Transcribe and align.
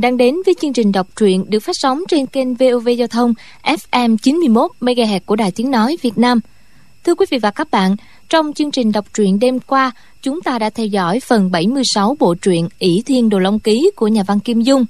Bạn 0.00 0.10
đang 0.10 0.16
đến 0.16 0.36
với 0.46 0.54
chương 0.60 0.72
trình 0.72 0.92
đọc 0.92 1.06
truyện 1.16 1.44
được 1.48 1.60
phát 1.60 1.72
sóng 1.78 2.02
trên 2.08 2.26
kênh 2.26 2.54
VOV 2.54 2.88
Giao 2.98 3.08
thông 3.08 3.34
FM 3.62 4.16
91 4.16 4.70
MHz 4.80 5.20
của 5.26 5.36
Đài 5.36 5.50
Tiếng 5.50 5.70
nói 5.70 5.96
Việt 6.02 6.18
Nam. 6.18 6.40
Thưa 7.04 7.14
quý 7.14 7.26
vị 7.30 7.38
và 7.38 7.50
các 7.50 7.70
bạn, 7.70 7.96
trong 8.28 8.52
chương 8.52 8.70
trình 8.70 8.92
đọc 8.92 9.04
truyện 9.14 9.38
đêm 9.38 9.60
qua, 9.60 9.92
chúng 10.22 10.42
ta 10.42 10.58
đã 10.58 10.70
theo 10.70 10.86
dõi 10.86 11.20
phần 11.20 11.50
76 11.50 12.16
bộ 12.18 12.34
truyện 12.34 12.68
ỷ 12.78 13.02
Thiên 13.06 13.28
Đồ 13.28 13.38
Long 13.38 13.58
Ký 13.60 13.90
của 13.96 14.08
nhà 14.08 14.22
văn 14.22 14.40
Kim 14.40 14.60
Dung. 14.60 14.84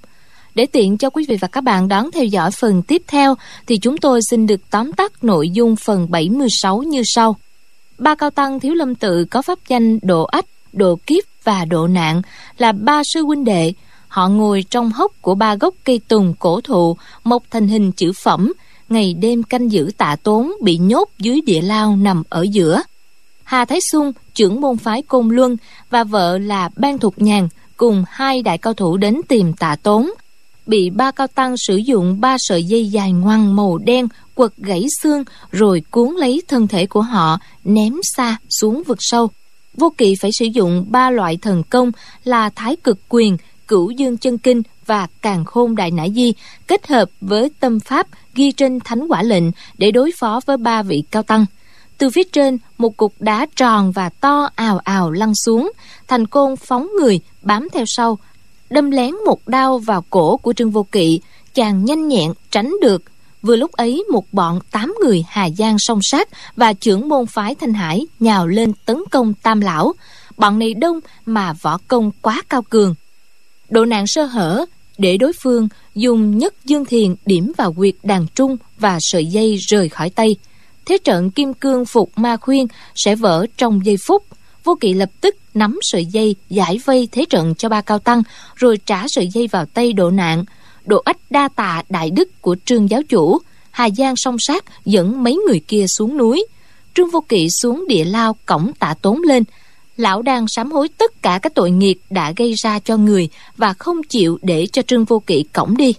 Để 0.54 0.66
tiện 0.66 0.98
cho 0.98 1.10
quý 1.10 1.24
vị 1.28 1.36
và 1.40 1.48
các 1.48 1.64
bạn 1.64 1.88
đón 1.88 2.10
theo 2.10 2.24
dõi 2.24 2.50
phần 2.50 2.82
tiếp 2.82 3.02
theo 3.08 3.34
thì 3.66 3.78
chúng 3.78 3.96
tôi 3.96 4.20
xin 4.30 4.46
được 4.46 4.60
tóm 4.70 4.92
tắt 4.92 5.24
nội 5.24 5.50
dung 5.50 5.76
phần 5.76 6.10
76 6.10 6.78
như 6.78 7.02
sau. 7.04 7.36
Ba 7.98 8.14
cao 8.14 8.30
tăng 8.30 8.60
Thiếu 8.60 8.74
Lâm 8.74 8.94
Tự 8.94 9.24
có 9.24 9.42
pháp 9.42 9.58
danh 9.68 9.98
Độ 10.02 10.24
Ách, 10.24 10.46
Độ 10.72 10.98
Kiếp 11.06 11.24
và 11.44 11.64
Độ 11.64 11.86
Nạn 11.86 12.22
là 12.58 12.72
ba 12.72 13.02
sư 13.14 13.22
huynh 13.22 13.44
đệ. 13.44 13.72
Họ 14.10 14.28
ngồi 14.28 14.64
trong 14.70 14.92
hốc 14.92 15.12
của 15.22 15.34
ba 15.34 15.54
gốc 15.54 15.74
cây 15.84 16.00
tùng 16.08 16.34
cổ 16.38 16.60
thụ 16.60 16.96
mọc 17.24 17.42
thành 17.50 17.68
hình 17.68 17.92
chữ 17.92 18.12
phẩm, 18.12 18.52
ngày 18.88 19.14
đêm 19.14 19.42
canh 19.42 19.72
giữ 19.72 19.90
tạ 19.96 20.16
tốn 20.22 20.52
bị 20.62 20.78
nhốt 20.78 21.08
dưới 21.18 21.40
địa 21.46 21.60
lao 21.62 21.96
nằm 21.96 22.22
ở 22.28 22.42
giữa. 22.50 22.82
Hà 23.44 23.64
Thái 23.64 23.78
Xuân, 23.92 24.12
trưởng 24.34 24.60
môn 24.60 24.76
phái 24.76 25.02
Côn 25.02 25.28
Luân 25.28 25.56
và 25.90 26.04
vợ 26.04 26.38
là 26.38 26.70
Ban 26.76 26.98
Thục 26.98 27.22
Nhàn 27.22 27.48
cùng 27.76 28.04
hai 28.08 28.42
đại 28.42 28.58
cao 28.58 28.74
thủ 28.74 28.96
đến 28.96 29.20
tìm 29.28 29.52
tạ 29.52 29.76
tốn. 29.82 30.10
Bị 30.66 30.90
ba 30.90 31.10
cao 31.10 31.26
tăng 31.26 31.54
sử 31.66 31.76
dụng 31.76 32.20
ba 32.20 32.36
sợi 32.38 32.64
dây 32.64 32.88
dài 32.88 33.12
ngoằn 33.12 33.56
màu 33.56 33.78
đen 33.78 34.08
quật 34.34 34.56
gãy 34.56 34.86
xương 35.02 35.24
rồi 35.50 35.82
cuốn 35.90 36.14
lấy 36.14 36.42
thân 36.48 36.68
thể 36.68 36.86
của 36.86 37.02
họ 37.02 37.38
ném 37.64 37.94
xa 38.16 38.36
xuống 38.60 38.82
vực 38.86 38.98
sâu. 39.00 39.28
Vô 39.76 39.92
Kỵ 39.98 40.14
phải 40.14 40.30
sử 40.38 40.44
dụng 40.44 40.84
ba 40.88 41.10
loại 41.10 41.36
thần 41.36 41.62
công 41.62 41.92
là 42.24 42.50
Thái 42.50 42.76
Cực 42.76 42.98
Quyền, 43.08 43.36
Cửu 43.70 43.90
Dương 43.90 44.16
Chân 44.16 44.38
Kinh 44.38 44.62
và 44.86 45.06
Càn 45.22 45.44
Khôn 45.44 45.76
Đại 45.76 45.90
Nã 45.90 46.08
Di 46.08 46.32
kết 46.66 46.86
hợp 46.88 47.10
với 47.20 47.50
tâm 47.60 47.80
pháp 47.80 48.06
ghi 48.34 48.52
trên 48.52 48.80
Thánh 48.80 49.08
Quả 49.08 49.22
Lệnh 49.22 49.44
để 49.78 49.90
đối 49.90 50.12
phó 50.18 50.40
với 50.46 50.56
ba 50.56 50.82
vị 50.82 51.02
cao 51.10 51.22
tăng. 51.22 51.46
Từ 51.98 52.10
phía 52.10 52.22
trên, 52.32 52.58
một 52.78 52.96
cục 52.96 53.14
đá 53.18 53.46
tròn 53.56 53.92
và 53.92 54.08
to 54.08 54.50
ào 54.54 54.78
ào 54.78 55.10
lăn 55.10 55.34
xuống, 55.34 55.72
thành 56.08 56.26
côn 56.26 56.56
phóng 56.56 56.88
người 57.00 57.20
bám 57.42 57.68
theo 57.72 57.84
sau, 57.86 58.18
đâm 58.70 58.90
lén 58.90 59.14
một 59.26 59.48
đao 59.48 59.78
vào 59.78 60.04
cổ 60.10 60.36
của 60.36 60.52
Trương 60.52 60.70
Vô 60.70 60.82
Kỵ, 60.82 61.20
chàng 61.54 61.84
nhanh 61.84 62.08
nhẹn 62.08 62.32
tránh 62.50 62.72
được. 62.82 63.02
Vừa 63.42 63.56
lúc 63.56 63.72
ấy 63.72 64.04
một 64.12 64.24
bọn 64.32 64.60
tám 64.70 64.94
người 65.04 65.24
Hà 65.28 65.50
Giang 65.50 65.76
song 65.78 65.98
sát 66.02 66.28
và 66.56 66.72
trưởng 66.72 67.08
môn 67.08 67.26
phái 67.26 67.54
Thanh 67.54 67.74
Hải 67.74 68.06
nhào 68.20 68.46
lên 68.46 68.72
tấn 68.84 68.96
công 69.10 69.34
Tam 69.34 69.60
Lão. 69.60 69.92
Bọn 70.36 70.58
này 70.58 70.74
đông 70.74 71.00
mà 71.26 71.52
võ 71.52 71.78
công 71.88 72.10
quá 72.22 72.42
cao 72.48 72.62
cường. 72.62 72.94
Độ 73.70 73.84
nạn 73.84 74.06
sơ 74.06 74.24
hở 74.24 74.64
để 74.98 75.16
đối 75.16 75.32
phương 75.32 75.68
dùng 75.94 76.38
nhất 76.38 76.54
dương 76.64 76.84
thiền 76.84 77.14
điểm 77.26 77.52
vào 77.56 77.72
quyệt 77.72 77.94
đàn 78.02 78.26
trung 78.34 78.56
và 78.78 78.98
sợi 79.00 79.26
dây 79.26 79.56
rời 79.56 79.88
khỏi 79.88 80.10
tay. 80.10 80.36
Thế 80.86 80.98
trận 81.04 81.30
kim 81.30 81.54
cương 81.54 81.84
phục 81.84 82.10
ma 82.16 82.36
khuyên 82.36 82.66
sẽ 82.94 83.14
vỡ 83.14 83.46
trong 83.56 83.86
giây 83.86 83.96
phút. 84.06 84.24
Vô 84.64 84.74
kỵ 84.80 84.94
lập 84.94 85.10
tức 85.20 85.36
nắm 85.54 85.78
sợi 85.82 86.04
dây 86.04 86.36
giải 86.50 86.80
vây 86.84 87.08
thế 87.12 87.24
trận 87.30 87.54
cho 87.54 87.68
ba 87.68 87.80
cao 87.80 87.98
tăng, 87.98 88.22
rồi 88.56 88.78
trả 88.86 89.04
sợi 89.08 89.28
dây 89.28 89.46
vào 89.46 89.66
tay 89.66 89.92
độ 89.92 90.10
nạn. 90.10 90.44
Độ 90.86 91.02
ách 91.04 91.18
đa 91.30 91.48
tạ 91.56 91.82
đại 91.88 92.10
đức 92.10 92.42
của 92.42 92.56
trương 92.64 92.90
giáo 92.90 93.02
chủ. 93.08 93.38
Hà 93.70 93.90
Giang 93.90 94.16
song 94.16 94.36
sát 94.38 94.64
dẫn 94.84 95.22
mấy 95.22 95.38
người 95.46 95.60
kia 95.68 95.86
xuống 95.86 96.16
núi. 96.16 96.46
Trương 96.94 97.10
Vô 97.10 97.24
Kỵ 97.28 97.48
xuống 97.50 97.84
địa 97.88 98.04
lao 98.04 98.36
cổng 98.46 98.72
tạ 98.78 98.94
tốn 99.02 99.22
lên. 99.22 99.44
Lão 100.00 100.22
đang 100.22 100.48
sám 100.48 100.72
hối 100.72 100.88
tất 100.98 101.22
cả 101.22 101.38
các 101.42 101.54
tội 101.54 101.70
nghiệp 101.70 101.98
đã 102.10 102.32
gây 102.36 102.54
ra 102.54 102.78
cho 102.78 102.96
người 102.96 103.28
và 103.56 103.72
không 103.72 104.02
chịu 104.08 104.38
để 104.42 104.66
cho 104.72 104.82
Trương 104.82 105.04
Vô 105.04 105.18
Kỵ 105.18 105.42
cổng 105.42 105.76
đi. 105.76 105.94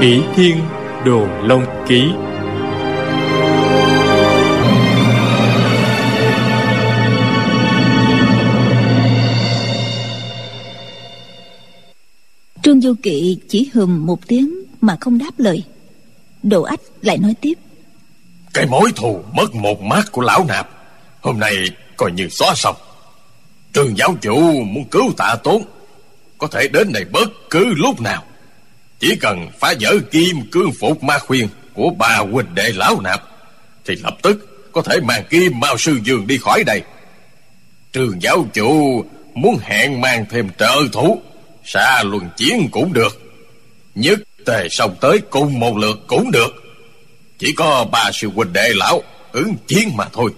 ỷ 0.00 0.20
thiên 0.34 0.56
đồ 1.04 1.26
long 1.42 1.64
ký 1.88 2.02
trương 12.62 12.80
du 12.80 12.94
kỵ 13.02 13.38
chỉ 13.48 13.70
hùm 13.74 14.06
một 14.06 14.28
tiếng 14.28 14.54
mà 14.80 14.96
không 15.00 15.18
đáp 15.18 15.30
lời 15.38 15.64
đồ 16.42 16.62
ách 16.62 16.80
lại 17.02 17.18
nói 17.18 17.34
tiếp. 17.40 17.54
Cái 18.54 18.66
mối 18.66 18.92
thù 18.96 19.24
mất 19.32 19.54
một 19.54 19.82
mắt 19.82 20.12
của 20.12 20.22
lão 20.22 20.44
nạp, 20.48 20.68
hôm 21.20 21.38
nay 21.38 21.56
coi 21.96 22.12
như 22.12 22.28
xóa 22.28 22.54
xong 22.54 22.76
Trường 23.72 23.98
giáo 23.98 24.16
chủ 24.20 24.64
muốn 24.64 24.84
cứu 24.84 25.12
tạ 25.16 25.36
tốn, 25.44 25.64
có 26.38 26.46
thể 26.46 26.68
đến 26.68 26.92
này 26.92 27.04
bất 27.04 27.28
cứ 27.50 27.74
lúc 27.76 28.00
nào. 28.00 28.24
Chỉ 29.00 29.16
cần 29.20 29.50
phá 29.60 29.74
vỡ 29.80 29.98
kim 30.10 30.50
cương 30.52 30.72
phục 30.80 31.02
ma 31.02 31.18
khuyên 31.18 31.48
của 31.74 31.90
bà 31.98 32.16
huynh 32.16 32.54
đệ 32.54 32.72
lão 32.74 33.00
nạp, 33.00 33.22
thì 33.84 33.94
lập 33.94 34.16
tức 34.22 34.68
có 34.72 34.82
thể 34.82 35.00
mang 35.00 35.24
kim 35.30 35.60
mao 35.60 35.78
sư 35.78 35.98
dương 36.04 36.26
đi 36.26 36.38
khỏi 36.38 36.64
đây. 36.64 36.82
Trường 37.92 38.22
giáo 38.22 38.46
chủ 38.52 39.04
muốn 39.34 39.58
hẹn 39.62 40.00
mang 40.00 40.24
thêm 40.30 40.48
trợ 40.58 40.76
thủ, 40.92 41.22
xa 41.64 42.02
luân 42.02 42.28
chiến 42.36 42.68
cũng 42.72 42.92
được. 42.92 43.20
Nhất 43.94 44.18
tề 44.46 44.68
sông 44.70 44.94
tới 45.00 45.20
cùng 45.30 45.60
một 45.60 45.76
lượt 45.76 45.98
cũng 46.06 46.30
được. 46.30 46.54
Chỉ 47.38 47.52
có 47.52 47.86
ba 47.92 48.10
sư 48.14 48.30
huynh 48.34 48.52
đệ 48.52 48.72
lão 48.74 49.02
ứng 49.32 49.54
chiến 49.66 49.96
mà 49.96 50.08
thôi. 50.12 50.30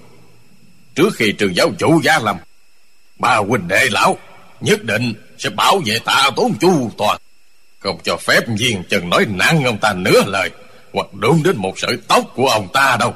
Trước 0.95 1.15
khi 1.15 1.33
trường 1.33 1.57
giáo 1.57 1.71
chủ 1.79 2.01
giá 2.05 2.19
lâm, 2.19 2.37
ba 3.19 3.37
huynh 3.37 3.69
đệ 3.69 3.89
lão 3.91 4.19
nhất 4.61 4.85
định 4.85 5.15
sẽ 5.39 5.51
bảo 5.51 5.81
vệ 5.87 5.99
ta 5.99 6.31
tốn 6.37 6.55
chu 6.61 6.91
toàn 6.99 7.19
không 7.85 7.99
cho 8.05 8.17
phép 8.17 8.41
viên 8.59 8.83
chân 8.89 9.11
nói 9.11 9.27
nặng 9.35 9.65
ông 9.65 9.79
ta 9.79 9.93
nửa 9.93 10.23
lời, 10.27 10.51
hoặc 10.93 11.15
đúng 11.15 11.43
đến 11.43 11.57
một 11.57 11.79
sợi 11.79 11.97
tóc 12.09 12.33
của 12.35 12.47
ông 12.47 12.69
ta 12.73 12.97
đâu. 13.01 13.15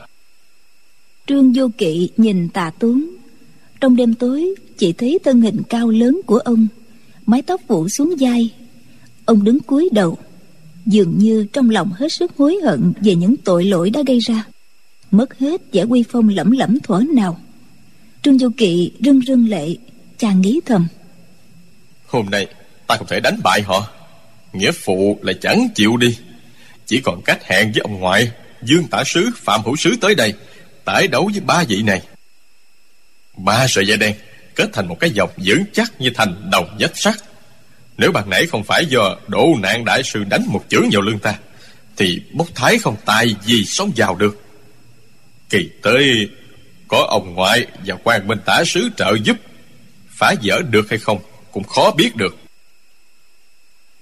Trương 1.27 1.53
vô 1.53 1.71
kỵ 1.79 2.11
nhìn 2.17 2.49
tà 2.49 2.71
tướng 2.79 3.17
trong 3.81 3.97
đêm 3.97 4.15
tối, 4.15 4.55
chỉ 4.79 4.93
thấy 4.93 5.19
thân 5.25 5.41
hình 5.41 5.63
cao 5.69 5.89
lớn 5.89 6.21
của 6.27 6.39
ông, 6.39 6.69
mái 7.27 7.43
tóc 7.43 7.61
vụ 7.69 7.89
xuống 7.89 8.15
vai. 8.21 8.55
Ông 9.25 9.45
đứng 9.45 9.61
cúi 9.61 9.89
đầu 9.93 10.19
dường 10.89 11.19
như 11.19 11.47
trong 11.53 11.71
lòng 11.71 11.93
hết 11.93 12.13
sức 12.13 12.33
hối 12.39 12.57
hận 12.65 12.93
về 13.01 13.15
những 13.15 13.37
tội 13.37 13.65
lỗi 13.65 13.91
đã 13.91 14.01
gây 14.07 14.19
ra. 14.19 14.45
Mất 15.11 15.39
hết 15.39 15.61
vẻ 15.73 15.83
quy 15.83 16.05
phong 16.11 16.29
lẫm 16.29 16.51
lẫm 16.51 16.81
thuở 16.81 17.03
nào. 17.15 17.41
Trương 18.23 18.39
Du 18.39 18.51
kỵ 18.57 18.93
rưng 19.01 19.21
rưng 19.21 19.49
lệ, 19.49 19.77
chàng 20.19 20.41
nghĩ 20.41 20.61
thầm. 20.67 20.89
Hôm 22.07 22.27
nay, 22.31 22.47
ta 22.87 22.97
không 22.97 23.07
thể 23.07 23.21
đánh 23.21 23.41
bại 23.45 23.63
họ. 23.63 23.89
Nghĩa 24.53 24.73
phụ 24.73 25.19
lại 25.23 25.35
chẳng 25.41 25.69
chịu 25.75 25.97
đi. 25.97 26.19
Chỉ 26.87 27.01
còn 27.05 27.23
cách 27.25 27.45
hẹn 27.45 27.73
với 27.73 27.81
ông 27.81 28.01
ngoại, 28.01 28.31
dương 28.63 28.85
tả 28.91 29.03
sứ, 29.07 29.31
phạm 29.37 29.61
hữu 29.65 29.77
sứ 29.77 29.97
tới 30.01 30.15
đây 30.15 30.35
tải 30.85 31.09
đấu 31.09 31.31
với 31.33 31.41
ba 31.41 31.65
vị 31.69 31.83
này. 31.83 32.03
Ba 33.37 33.67
sợi 33.69 33.87
dây 33.87 33.97
đen 33.97 34.15
kết 34.55 34.71
thành 34.73 34.89
một 34.89 34.97
cái 35.01 35.11
dòng 35.11 35.31
vững 35.37 35.65
chắc 35.73 36.01
như 36.01 36.11
thành 36.15 36.51
đồng 36.51 36.77
vách 36.81 36.97
sắt 36.99 37.15
nếu 37.99 38.13
ban 38.13 38.31
nãy 38.31 38.47
không 38.47 38.65
phải 38.65 38.87
do 38.87 39.17
độ 39.29 39.55
nạn 39.61 39.85
đại 39.85 40.03
sư 40.03 40.25
đánh 40.25 40.43
một 40.47 40.65
chưởng 40.69 40.89
vào 40.93 41.03
lưng 41.03 41.19
ta 41.19 41.39
thì 41.97 42.21
bốc 42.33 42.49
thái 42.55 42.79
không 42.79 42.97
tài 43.05 43.37
gì 43.45 43.65
sống 43.65 43.93
vào 43.97 44.15
được. 44.15 44.43
Kỳ 45.51 45.69
tới 45.83 46.29
có 46.89 47.07
ông 47.11 47.35
ngoại 47.35 47.67
và 47.87 47.97
quan 48.05 48.27
minh 48.27 48.39
tả 48.47 48.63
sứ 48.67 48.89
trợ 48.97 49.17
giúp 49.25 49.37
phá 50.09 50.35
vỡ 50.43 50.63
được 50.71 50.91
hay 50.91 50.99
không 50.99 51.19
cũng 51.53 51.65
khó 51.65 51.91
biết 51.91 52.17
được. 52.17 52.37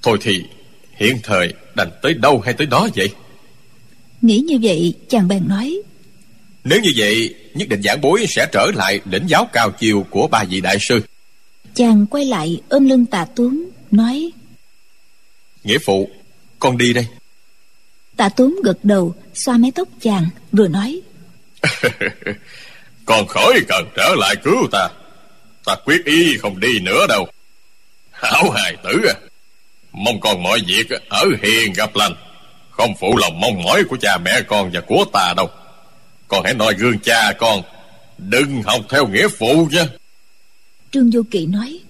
Thôi 0.03 0.19
thì 0.21 0.43
hiện 0.97 1.19
thời 1.23 1.55
đành 1.75 1.91
tới 2.03 2.15
đâu 2.15 2.41
hay 2.41 2.55
tới 2.55 2.67
đó 2.67 2.89
vậy? 2.97 3.11
Nghĩ 4.23 4.39
như 4.39 4.59
vậy 4.63 4.95
chàng 5.09 5.29
bèn 5.29 5.49
nói. 5.49 5.77
Nếu 6.65 6.81
như 6.81 6.91
vậy 6.97 7.35
nhất 7.55 7.69
định 7.69 7.83
giảng 7.83 8.01
bối 8.01 8.27
sẽ 8.29 8.49
trở 8.53 8.71
lại 8.75 9.01
lĩnh 9.11 9.29
giáo 9.29 9.49
cao 9.53 9.71
chiều 9.71 10.07
của 10.11 10.27
ba 10.27 10.45
vị 10.45 10.61
đại 10.61 10.77
sư. 10.81 11.01
Chàng 11.75 12.07
quay 12.07 12.25
lại 12.25 12.61
ôm 12.69 12.89
lưng 12.89 13.07
tạ 13.07 13.27
tuấn 13.37 13.71
nói 13.91 14.31
nghĩa 15.65 15.79
phụ 15.79 16.11
con 16.59 16.79
đi 16.79 16.93
đây. 16.93 17.07
Tạ 18.17 18.29
tuấn 18.29 18.61
gật 18.65 18.79
đầu 18.83 19.15
xoa 19.35 19.57
mái 19.57 19.71
tóc 19.75 19.89
chàng 20.01 20.29
rồi 20.53 20.69
nói 20.69 21.01
con 23.05 23.27
khỏi 23.27 23.61
cần 23.69 23.89
trở 23.97 24.15
lại 24.19 24.37
cứu 24.45 24.69
ta. 24.73 24.89
Ta 25.65 25.77
quyết 25.85 26.05
ý 26.05 26.37
không 26.39 26.61
đi 26.61 26.81
nữa 26.81 27.07
đâu. 27.09 27.27
Hảo 28.11 28.51
hài 28.51 28.77
tử 28.85 29.07
à 29.09 29.15
mong 29.97 30.21
con 30.21 30.43
mọi 30.43 30.61
việc 30.67 30.87
ở 31.09 31.25
hiền 31.43 31.73
gặp 31.73 31.91
lành. 31.97 32.13
Không 32.71 32.95
phụ 33.01 33.17
lòng 33.17 33.41
mong 33.41 33.63
mỏi 33.63 33.85
của 33.85 33.97
cha 33.97 34.19
mẹ 34.19 34.41
con 34.49 34.71
và 34.73 34.81
của 34.81 35.05
ta 35.13 35.35
đâu. 35.37 35.51
Con 36.29 36.45
hãy 36.45 36.55
noi 36.55 36.75
gương 36.75 36.99
cha 36.99 37.33
con 37.39 37.63
đừng 38.19 38.63
học 38.63 38.81
theo 38.89 39.07
nghĩa 39.07 39.29
phụ 39.39 39.69
nha. 39.73 39.87
Trương 40.93 41.11
vô 41.11 41.23
kỵ 41.31 41.47
nói 41.47 41.81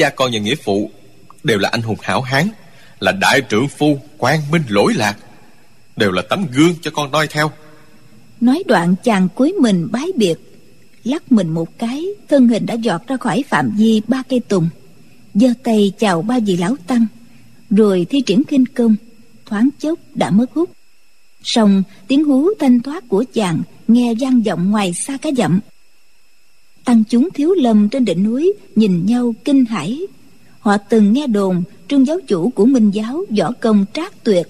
cha 0.00 0.10
con 0.10 0.30
và 0.32 0.38
nghĩa 0.38 0.54
phụ 0.54 0.90
đều 1.44 1.58
là 1.58 1.68
anh 1.68 1.82
hùng 1.82 1.98
hảo 2.02 2.22
hán, 2.22 2.48
là 3.00 3.12
đại 3.12 3.40
trưởng 3.40 3.68
phu 3.68 3.98
quang 4.18 4.40
minh 4.50 4.62
lỗi 4.68 4.92
lạc, 4.96 5.16
đều 5.96 6.12
là 6.12 6.22
tấm 6.30 6.46
gương 6.52 6.74
cho 6.82 6.90
con 6.90 7.10
noi 7.10 7.26
theo. 7.26 7.50
Nói 8.40 8.62
đoạn 8.66 8.94
chàng 9.04 9.28
cúi 9.28 9.52
mình 9.52 9.88
bái 9.92 10.06
biệt, 10.16 10.34
lắc 11.04 11.32
mình 11.32 11.48
một 11.48 11.78
cái, 11.78 12.04
thân 12.28 12.48
hình 12.48 12.66
đã 12.66 12.74
giọt 12.74 13.02
ra 13.06 13.16
khỏi 13.16 13.44
phạm 13.48 13.70
vi 13.76 14.02
ba 14.08 14.22
cây 14.28 14.40
tùng. 14.40 14.68
Giơ 15.34 15.48
tay 15.62 15.92
chào 15.98 16.22
ba 16.22 16.38
vị 16.38 16.56
lão 16.56 16.76
tăng, 16.86 17.06
rồi 17.70 18.06
thi 18.10 18.20
triển 18.20 18.42
kinh 18.44 18.66
công, 18.66 18.96
thoáng 19.46 19.68
chốc 19.78 19.98
đã 20.14 20.30
mất 20.30 20.52
hút. 20.52 20.70
Song 21.42 21.82
tiếng 22.08 22.24
hú 22.24 22.48
thanh 22.58 22.80
thoát 22.80 23.04
của 23.08 23.24
chàng 23.34 23.62
nghe 23.88 24.14
vang 24.20 24.42
vọng 24.42 24.70
ngoài 24.70 24.94
xa 24.94 25.16
cả 25.22 25.30
dặm 25.36 25.60
tăng 26.84 27.04
chúng 27.04 27.28
thiếu 27.34 27.52
lâm 27.52 27.88
trên 27.88 28.04
đỉnh 28.04 28.24
núi, 28.24 28.52
nhìn 28.76 29.06
nhau 29.06 29.34
kinh 29.44 29.64
hãi. 29.64 30.00
Họ 30.60 30.76
từng 30.76 31.12
nghe 31.12 31.26
đồn, 31.26 31.62
trương 31.88 32.06
giáo 32.06 32.18
chủ 32.26 32.50
của 32.50 32.66
minh 32.66 32.90
giáo, 32.90 33.24
võ 33.38 33.52
công 33.60 33.84
trác 33.92 34.24
tuyệt, 34.24 34.48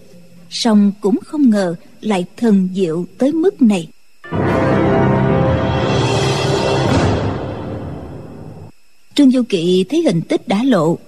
song 0.51 0.93
cũng 1.01 1.19
không 1.25 1.51
ngờ 1.51 1.75
lại 2.01 2.25
thần 2.37 2.69
diệu 2.75 3.07
tới 3.19 3.33
mức 3.33 3.63
này. 3.63 3.89
Trương 9.15 9.31
du 9.31 9.43
kỵ 9.49 9.85
thấy 9.89 10.03
hình 10.03 10.23
tích 10.23 10.49
đã 10.49 10.63
lộ, 10.65 10.99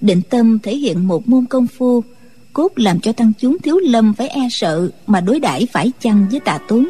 định 0.00 0.22
tâm 0.30 0.58
thể 0.58 0.76
hiện 0.76 1.08
một 1.08 1.28
môn 1.28 1.44
công 1.46 1.66
phu, 1.66 2.02
cốt 2.52 2.72
làm 2.76 3.00
cho 3.00 3.12
tăng 3.12 3.32
chúng 3.38 3.58
thiếu 3.58 3.78
lâm 3.78 4.14
phải 4.14 4.28
e 4.28 4.48
sợ 4.50 4.90
mà 5.06 5.20
đối 5.20 5.40
đãi 5.40 5.66
phải 5.72 5.92
chăng 6.00 6.26
với 6.30 6.40
tạ 6.40 6.58
tốn 6.68 6.88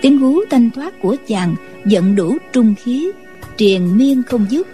tiếng 0.00 0.18
hú 0.18 0.40
thanh 0.50 0.70
thoát 0.70 1.02
của 1.02 1.16
chàng 1.28 1.54
giận 1.86 2.16
đủ 2.16 2.36
trung 2.52 2.74
khí, 2.82 3.10
triền 3.56 3.96
miên 3.98 4.22
không 4.22 4.46
dứt. 4.50 4.66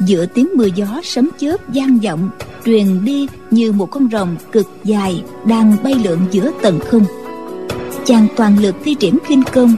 Giữa 0.00 0.26
tiếng 0.26 0.48
mưa 0.56 0.68
gió 0.74 1.00
sấm 1.02 1.30
chớp 1.38 1.56
vang 1.68 1.98
vọng, 1.98 2.30
truyền 2.64 3.04
đi 3.04 3.26
như 3.50 3.72
một 3.72 3.90
con 3.90 4.08
rồng 4.12 4.36
cực 4.52 4.66
dài 4.84 5.22
đang 5.46 5.76
bay 5.84 5.94
lượn 6.04 6.18
giữa 6.30 6.50
tầng 6.62 6.80
không. 6.80 7.04
Chàng 8.04 8.26
toàn 8.36 8.58
lực 8.58 8.74
thi 8.84 8.94
triển 8.94 9.18
khinh 9.26 9.42
công, 9.52 9.76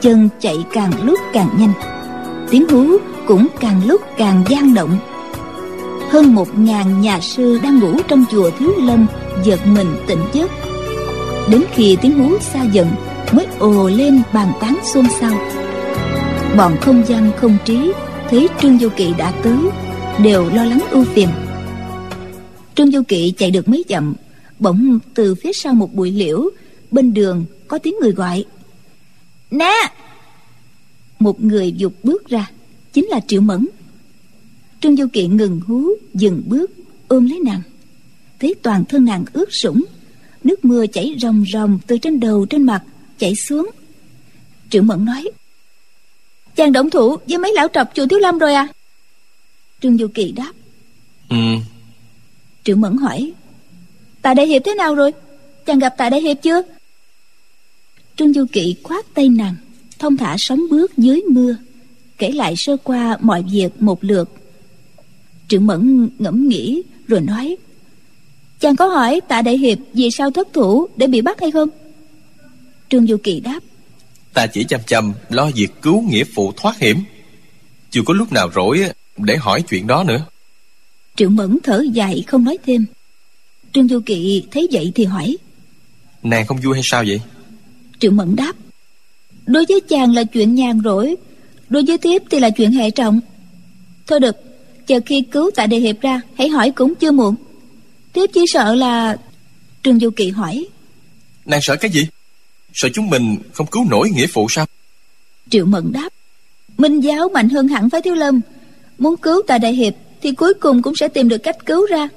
chân 0.00 0.28
chạy 0.40 0.56
càng 0.72 0.92
lúc 1.04 1.18
càng 1.32 1.48
nhanh. 1.58 1.72
Tiếng 2.50 2.68
hú 2.68 2.86
cũng 3.26 3.46
càng 3.60 3.80
lúc 3.86 4.00
càng 4.18 4.44
gian 4.48 4.74
động. 4.74 4.98
Hơn 6.10 6.34
một 6.34 6.58
ngàn 6.58 7.00
nhà 7.00 7.20
sư 7.20 7.58
đang 7.62 7.78
ngủ 7.78 7.96
trong 8.08 8.24
chùa 8.30 8.50
thiếu 8.58 8.72
lâm 8.78 9.06
giật 9.44 9.60
mình 9.66 9.88
tỉnh 10.06 10.20
giấc. 10.32 10.50
Đến 11.50 11.64
khi 11.72 11.96
tiếng 12.02 12.18
hú 12.18 12.38
xa 12.38 12.62
dần 12.62 12.86
mới 13.32 13.46
ồ 13.58 13.88
lên 13.88 14.22
bàn 14.34 14.52
tán 14.60 14.78
xôn 14.94 15.04
xao. 15.20 15.38
Bọn 16.56 16.76
không 16.80 17.02
gian 17.06 17.32
không 17.36 17.56
trí 17.64 17.92
thấy 18.30 18.48
trương 18.60 18.78
du 18.78 18.88
kỵ 18.96 19.12
đã 19.18 19.32
tới 19.42 19.58
đều 20.22 20.50
lo 20.54 20.64
lắng 20.64 20.80
ưu 20.90 21.04
phiền. 21.04 21.28
Trương 22.74 22.90
du 22.90 23.02
kỵ 23.08 23.32
chạy 23.36 23.50
được 23.50 23.68
mấy 23.68 23.84
dặm 23.88 24.14
bỗng 24.58 24.98
từ 25.14 25.34
phía 25.34 25.52
sau 25.52 25.74
một 25.74 25.94
bụi 25.94 26.10
liễu 26.10 26.50
bên 26.90 27.14
đường 27.14 27.44
có 27.68 27.78
tiếng 27.78 27.94
người 28.00 28.12
gọi. 28.12 28.44
Nè! 29.50 29.74
Một 31.18 31.44
người 31.44 31.72
dục 31.72 31.92
bước 32.02 32.28
ra 32.28 32.50
chính 32.92 33.06
là 33.06 33.20
triệu 33.26 33.40
mẫn. 33.40 33.66
Trương 34.80 34.96
du 34.96 35.06
kỵ 35.12 35.26
ngừng 35.26 35.60
hú 35.66 35.88
dừng 36.14 36.42
bước 36.46 36.70
ôm 37.08 37.26
lấy 37.26 37.40
nàng. 37.44 37.62
Thấy 38.40 38.54
toàn 38.62 38.84
thân 38.84 39.04
nàng 39.04 39.24
ướt 39.32 39.48
sũng 39.62 39.84
nước 40.44 40.64
mưa 40.64 40.86
chảy 40.86 41.16
ròng 41.18 41.44
ròng 41.52 41.78
từ 41.86 41.98
trên 41.98 42.20
đầu 42.20 42.46
trên 42.46 42.62
mặt 42.62 42.82
chảy 43.18 43.34
xuống. 43.34 43.70
Triệu 44.70 44.82
mẫn 44.82 45.04
nói 45.04 45.24
chàng 46.56 46.72
động 46.72 46.90
thủ 46.90 47.16
với 47.28 47.38
mấy 47.38 47.52
lão 47.54 47.68
trọc 47.68 47.88
chùa 47.94 48.06
thiếu 48.06 48.18
lâm 48.18 48.38
rồi 48.38 48.54
à? 48.54 48.68
Trương 49.82 49.98
du 49.98 50.08
kỳ 50.14 50.32
đáp 50.32 50.52
ừ. 51.28 51.36
Triệu 52.64 52.76
mẫn 52.76 52.96
hỏi 52.96 53.32
tạ 54.22 54.34
đại 54.34 54.46
hiệp 54.46 54.62
thế 54.64 54.74
nào 54.74 54.94
rồi? 54.94 55.12
Chàng 55.66 55.78
gặp 55.78 55.94
tạ 55.96 56.10
đại 56.10 56.20
hiệp 56.20 56.36
chưa? 56.42 56.62
Trương 58.16 58.32
du 58.32 58.44
kỵ 58.52 58.76
khoát 58.82 59.14
tay 59.14 59.28
nàng 59.28 59.54
thông 59.98 60.16
thả 60.16 60.36
sóng 60.38 60.60
bước 60.70 60.96
dưới 60.96 61.22
mưa 61.30 61.56
kể 62.18 62.30
lại 62.30 62.54
sơ 62.56 62.76
qua 62.76 63.18
mọi 63.20 63.44
việc 63.52 63.82
một 63.82 64.04
lượt. 64.04 64.30
Triệu 65.48 65.60
mẫn 65.60 66.10
ngẫm 66.18 66.48
nghĩ 66.48 66.82
rồi 67.08 67.20
nói 67.20 67.56
chàng 68.60 68.76
có 68.76 68.86
hỏi 68.86 69.20
tạ 69.28 69.42
đại 69.42 69.58
hiệp 69.58 69.78
vì 69.92 70.10
sao 70.10 70.30
thất 70.30 70.48
thủ 70.52 70.86
để 70.96 71.06
bị 71.06 71.20
bắt 71.20 71.40
hay 71.40 71.50
không 71.50 71.68
trương 72.94 73.06
du 73.06 73.16
kỳ 73.16 73.40
đáp. 73.40 73.60
Ta 74.34 74.46
chỉ 74.46 74.64
chăm 74.64 74.80
chăm 74.86 75.12
lo 75.28 75.50
việc 75.54 75.68
cứu 75.82 76.02
nghĩa 76.02 76.24
phụ 76.34 76.52
thoát 76.56 76.78
hiểm. 76.78 76.98
Chưa 77.90 78.00
có 78.06 78.14
lúc 78.14 78.32
nào 78.32 78.50
rỗi 78.54 78.82
để 79.16 79.36
hỏi 79.36 79.62
chuyện 79.68 79.86
đó 79.86 80.04
nữa. 80.04 80.26
Triệu 81.16 81.28
mẫn 81.28 81.58
thở 81.62 81.84
dài 81.92 82.24
không 82.26 82.44
nói 82.44 82.58
thêm. 82.66 82.86
Trương 83.72 83.88
du 83.88 84.00
kỵ 84.06 84.42
thấy 84.50 84.68
vậy 84.72 84.92
thì 84.94 85.04
hỏi. 85.04 85.36
Nàng 86.22 86.46
không 86.46 86.60
vui 86.64 86.74
hay 86.74 86.82
sao 86.84 87.04
vậy? 87.06 87.20
Triệu 87.98 88.10
mẫn 88.10 88.36
đáp. 88.36 88.52
Đối 89.46 89.64
với 89.68 89.80
chàng 89.88 90.14
là 90.14 90.24
chuyện 90.24 90.54
nhàn 90.54 90.80
rỗi 90.84 91.16
đối 91.68 91.84
với 91.86 91.98
thiếp 91.98 92.22
thì 92.30 92.40
là 92.40 92.50
chuyện 92.50 92.72
hệ 92.72 92.90
trọng. 92.90 93.20
Thôi 94.06 94.20
được 94.20 94.36
chờ 94.86 95.00
khi 95.06 95.22
cứu 95.30 95.50
tại 95.54 95.66
đề 95.66 95.76
hiệp 95.76 96.00
ra 96.00 96.20
hãy 96.38 96.48
hỏi 96.48 96.70
cũng 96.70 96.94
chưa 96.94 97.12
muộn. 97.12 97.34
Thiếp 98.12 98.30
chỉ 98.34 98.40
sợ 98.46 98.74
là 98.74 99.16
trương 99.82 100.00
du 100.00 100.10
kỵ 100.10 100.30
hỏi. 100.30 100.66
Nàng 101.44 101.60
sợ 101.62 101.76
cái 101.76 101.90
gì 101.90 102.06
sợ 102.74 102.88
chúng 102.94 103.10
mình 103.10 103.36
không 103.52 103.66
cứu 103.66 103.84
nổi 103.90 104.10
nghĩa 104.10 104.26
phụ 104.26 104.46
sao? 104.50 104.66
Triệu 105.50 105.66
mẫn 105.66 105.92
đáp 105.92 106.08
minh 106.78 107.00
giáo 107.00 107.28
mạnh 107.28 107.48
hơn 107.48 107.68
hẳn 107.68 107.90
phái 107.90 108.02
thiếu 108.02 108.14
lâm. 108.14 108.40
Muốn 108.98 109.16
cứu 109.16 109.42
tà 109.46 109.58
đại 109.58 109.74
hiệp 109.74 109.94
thì 110.22 110.32
cuối 110.32 110.54
cùng 110.54 110.82
cũng 110.82 110.96
sẽ 110.96 111.08
tìm 111.08 111.28
được 111.28 111.38
cách 111.38 111.66
cứu 111.66 111.86
ra. 111.86 112.08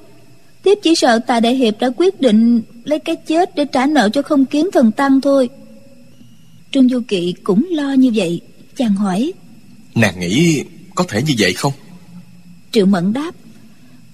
Tiếp 0.63 0.77
chỉ 0.83 0.95
sợ 0.95 1.19
tà 1.19 1.39
đại 1.39 1.55
hiệp 1.55 1.79
đã 1.79 1.89
quyết 1.97 2.21
định 2.21 2.61
lấy 2.83 2.99
cái 2.99 3.15
chết 3.15 3.55
để 3.55 3.65
trả 3.65 3.85
nợ 3.85 4.09
cho 4.13 4.21
không 4.21 4.45
kiến 4.45 4.69
thần 4.73 4.91
tăng 4.91 5.21
thôi. 5.21 5.49
Trương 6.71 6.89
du 6.89 7.01
kỵ 7.07 7.33
cũng 7.43 7.67
lo 7.71 7.93
như 7.93 8.11
vậy 8.15 8.41
chàng 8.75 8.95
hỏi. 8.95 9.33
Nàng 9.95 10.19
nghĩ 10.19 10.63
có 10.95 11.03
thể 11.07 11.21
như 11.21 11.33
vậy 11.39 11.53
không? 11.53 11.73
Triệu 12.71 12.85
mẫn 12.85 13.13
đáp 13.13 13.31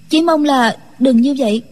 chỉ 0.08 0.22
mong 0.22 0.44
là 0.44 0.76
đừng 0.98 1.20
như 1.20 1.34
vậy. 1.38 1.62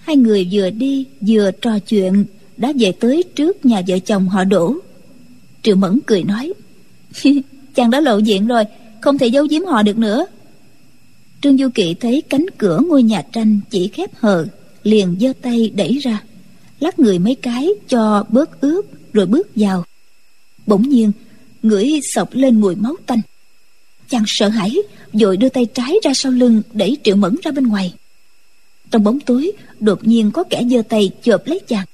Hai 0.00 0.16
người 0.16 0.48
vừa 0.52 0.70
đi 0.70 1.06
vừa 1.20 1.50
trò 1.50 1.78
chuyện 1.78 2.24
đã 2.58 2.72
về 2.78 2.92
tới 2.92 3.24
trước 3.34 3.64
nhà 3.64 3.82
vợ 3.88 3.98
chồng 3.98 4.28
họ 4.28 4.44
đổ 4.44 4.74
triệu 5.62 5.76
mẫn 5.76 5.98
cười 6.06 6.22
nói, 6.22 6.52
chàng 7.74 7.90
đã 7.90 8.00
lộ 8.00 8.18
diện 8.18 8.46
rồi, 8.46 8.64
không 9.00 9.18
thể 9.18 9.26
giấu 9.26 9.46
giếm 9.50 9.64
họ 9.64 9.82
được 9.82 9.98
nữa. 9.98 10.26
Trương 11.42 11.58
du 11.58 11.68
kỵ 11.74 11.94
thấy 11.94 12.22
cánh 12.28 12.46
cửa 12.58 12.80
ngôi 12.88 13.02
nhà 13.02 13.22
tranh 13.32 13.60
chỉ 13.70 13.88
khép 13.88 14.10
hờ, 14.14 14.46
liền 14.82 15.16
giơ 15.20 15.32
tay 15.42 15.72
đẩy 15.74 15.98
ra, 15.98 16.22
lắc 16.80 16.98
người 16.98 17.18
mấy 17.18 17.34
cái 17.34 17.68
cho 17.88 18.24
bớt 18.28 18.60
ướt 18.60 18.82
rồi 19.12 19.26
bước 19.26 19.48
vào. 19.54 19.84
Bỗng 20.66 20.88
nhiên, 20.88 21.12
ngửi 21.62 22.00
sộc 22.14 22.28
lên 22.32 22.60
mùi 22.60 22.74
máu 22.74 22.96
tanh. 23.06 23.20
Chàng 24.08 24.24
sợ 24.26 24.48
hãi, 24.48 24.76
vội 25.12 25.36
đưa 25.36 25.48
tay 25.48 25.66
trái 25.74 25.94
ra 26.04 26.10
sau 26.14 26.32
lưng 26.32 26.62
đẩy 26.72 26.96
triệu 27.04 27.16
mẫn 27.16 27.36
ra 27.42 27.50
bên 27.50 27.66
ngoài. 27.66 27.94
Trong 28.90 29.04
bóng 29.04 29.20
tối, 29.20 29.52
đột 29.80 30.06
nhiên 30.06 30.30
có 30.30 30.44
kẻ 30.44 30.62
giơ 30.70 30.82
tay 30.88 31.10
chộp 31.22 31.46
lấy 31.46 31.60
chàng 31.68 31.86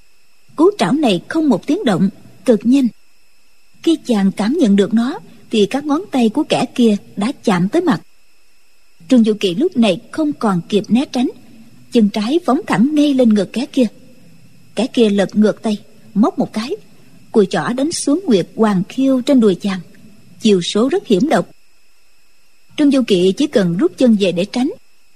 cú 0.57 0.71
trảo 0.79 0.93
này 0.93 1.21
không 1.29 1.49
một 1.49 1.67
tiếng 1.67 1.85
động, 1.85 2.09
cực 2.45 2.61
nhanh. 2.65 2.89
Khi 3.83 3.97
chàng 4.07 4.33
cảm 4.33 4.53
nhận 4.53 4.77
được 4.77 4.95
nó, 4.95 5.19
thì 5.51 5.67
các 5.67 5.85
ngón 5.85 6.03
tay 6.11 6.29
của 6.29 6.45
kẻ 6.45 6.65
kia 6.75 6.97
đã 7.17 7.33
chạm 7.45 7.69
tới 7.69 7.83
mặt. 7.83 8.01
Trương 9.09 9.25
du 9.25 9.33
kỳ 9.41 9.55
lúc 9.55 9.77
này 9.77 10.01
không 10.11 10.33
còn 10.33 10.61
kịp 10.69 10.85
né 10.89 11.05
tránh, 11.13 11.29
chân 11.93 12.09
trái 12.09 12.39
phóng 12.47 12.61
thẳng 12.67 12.95
ngay 12.95 13.15
lên 13.15 13.35
ngực 13.35 13.53
kẻ 13.53 13.67
kia. 13.67 13.87
Kẻ 14.75 14.87
kia 14.87 15.11
lật 15.11 15.37
ngược 15.37 15.63
tay, 15.63 15.77
móc 16.15 16.39
một 16.39 16.53
cái, 16.53 16.71
cùi 17.33 17.47
chỏ 17.47 17.69
đánh 17.77 17.93
xuống 17.93 18.21
nguyệt 18.27 18.49
hoàng 18.57 18.83
khiêu 18.89 19.21
trên 19.21 19.41
đùi 19.41 19.55
chàng. 19.55 19.81
Chiều 20.41 20.61
số 20.63 20.89
rất 20.89 21.07
hiểm 21.07 21.29
độc. 21.29 21.51
Trương 22.77 22.91
du 22.91 23.03
kỵ 23.07 23.33
chỉ 23.33 23.47
cần 23.47 23.77
rút 23.77 23.93
chân 23.99 24.17
về 24.21 24.33
để 24.33 24.45
tránh, 24.45 24.71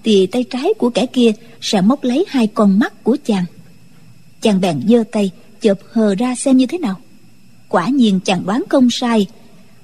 thì 0.04 0.26
tay 0.26 0.44
trái 0.44 0.74
của 0.78 0.90
kẻ 0.90 1.06
kia 1.06 1.32
sẽ 1.60 1.80
móc 1.80 2.04
lấy 2.04 2.24
hai 2.28 2.46
con 2.46 2.78
mắt 2.78 3.04
của 3.04 3.16
chàng 3.24 3.44
chàng 4.40 4.60
bèn 4.60 4.80
giơ 4.88 5.04
tay 5.12 5.30
chộp 5.60 5.78
hờ 5.92 6.14
ra 6.14 6.34
xem 6.34 6.56
như 6.56 6.66
thế 6.66 6.78
nào. 6.78 7.00
Quả 7.68 7.88
nhiên 7.88 8.20
chàng 8.24 8.46
đoán 8.46 8.64
không 8.68 8.88
sai. 8.90 9.26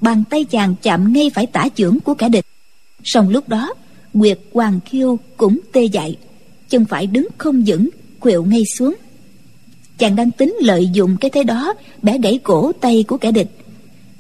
Bàn 0.00 0.24
tay 0.30 0.44
chàng 0.44 0.74
chạm 0.82 1.12
ngay 1.12 1.30
phải 1.34 1.46
tả 1.46 1.68
chưởng 1.76 2.00
của 2.00 2.14
kẻ 2.14 2.28
địch. 2.28 2.46
Song 3.04 3.28
lúc 3.28 3.48
đó, 3.48 3.74
nguyệt 4.14 4.40
hoàng 4.52 4.80
khiêu 4.84 5.18
cũng 5.36 5.58
tê 5.72 5.84
dại. 5.84 6.16
Chân 6.68 6.84
phải 6.84 7.06
đứng 7.06 7.26
không 7.38 7.62
vững 7.66 7.88
khuỵu 8.20 8.44
ngay 8.44 8.64
xuống. 8.78 8.94
Chàng 9.98 10.16
đang 10.16 10.30
tính 10.30 10.56
lợi 10.60 10.88
dụng 10.92 11.16
cái 11.20 11.30
thế 11.30 11.42
đó 11.42 11.74
bẻ 12.02 12.18
gãy 12.18 12.38
cổ 12.42 12.72
tay 12.80 13.04
của 13.08 13.18
kẻ 13.18 13.32
địch. 13.32 13.50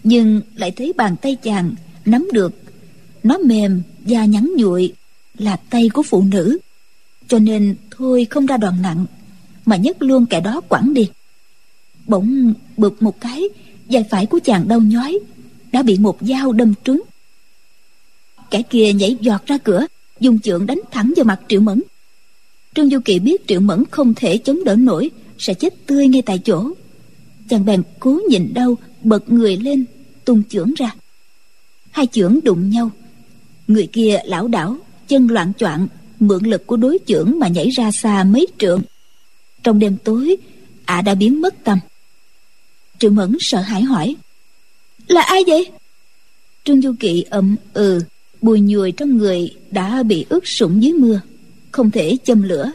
Nhưng 0.04 0.40
lại 0.54 0.70
thấy 0.70 0.92
bàn 0.96 1.16
tay 1.22 1.34
chàng 1.34 1.74
nắm 2.04 2.28
được. 2.32 2.54
Nó 3.22 3.38
mềm 3.38 3.82
da 4.06 4.24
nhắn 4.24 4.50
nhụi 4.56 4.92
là 5.38 5.56
tay 5.56 5.88
của 5.88 6.02
phụ 6.02 6.22
nữ. 6.22 6.58
Cho 7.28 7.38
nên 7.38 7.76
thôi 7.90 8.26
không 8.30 8.46
ra 8.46 8.56
đòn 8.56 8.82
nặng 8.82 9.06
mà 9.66 9.76
nhấc 9.76 10.02
luôn 10.02 10.26
kẻ 10.26 10.40
đó 10.40 10.60
quẳng 10.68 10.94
đi. 10.94 11.10
Bỗng 12.06 12.54
bực 12.76 13.02
một 13.02 13.20
cái, 13.20 13.42
vai 13.90 14.04
phải 14.10 14.26
của 14.26 14.40
chàng 14.44 14.68
đau 14.68 14.80
nhói, 14.80 15.18
đã 15.72 15.82
bị 15.82 15.98
một 15.98 16.18
dao 16.20 16.52
đâm 16.52 16.74
trúng. 16.84 17.02
Kẻ 18.50 18.62
kia 18.62 18.92
nhảy 18.92 19.16
giọt 19.20 19.46
ra 19.46 19.58
cửa, 19.58 19.86
dùng 20.20 20.38
chưởng 20.38 20.66
đánh 20.66 20.80
thẳng 20.90 21.12
vào 21.16 21.24
mặt 21.24 21.40
triệu 21.48 21.60
mẫn. 21.60 21.82
Trương 22.74 22.90
du 22.90 22.98
kỳ 23.04 23.18
biết 23.18 23.46
triệu 23.46 23.60
mẫn 23.60 23.84
không 23.90 24.14
thể 24.14 24.38
chống 24.38 24.64
đỡ 24.64 24.76
nổi, 24.76 25.10
sẽ 25.38 25.54
chết 25.54 25.86
tươi 25.86 26.08
ngay 26.08 26.22
tại 26.22 26.38
chỗ. 26.44 26.70
Chàng 27.48 27.64
bèn 27.64 27.82
cố 28.00 28.20
nhìn 28.28 28.54
đau, 28.54 28.78
bật 29.02 29.32
người 29.32 29.56
lên, 29.56 29.84
tung 30.24 30.42
chưởng 30.48 30.74
ra. 30.76 30.94
Hai 31.90 32.06
chưởng 32.06 32.40
đụng 32.44 32.70
nhau. 32.70 32.90
Người 33.68 33.86
kia 33.92 34.18
lảo 34.24 34.48
đảo, 34.48 34.76
chân 35.08 35.28
loạn 35.28 35.52
choạng, 35.58 35.88
mượn 36.20 36.44
lực 36.44 36.66
của 36.66 36.76
đối 36.76 36.98
chưởng 37.06 37.38
mà 37.38 37.48
nhảy 37.48 37.68
ra 37.70 37.90
xa 37.92 38.24
mấy 38.24 38.46
trượng 38.58 38.82
trong 39.64 39.78
đêm 39.78 39.96
tối 40.04 40.36
ả 40.84 41.02
đã 41.02 41.14
biến 41.14 41.40
mất 41.40 41.54
tâm 41.64 41.78
triệu 42.98 43.10
mẫn 43.10 43.36
sợ 43.40 43.60
hãi 43.60 43.82
hỏi 43.82 44.16
là 45.08 45.22
ai 45.22 45.42
vậy? 45.46 45.70
Trương 46.64 46.82
du 46.82 46.94
kỵ 47.00 47.24
ậm 47.30 47.56
ừ 47.72 48.00
bùi 48.42 48.60
nhùi 48.60 48.92
trong 48.92 49.16
người 49.16 49.54
đã 49.70 50.02
bị 50.02 50.26
ướt 50.28 50.48
sũng 50.58 50.82
dưới 50.82 50.92
mưa 50.92 51.20
không 51.72 51.90
thể 51.90 52.16
châm 52.24 52.42
lửa. 52.42 52.72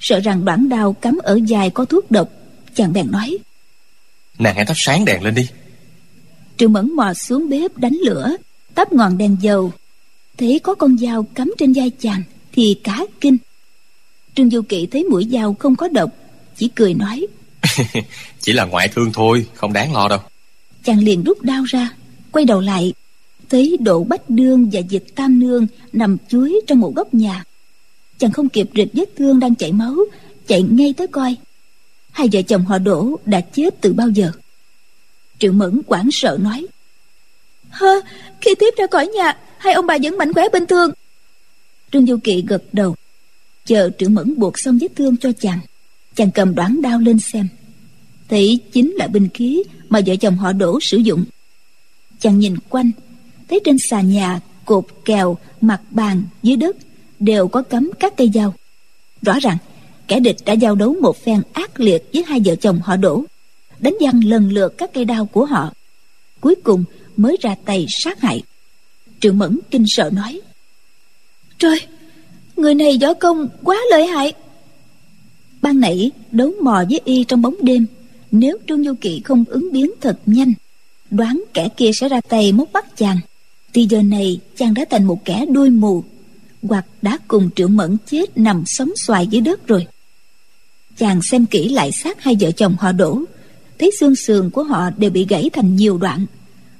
Sợ 0.00 0.20
rằng 0.20 0.44
đoạn 0.44 0.68
đao 0.68 0.92
cắm 0.92 1.18
ở 1.22 1.40
dài 1.46 1.70
có 1.70 1.84
thuốc 1.84 2.10
độc 2.10 2.28
chàng 2.74 2.92
bèn 2.92 3.10
nói 3.10 3.38
nàng 4.38 4.54
hãy 4.54 4.64
thắp 4.64 4.74
sáng 4.76 5.04
đèn 5.04 5.22
lên 5.22 5.34
đi. 5.34 5.48
Triệu 6.56 6.68
mẫn 6.68 6.92
mò 6.92 7.14
xuống 7.14 7.48
bếp 7.48 7.76
đánh 7.76 7.96
lửa 8.04 8.36
tắp 8.74 8.92
ngọn 8.92 9.18
đèn 9.18 9.36
dầu. 9.40 9.72
Thấy 10.38 10.60
có 10.62 10.74
con 10.74 10.98
dao 10.98 11.22
cắm 11.22 11.54
trên 11.58 11.72
vai 11.72 11.90
chàng 11.90 12.22
thì 12.52 12.76
cá 12.84 13.06
kinh. 13.20 13.36
Trương 14.34 14.50
du 14.50 14.62
kỵ 14.62 14.86
thấy 14.86 15.04
mũi 15.04 15.28
dao 15.32 15.54
không 15.54 15.76
có 15.76 15.88
độc 15.88 16.10
chỉ 16.56 16.70
cười 16.74 16.94
nói. 16.94 17.26
Chỉ 18.40 18.52
là 18.52 18.64
ngoại 18.64 18.88
thương 18.88 19.12
thôi 19.12 19.46
không 19.54 19.72
đáng 19.72 19.92
lo 19.92 20.08
đâu. 20.08 20.18
Chàng 20.84 20.98
liền 20.98 21.24
rút 21.24 21.42
đao 21.42 21.64
ra 21.64 21.90
quay 22.32 22.44
đầu 22.44 22.60
lại 22.60 22.92
thấy 23.50 23.76
độ 23.80 24.04
bách 24.04 24.30
đương 24.30 24.70
và 24.72 24.80
dịch 24.80 25.04
tam 25.14 25.40
nương 25.40 25.66
nằm 25.92 26.16
chuối 26.28 26.60
trong 26.66 26.80
một 26.80 26.94
góc 26.96 27.14
nhà. 27.14 27.44
Chàng 28.18 28.32
không 28.32 28.48
kịp 28.48 28.70
rịch 28.74 28.88
vết 28.92 29.04
thương 29.16 29.40
đang 29.40 29.54
chảy 29.54 29.72
máu 29.72 29.96
chạy 30.46 30.62
ngay 30.62 30.94
tới 30.96 31.06
coi. 31.06 31.36
Hai 32.10 32.28
vợ 32.32 32.42
chồng 32.42 32.64
họ 32.64 32.78
đổ 32.78 33.18
đã 33.24 33.40
chết 33.40 33.74
từ 33.80 33.92
bao 33.92 34.08
giờ? 34.08 34.32
Triệu 35.38 35.52
mẫn 35.52 35.82
quảng 35.86 36.08
sợ 36.12 36.38
nói. 36.40 36.66
Hơ 37.70 38.00
khi 38.40 38.54
tiếp 38.58 38.74
ra 38.76 38.86
khỏi 38.90 39.06
nhà 39.06 39.36
hai 39.58 39.74
ông 39.74 39.86
bà 39.86 39.98
vẫn 40.02 40.18
mạnh 40.18 40.32
khỏe 40.32 40.44
bình 40.52 40.66
thường. 40.66 40.90
Trương 41.92 42.06
du 42.06 42.16
kỵ 42.24 42.44
gật 42.48 42.62
đầu. 42.72 42.94
Chờ 43.64 43.90
triệu 43.98 44.08
mẫn 44.08 44.34
buộc 44.36 44.58
xong 44.58 44.78
vết 44.78 44.88
thương 44.96 45.16
cho 45.16 45.32
chàng 45.40 45.58
chàng 46.14 46.30
cầm 46.30 46.54
đoán 46.54 46.82
đao 46.82 46.98
lên 46.98 47.18
xem. 47.18 47.48
Thấy 48.28 48.60
chính 48.72 48.90
là 48.90 49.06
binh 49.06 49.28
khí 49.34 49.62
mà 49.88 50.00
vợ 50.06 50.16
chồng 50.16 50.36
họ 50.36 50.52
đổ 50.52 50.78
sử 50.80 50.96
dụng. 50.96 51.24
Chàng 52.20 52.38
nhìn 52.38 52.56
quanh, 52.68 52.90
thấy 53.48 53.60
trên 53.64 53.76
xà 53.90 54.00
nhà, 54.00 54.40
cột 54.64 54.86
kèo, 55.04 55.36
mặt 55.60 55.80
bàn, 55.90 56.22
dưới 56.42 56.56
đất 56.56 56.76
đều 57.18 57.48
có 57.48 57.62
cắm 57.62 57.90
các 58.00 58.16
cây 58.16 58.30
dao. 58.34 58.54
Rõ 59.22 59.38
ràng, 59.42 59.56
kẻ 60.08 60.20
địch 60.20 60.36
đã 60.44 60.52
giao 60.52 60.74
đấu 60.74 60.96
một 61.00 61.24
phen 61.24 61.42
ác 61.52 61.80
liệt 61.80 62.04
với 62.12 62.24
hai 62.26 62.40
vợ 62.44 62.56
chồng 62.56 62.80
họ 62.80 62.96
đổ 62.96 63.24
đánh 63.78 63.94
văng 64.00 64.24
lần 64.24 64.52
lượt 64.52 64.78
các 64.78 64.90
cây 64.94 65.04
đao 65.04 65.26
của 65.26 65.44
họ. 65.44 65.72
Cuối 66.40 66.54
cùng 66.54 66.84
mới 67.16 67.36
ra 67.40 67.54
tay 67.64 67.86
sát 67.88 68.20
hại. 68.20 68.42
Triệu 69.20 69.32
mẫn 69.32 69.58
kinh 69.70 69.84
sợ 69.86 70.10
nói, 70.12 70.40
trời, 71.58 71.80
người 72.56 72.74
này 72.74 72.98
võ 73.02 73.14
công 73.14 73.48
quá 73.62 73.76
lợi 73.90 74.06
hại 74.06 74.32
ban 75.64 75.80
nãy 75.80 76.10
đấu 76.32 76.52
mò 76.62 76.84
với 76.90 77.00
y 77.04 77.24
trong 77.24 77.42
bóng 77.42 77.54
đêm, 77.60 77.86
nếu 78.30 78.58
trương 78.68 78.84
du 78.84 78.94
kỵ 79.00 79.20
không 79.24 79.44
ứng 79.48 79.72
biến 79.72 79.90
thật 80.00 80.18
nhanh, 80.26 80.52
đoán 81.10 81.44
kẻ 81.54 81.68
kia 81.76 81.90
sẽ 81.94 82.08
ra 82.08 82.20
tay 82.20 82.52
móc 82.52 82.72
bắt 82.72 82.96
chàng. 82.96 83.18
Thì 83.72 83.86
giờ 83.90 84.02
này, 84.02 84.40
chàng 84.56 84.74
đã 84.74 84.84
thành 84.90 85.04
một 85.04 85.24
kẻ 85.24 85.46
đuôi 85.50 85.70
mù, 85.70 86.04
hoặc 86.62 86.86
đã 87.02 87.18
cùng 87.28 87.50
triệu 87.56 87.68
mẫn 87.68 87.96
chết 88.06 88.38
nằm 88.38 88.62
sống 88.66 88.90
xoài 88.96 89.26
dưới 89.26 89.40
đất 89.40 89.66
rồi. 89.66 89.86
Chàng 90.96 91.22
xem 91.22 91.46
kỹ 91.46 91.68
lại 91.68 91.92
xác 91.92 92.22
hai 92.22 92.36
vợ 92.40 92.50
chồng 92.50 92.76
họ 92.78 92.92
đổ 92.92 93.22
thấy 93.78 93.90
xương 94.00 94.16
sườn 94.16 94.50
của 94.50 94.62
họ 94.62 94.90
đều 94.90 95.10
bị 95.10 95.26
gãy 95.28 95.50
thành 95.52 95.76
nhiều 95.76 95.98
đoạn, 95.98 96.26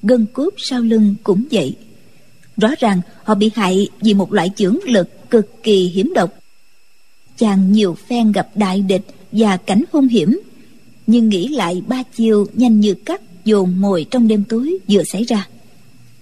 gân 0.02 0.26
cốt 0.32 0.50
sau 0.56 0.80
lưng 0.80 1.14
cũng 1.22 1.44
vậy. 1.50 1.76
Rõ 2.56 2.68
ràng 2.78 3.00
họ 3.24 3.34
bị 3.34 3.50
hại 3.54 3.88
vì 4.00 4.14
một 4.14 4.32
loại 4.32 4.50
chưởng 4.56 4.78
lực 4.84 5.30
cực 5.30 5.62
kỳ 5.62 5.86
hiểm 5.86 6.12
độc 6.14 6.43
chàng 7.38 7.72
nhiều 7.72 7.96
phen 8.08 8.32
gặp 8.32 8.48
đại 8.54 8.80
địch 8.80 9.02
và 9.32 9.56
cảnh 9.56 9.84
hung 9.92 10.08
hiểm, 10.08 10.40
nhưng 11.06 11.28
nghĩ 11.28 11.48
lại 11.48 11.82
ba 11.86 12.02
chiều 12.16 12.46
nhanh 12.54 12.80
như 12.80 12.94
cắt 12.94 13.20
dồn 13.44 13.80
mồi 13.80 14.06
trong 14.10 14.28
đêm 14.28 14.44
tối 14.48 14.78
vừa 14.88 15.04
xảy 15.04 15.24
ra, 15.24 15.48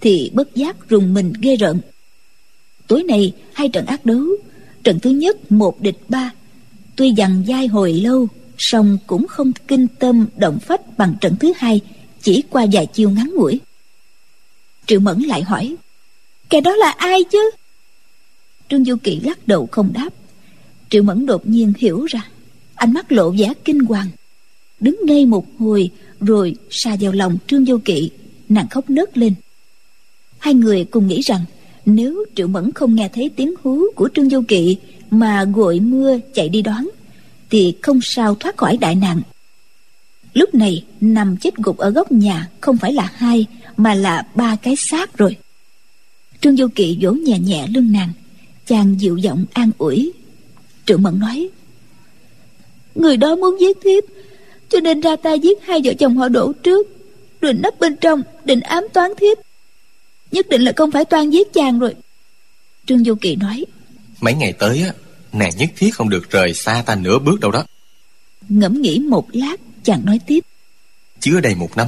thì 0.01 0.31
bất 0.33 0.55
giác 0.55 0.89
rùng 0.89 1.13
mình 1.13 1.33
ghê 1.41 1.55
rợn. 1.55 1.79
Tối 2.87 3.03
nay, 3.03 3.33
hai 3.53 3.69
trận 3.69 3.85
ác 3.85 4.05
đấu, 4.05 4.23
trận 4.83 4.99
thứ 4.99 5.09
nhất 5.09 5.51
một 5.51 5.81
địch 5.81 5.99
ba, 6.09 6.31
tuy 6.95 7.11
dằn 7.11 7.43
dai 7.47 7.67
hồi 7.67 7.93
lâu, 7.93 8.27
song 8.57 8.97
cũng 9.07 9.27
không 9.27 9.51
kinh 9.67 9.87
tâm 9.87 10.25
động 10.37 10.59
phách 10.59 10.97
bằng 10.97 11.15
trận 11.21 11.35
thứ 11.39 11.53
hai 11.55 11.81
chỉ 12.21 12.43
qua 12.49 12.65
vài 12.71 12.85
chiêu 12.85 13.09
ngắn 13.09 13.31
ngủi. 13.35 13.59
Triệu 14.87 14.99
mẫn 14.99 15.19
lại 15.19 15.41
hỏi, 15.41 15.75
kẻ 16.49 16.61
đó 16.61 16.75
là 16.75 16.91
ai 16.91 17.23
chứ? 17.23 17.51
Trương 18.69 18.85
du 18.85 18.95
kỵ 19.03 19.19
lắc 19.19 19.47
đầu 19.47 19.67
không 19.71 19.93
đáp 19.93 20.09
triệu 20.93 21.03
mẫn 21.03 21.25
đột 21.25 21.49
nhiên 21.49 21.73
hiểu 21.77 22.05
ra. 22.05 22.27
Ánh 22.75 22.93
mắt 22.93 23.11
lộ 23.11 23.29
vẻ 23.29 23.53
kinh 23.65 23.79
hoàng. 23.79 24.07
Đứng 24.79 24.99
ngay 25.05 25.25
một 25.25 25.45
hồi, 25.59 25.89
rồi 26.19 26.55
xa 26.69 26.97
vào 26.99 27.11
lòng 27.11 27.37
trương 27.47 27.65
du 27.65 27.77
kỵ, 27.77 28.09
nàng 28.49 28.67
khóc 28.69 28.89
nấc 28.89 29.17
lên. 29.17 29.33
Hai 30.39 30.53
người 30.53 30.85
cùng 30.85 31.07
nghĩ 31.07 31.21
rằng, 31.21 31.41
nếu 31.85 32.25
triệu 32.35 32.47
mẫn 32.47 32.71
không 32.71 32.95
nghe 32.95 33.09
thấy 33.13 33.29
tiếng 33.35 33.53
hú 33.63 33.83
của 33.95 34.09
trương 34.13 34.29
du 34.29 34.41
kỵ 34.47 34.77
mà 35.11 35.43
gội 35.43 35.79
mưa 35.79 36.17
chạy 36.33 36.49
đi 36.49 36.61
đón 36.61 36.87
thì 37.49 37.75
không 37.81 37.99
sao 38.03 38.35
thoát 38.35 38.57
khỏi 38.57 38.77
đại 38.77 38.95
nạn. 38.95 39.21
Lúc 40.33 40.55
này, 40.55 40.85
nằm 41.01 41.37
chết 41.37 41.55
gục 41.55 41.77
ở 41.77 41.89
góc 41.89 42.11
nhà 42.11 42.49
không 42.61 42.77
phải 42.77 42.93
là 42.93 43.11
hai, 43.15 43.45
mà 43.77 43.93
là 43.93 44.27
ba 44.35 44.55
cái 44.55 44.75
xác 44.89 45.17
rồi. 45.17 45.37
Trương 46.41 46.57
du 46.57 46.67
kỵ 46.75 46.97
vỗ 47.01 47.11
nhẹ 47.11 47.39
nhẹ 47.39 47.67
lưng 47.73 47.91
nàng, 47.91 48.09
chàng 48.67 48.95
dịu 48.99 49.17
giọng 49.17 49.45
an 49.53 49.71
ủi 49.77 50.13
triệu 50.85 50.97
mẫn 50.97 51.19
nói 51.19 51.49
người 52.95 53.17
đó 53.17 53.35
muốn 53.35 53.61
giết 53.61 53.77
thiếp 53.83 54.03
cho 54.69 54.79
nên 54.79 55.01
ra 55.01 55.15
tay 55.15 55.39
giết 55.39 55.63
hai 55.63 55.81
vợ 55.83 55.93
chồng 55.99 56.17
họ 56.17 56.29
đổ 56.29 56.53
trước 56.63 56.87
rồi 57.41 57.53
nấp 57.53 57.79
bên 57.79 57.95
trong 57.95 58.21
định 58.45 58.59
ám 58.59 58.83
toán 58.93 59.11
thiếp. 59.17 59.37
Nhất 60.31 60.49
định 60.49 60.61
là 60.61 60.71
không 60.75 60.91
phải 60.91 61.05
toan 61.05 61.29
giết 61.29 61.53
chàng 61.53 61.79
rồi. 61.79 61.95
Trương 62.85 63.03
du 63.03 63.15
kỳ 63.15 63.35
nói 63.35 63.65
mấy 64.21 64.33
ngày 64.33 64.53
tới 64.53 64.81
á 64.81 64.93
nàng 65.33 65.57
nhất 65.57 65.69
thiết 65.75 65.93
không 65.93 66.09
được 66.09 66.29
rời 66.29 66.53
xa 66.53 66.83
ta 66.85 66.95
nửa 66.95 67.19
bước 67.19 67.39
đâu 67.39 67.51
đó. 67.51 67.65
Ngẫm 68.49 68.81
nghĩ 68.81 68.99
một 68.99 69.27
lát 69.33 69.55
chàng 69.83 70.05
nói 70.05 70.19
tiếp 70.27 70.39
chưa 71.19 71.39
đầy 71.39 71.55
một 71.55 71.77
năm 71.77 71.87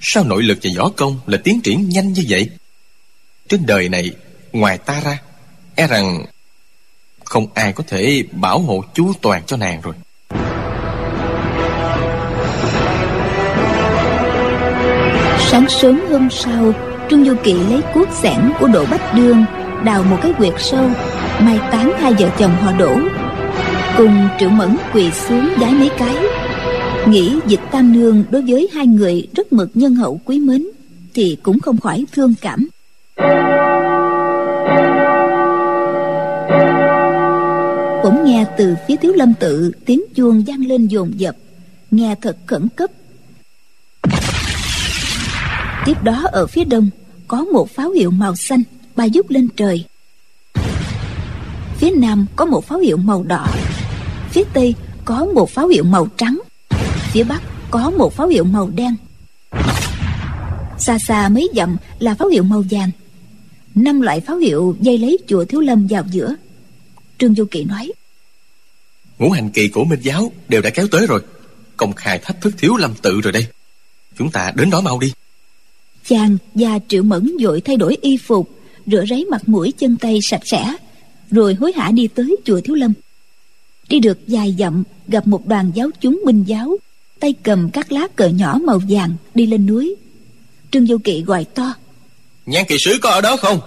sao 0.00 0.24
nội 0.24 0.42
lực 0.42 0.58
và 0.62 0.70
võ 0.76 0.88
công 0.88 1.20
là 1.26 1.38
tiến 1.44 1.60
triển 1.60 1.88
nhanh 1.88 2.12
như 2.12 2.24
vậy? 2.28 2.50
Trên 3.48 3.66
đời 3.66 3.88
này 3.88 4.10
ngoài 4.52 4.78
ta 4.78 5.00
ra 5.00 5.22
e 5.74 5.86
rằng 5.86 6.26
không 7.30 7.46
ai 7.54 7.72
có 7.72 7.84
thể 7.86 8.22
bảo 8.32 8.58
hộ 8.58 8.84
chú 8.94 9.12
toàn 9.22 9.42
cho 9.46 9.56
nàng 9.56 9.80
rồi. 9.82 9.94
Sáng 15.38 15.64
sớm 15.68 16.00
hôm 16.10 16.28
sau 16.30 16.72
trương 17.10 17.24
du 17.24 17.34
kỵ 17.42 17.52
lấy 17.52 17.82
cuốc 17.94 18.08
xẻng 18.22 18.52
của 18.60 18.68
độ 18.68 18.84
bách 18.90 19.14
đương, 19.14 19.44
đào 19.84 20.02
một 20.02 20.16
cái 20.22 20.32
quyệt 20.32 20.54
sâu, 20.58 20.90
mai 21.40 21.58
táng 21.70 21.92
hai 21.98 22.12
vợ 22.12 22.30
chồng 22.38 22.56
họ 22.60 22.72
đổ 22.72 22.98
cùng 23.96 24.28
triệu 24.38 24.50
mẫn 24.50 24.76
quỳ 24.94 25.10
xuống 25.10 25.48
gái 25.60 25.72
mấy 25.72 25.90
cái. 25.98 26.16
Nghĩ 27.08 27.36
dịch 27.46 27.60
tam 27.70 27.92
nương 27.92 28.24
đối 28.30 28.42
với 28.42 28.68
hai 28.74 28.86
người 28.86 29.28
rất 29.36 29.52
mực 29.52 29.70
nhân 29.74 29.94
hậu 29.94 30.20
quý 30.24 30.40
mến, 30.40 30.66
thì 31.14 31.36
cũng 31.42 31.60
không 31.60 31.80
khỏi 31.80 32.04
thương 32.12 32.34
cảm. 32.40 32.68
Bỗng 38.04 38.24
nghe 38.24 38.46
từ 38.58 38.76
phía 38.88 38.96
thiếu 38.96 39.12
lâm 39.12 39.34
tự, 39.34 39.72
tiếng 39.86 40.02
chuông 40.14 40.44
vang 40.46 40.66
lên 40.66 40.86
dồn 40.86 41.20
dập. 41.20 41.36
Nghe 41.90 42.14
thật 42.20 42.36
khẩn 42.46 42.68
cấp. 42.76 42.90
Tiếp 45.86 46.02
đó 46.02 46.22
ở 46.32 46.46
phía 46.46 46.64
đông, 46.64 46.90
có 47.28 47.44
một 47.44 47.70
pháo 47.70 47.90
hiệu 47.90 48.10
màu 48.10 48.36
xanh 48.36 48.62
bay 48.96 49.10
dút 49.14 49.30
lên 49.30 49.48
trời. 49.56 49.84
Phía 51.76 51.90
nam 51.90 52.26
có 52.36 52.44
một 52.44 52.64
pháo 52.64 52.78
hiệu 52.78 52.96
màu 52.96 53.22
đỏ. 53.22 53.46
Phía 54.30 54.44
tây 54.52 54.74
có 55.04 55.26
một 55.34 55.50
pháo 55.50 55.68
hiệu 55.68 55.84
màu 55.84 56.08
trắng. 56.16 56.40
Phía 57.12 57.24
bắc 57.24 57.42
có 57.70 57.90
một 57.90 58.12
pháo 58.12 58.28
hiệu 58.28 58.44
màu 58.44 58.70
đen. 58.74 58.94
Xa 60.78 60.98
xa 61.08 61.28
mấy 61.28 61.48
dặm 61.56 61.76
là 61.98 62.14
pháo 62.14 62.28
hiệu 62.28 62.42
màu 62.42 62.64
vàng. 62.70 62.90
Năm 63.74 64.00
loại 64.00 64.20
pháo 64.20 64.36
hiệu 64.36 64.76
dây 64.80 64.98
lấy 64.98 65.18
chùa 65.26 65.44
thiếu 65.44 65.60
lâm 65.60 65.86
vào 65.86 66.04
giữa 66.10 66.34
trương 67.20 67.34
du 67.34 67.44
kỳ 67.44 67.64
nói. 67.64 67.92
Ngũ 69.18 69.30
hành 69.30 69.50
kỳ 69.50 69.68
của 69.68 69.84
minh 69.84 70.00
giáo 70.02 70.32
đều 70.48 70.62
đã 70.62 70.70
kéo 70.70 70.86
tới 70.90 71.06
rồi. 71.06 71.20
Công 71.76 71.92
khai 71.92 72.18
thách 72.18 72.40
thức 72.40 72.54
thiếu 72.58 72.76
lâm 72.76 72.94
tự 73.02 73.20
rồi 73.20 73.32
đây. 73.32 73.46
Chúng 74.18 74.30
ta 74.30 74.52
đến 74.56 74.70
đó 74.70 74.80
mau 74.80 74.98
đi. 74.98 75.12
Chàng 76.06 76.36
và 76.54 76.78
triệu 76.88 77.02
mẫn 77.02 77.36
vội 77.42 77.60
thay 77.60 77.76
đổi 77.76 77.96
y 78.00 78.16
phục 78.16 78.50
rửa 78.86 79.04
ráy 79.08 79.24
mặt 79.30 79.48
mũi 79.48 79.72
chân 79.78 79.96
tay 79.96 80.18
sạch 80.22 80.42
sẽ 80.44 80.74
rồi 81.30 81.54
hối 81.54 81.72
hả 81.76 81.90
đi 81.90 82.08
tới 82.08 82.36
chùa 82.44 82.60
thiếu 82.60 82.74
lâm. 82.74 82.92
Đi 83.88 84.00
được 84.00 84.18
vài 84.26 84.56
dặm 84.58 84.82
gặp 85.08 85.26
một 85.26 85.46
đoàn 85.46 85.70
giáo 85.74 85.90
chúng 86.00 86.22
minh 86.26 86.44
giáo 86.46 86.76
tay 87.20 87.34
cầm 87.42 87.70
các 87.70 87.92
lá 87.92 88.08
cờ 88.16 88.28
nhỏ 88.28 88.58
màu 88.64 88.80
vàng 88.88 89.14
đi 89.34 89.46
lên 89.46 89.66
núi. 89.66 89.94
Trương 90.70 90.86
du 90.86 90.98
kỵ 90.98 91.22
gọi 91.22 91.44
to. 91.44 91.74
Nhan 92.46 92.64
kỳ 92.68 92.76
sứ 92.78 92.98
có 93.02 93.10
ở 93.10 93.20
đó 93.20 93.36
không 93.36 93.60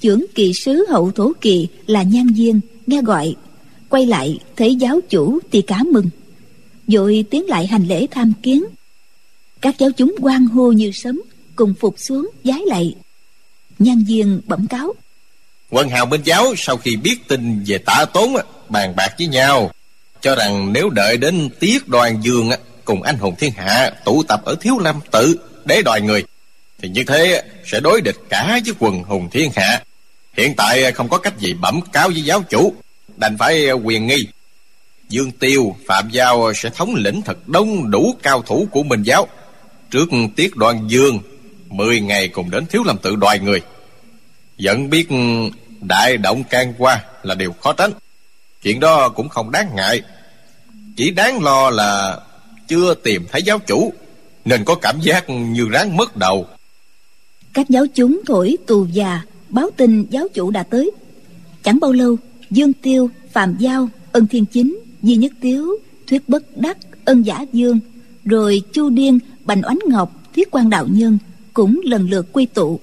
trưởng 0.00 0.26
kỳ 0.34 0.52
sứ 0.64 0.86
hậu 0.88 1.10
thổ 1.10 1.32
kỳ 1.40 1.68
là 1.86 2.02
nhan 2.02 2.26
viên, 2.26 2.60
nghe 2.86 3.02
gọi. 3.02 3.34
Quay 3.88 4.06
lại, 4.06 4.38
thấy 4.56 4.74
giáo 4.74 5.00
chủ 5.08 5.38
thì 5.52 5.62
cá 5.62 5.82
mừng. 5.92 6.10
Vội 6.86 7.24
tiến 7.30 7.46
lại 7.46 7.66
hành 7.66 7.86
lễ 7.86 8.06
tham 8.10 8.32
kiến. 8.42 8.64
Các 9.60 9.74
giáo 9.78 9.90
chúng 9.96 10.16
quan 10.20 10.46
hô 10.46 10.72
như 10.72 10.90
sấm, 10.94 11.22
cùng 11.56 11.74
phục 11.80 11.94
xuống, 11.98 12.30
giái 12.44 12.60
lạy 12.66 12.94
nhan 13.78 14.04
viên 14.04 14.40
bẩm 14.46 14.66
cáo. 14.66 14.94
Quân 15.70 15.88
hào 15.88 16.06
bên 16.06 16.22
giáo 16.24 16.54
sau 16.56 16.76
khi 16.76 16.96
biết 16.96 17.16
tin 17.28 17.64
về 17.66 17.78
tả 17.78 18.04
tốn, 18.12 18.34
bàn 18.68 18.96
bạc 18.96 19.14
với 19.18 19.26
nhau, 19.26 19.70
cho 20.20 20.34
rằng 20.34 20.72
nếu 20.72 20.90
đợi 20.90 21.16
đến 21.16 21.48
tiết 21.60 21.88
đoàn 21.88 22.20
dương, 22.22 22.50
cùng 22.84 23.02
anh 23.02 23.18
hùng 23.18 23.34
thiên 23.38 23.52
hạ 23.52 23.90
tụ 24.04 24.22
tập 24.22 24.40
ở 24.44 24.56
thiếu 24.60 24.78
lâm 24.78 25.00
tự 25.10 25.36
để 25.64 25.82
đòi 25.82 26.00
người, 26.00 26.24
thì 26.82 26.88
như 26.88 27.04
thế 27.04 27.42
sẽ 27.64 27.80
đối 27.80 28.00
địch 28.00 28.16
cả 28.28 28.60
với 28.64 28.74
quần 28.78 29.02
hùng 29.02 29.28
thiên 29.30 29.50
hạ 29.56 29.82
hiện 30.36 30.54
tại 30.56 30.92
không 30.92 31.08
có 31.08 31.18
cách 31.18 31.38
gì 31.38 31.54
bẩm 31.54 31.80
cáo 31.92 32.08
với 32.08 32.22
giáo 32.22 32.42
chủ. 32.42 32.74
Đành 33.16 33.38
phải 33.38 33.68
ờ, 33.68 33.74
quyền 33.84 34.06
nghi. 34.06 34.26
Dương 35.08 35.30
tiêu, 35.30 35.76
phạm 35.86 36.10
giao 36.10 36.52
sẽ 36.54 36.70
thống 36.70 36.94
lĩnh 36.94 37.22
thật 37.22 37.48
đông 37.48 37.90
đủ 37.90 38.14
cao 38.22 38.42
thủ 38.42 38.68
của 38.70 38.82
minh 38.82 39.02
giáo. 39.02 39.28
Trước 39.90 40.08
tiết 40.36 40.56
đoàn 40.56 40.88
dương, 40.88 41.18
mười 41.68 42.00
ngày 42.00 42.28
cùng 42.28 42.50
đến 42.50 42.66
thiếu 42.66 42.82
làm 42.86 42.98
tự 42.98 43.16
đòi 43.16 43.38
người. 43.38 43.62
Vẫn 44.58 44.90
biết 44.90 45.08
ừ, 45.08 45.16
đại 45.80 46.16
động 46.16 46.44
can 46.44 46.74
qua 46.78 47.04
là 47.22 47.34
điều 47.34 47.52
khó 47.52 47.72
tránh. 47.72 47.90
Chuyện 48.62 48.80
đó 48.80 49.08
cũng 49.08 49.28
không 49.28 49.50
đáng 49.50 49.70
ngại. 49.74 50.02
Chỉ 50.96 51.10
đáng 51.10 51.42
lo 51.42 51.70
là 51.70 52.20
chưa 52.68 52.94
tìm 52.94 53.26
thấy 53.32 53.42
giáo 53.42 53.58
chủ, 53.58 53.92
nên 54.44 54.64
có 54.64 54.74
cảm 54.74 55.00
giác 55.00 55.30
như 55.30 55.68
ráng 55.70 55.96
mất 55.96 56.16
đầu. 56.16 56.46
Các 57.54 57.68
giáo 57.68 57.86
chúng 57.94 58.20
thổi 58.26 58.56
tù 58.66 58.86
già 58.92 59.20
báo 59.48 59.70
tin 59.76 60.04
giáo 60.10 60.28
chủ 60.34 60.50
đã 60.50 60.62
tới. 60.62 60.90
Chẳng 61.62 61.80
bao 61.80 61.92
lâu, 61.92 62.16
dương 62.50 62.72
tiêu, 62.72 63.10
phạm 63.32 63.56
giao, 63.58 63.88
ân 64.12 64.26
thiên 64.26 64.44
chính, 64.46 64.78
di 65.02 65.16
nhất 65.16 65.32
tiếu, 65.40 65.76
thuyết 66.06 66.28
bất 66.28 66.56
đắc, 66.56 66.78
ân 67.04 67.22
giả 67.22 67.44
dương, 67.52 67.80
rồi 68.24 68.62
chu 68.72 68.90
điên, 68.90 69.18
bành 69.44 69.62
oánh 69.64 69.78
ngọc 69.86 70.22
thiết 70.34 70.50
quan 70.50 70.70
đạo 70.70 70.86
nhân 70.90 71.18
cũng 71.54 71.80
lần 71.84 72.10
lượt 72.10 72.26
quy 72.32 72.46
tụ. 72.46 72.80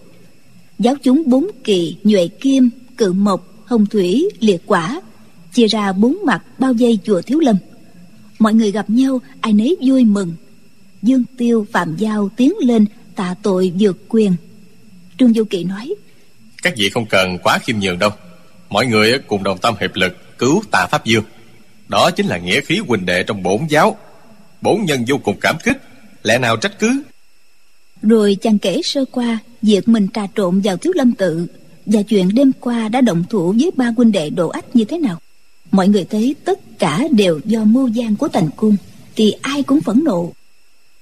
Giáo 0.80 0.96
chúng 1.04 1.24
bốn 1.26 1.48
kỳ 1.64 1.98
nhuệ 2.04 2.28
kim, 2.28 2.70
cự 2.98 3.14
mộc, 3.14 3.66
hồng 3.66 3.86
thủy 3.86 4.30
liệt 4.40 4.62
quả 4.66 5.02
chia 5.54 5.68
ra 5.68 5.94
bốn 5.94 6.18
mặt 6.26 6.60
bao 6.60 6.74
vây 6.80 7.00
chùa 7.04 7.22
thiếu 7.22 7.40
lâm. 7.40 7.56
Mọi 8.40 8.54
người 8.54 8.72
gặp 8.72 8.90
nhau, 8.90 9.22
ai 9.42 9.54
nấy 9.54 9.78
vui 9.88 10.06
mừng. 10.06 10.34
Dương 11.02 11.24
tiêu, 11.38 11.66
phạm 11.72 11.96
giao 11.98 12.30
tiến 12.36 12.54
lên 12.60 12.86
tạ 13.16 13.36
tội 13.44 13.74
vượt 13.80 13.98
quyền. 14.10 14.32
Trương 15.20 15.34
du 15.34 15.44
kỵ 15.44 15.64
nói 15.64 15.96
các 16.64 16.74
vị 16.78 16.90
không 16.90 17.06
cần 17.06 17.38
quá 17.44 17.60
khiêm 17.64 17.80
nhường 17.80 18.00
đâu. 18.00 18.10
Mọi 18.70 18.86
người 18.86 19.20
cùng 19.28 19.44
đồng 19.44 19.58
tâm 19.58 19.76
hiệp 19.80 19.96
lực 19.96 20.38
cứu 20.38 20.64
tà 20.72 20.88
pháp 20.92 21.06
dương. 21.06 21.24
Đó 21.88 22.12
chính 22.12 22.26
là 22.26 22.38
nghĩa 22.38 22.62
khí 22.62 22.80
huynh 22.88 23.06
đệ 23.06 23.24
trong 23.24 23.44
bổn 23.44 23.60
giáo. 23.70 23.98
Bổn 24.62 24.78
nhân 24.86 25.06
vô 25.08 25.18
cùng 25.24 25.38
cảm 25.42 25.56
kích. 25.64 25.78
Lẽ 26.24 26.38
nào 26.38 26.58
trách 26.58 26.80
cứ? 26.80 27.04
Rồi 28.02 28.38
chàng 28.42 28.60
kể 28.60 28.82
sơ 28.84 29.06
qua 29.12 29.40
việc 29.62 29.88
mình 29.88 30.08
trà 30.14 30.22
trộn 30.36 30.62
vào 30.62 30.78
thiếu 30.78 30.94
lâm 30.96 31.12
tự 31.12 31.48
và 31.86 32.02
chuyện 32.02 32.30
đêm 32.36 32.52
qua 32.60 32.90
đã 32.90 33.02
động 33.02 33.24
thủ 33.30 33.56
với 33.60 33.72
ba 33.76 33.94
huynh 33.98 34.12
đệ 34.12 34.30
độ 34.30 34.50
ách 34.50 34.76
như 34.76 34.86
thế 34.86 34.98
nào. 34.98 35.20
Mọi 35.72 35.88
người 35.88 36.06
thấy 36.10 36.36
tất 36.46 36.60
cả 36.80 37.04
đều 37.12 37.40
do 37.46 37.64
mưu 37.64 37.88
gian 37.88 38.16
của 38.16 38.28
thành 38.28 38.50
cung 38.56 38.76
thì 39.16 39.36
ai 39.42 39.64
cũng 39.64 39.82
phẫn 39.82 40.04
nộ. 40.04 40.34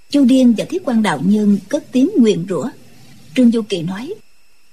Chu 0.10 0.26
điên 0.26 0.54
và 0.58 0.66
thiết 0.66 0.82
quan 0.86 1.04
đạo 1.04 1.20
nhân 1.24 1.58
cất 1.70 1.84
tiếng 1.92 2.10
nguyền 2.18 2.46
rủa. 2.50 2.70
Trương 3.36 3.52
du 3.52 3.62
kỳ 3.62 3.82
nói 3.82 4.14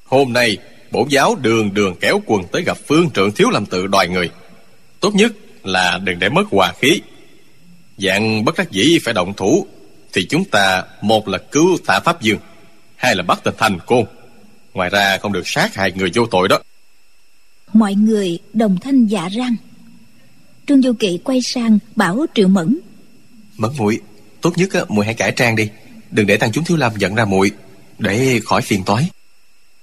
hôm 0.09 0.33
nay 0.33 0.57
bổn 0.90 1.09
giáo 1.09 1.35
đường 1.35 1.74
đường 1.74 1.94
kéo 2.01 2.22
quần 2.27 2.42
tới 2.53 2.62
gặp 2.62 2.79
phương 2.87 3.11
trưởng 3.11 3.33
thiếu 3.33 3.51
lâm 3.51 3.66
tự 3.66 3.87
đòi 3.87 4.09
người. 4.09 4.31
Tốt 5.01 5.14
nhất 5.14 5.33
là 5.64 5.98
đừng 5.98 6.18
để 6.18 6.29
mất 6.29 6.44
hòa 6.51 6.72
khí. 6.81 7.01
Dạng 7.98 8.44
bất 8.44 8.57
đắc 8.59 8.70
dĩ 8.70 8.98
phải 9.05 9.14
động 9.14 9.35
thủ 9.37 9.66
thì 10.12 10.27
chúng 10.31 10.44
ta 10.44 10.85
một 11.03 11.29
là 11.29 11.38
cứu 11.38 11.79
thả 11.87 12.01
pháp 12.01 12.22
dương 12.22 12.38
hai 12.96 13.16
là 13.16 13.22
bắt 13.22 13.40
tình 13.44 13.55
thành 13.59 13.79
côn. 13.87 14.05
Ngoài 14.74 14.90
ra 14.90 15.18
không 15.18 15.33
được 15.33 15.42
sát 15.48 15.74
hại 15.74 15.92
người 15.92 16.11
vô 16.14 16.27
tội 16.27 16.48
đó. 16.48 16.59
Mọi 17.72 17.94
người 17.94 18.38
đồng 18.53 18.79
thanh 18.81 19.07
dạ 19.07 19.29
răng. 19.29 19.57
Trương 20.66 20.83
du 20.83 20.92
kỵ 20.92 21.18
quay 21.24 21.42
sang 21.42 21.79
bảo 21.96 22.27
triệu 22.35 22.48
mẫn. 22.48 22.79
Mẫn 23.57 23.70
muội 23.79 24.01
tốt 24.40 24.53
nhất 24.57 24.90
muội 24.90 25.05
hãy 25.05 25.14
cải 25.14 25.33
trang 25.33 25.57
đi. 25.57 25.68
Đừng 26.11 26.27
để 26.27 26.37
tăng 26.37 26.53
chúng 26.53 26.64
thiếu 26.64 26.77
lâm 26.77 26.92
giận 26.96 27.14
ra 27.14 27.24
muội 27.24 27.51
để 27.98 28.40
khỏi 28.44 28.62
phiền 28.62 28.85
toái 28.85 29.11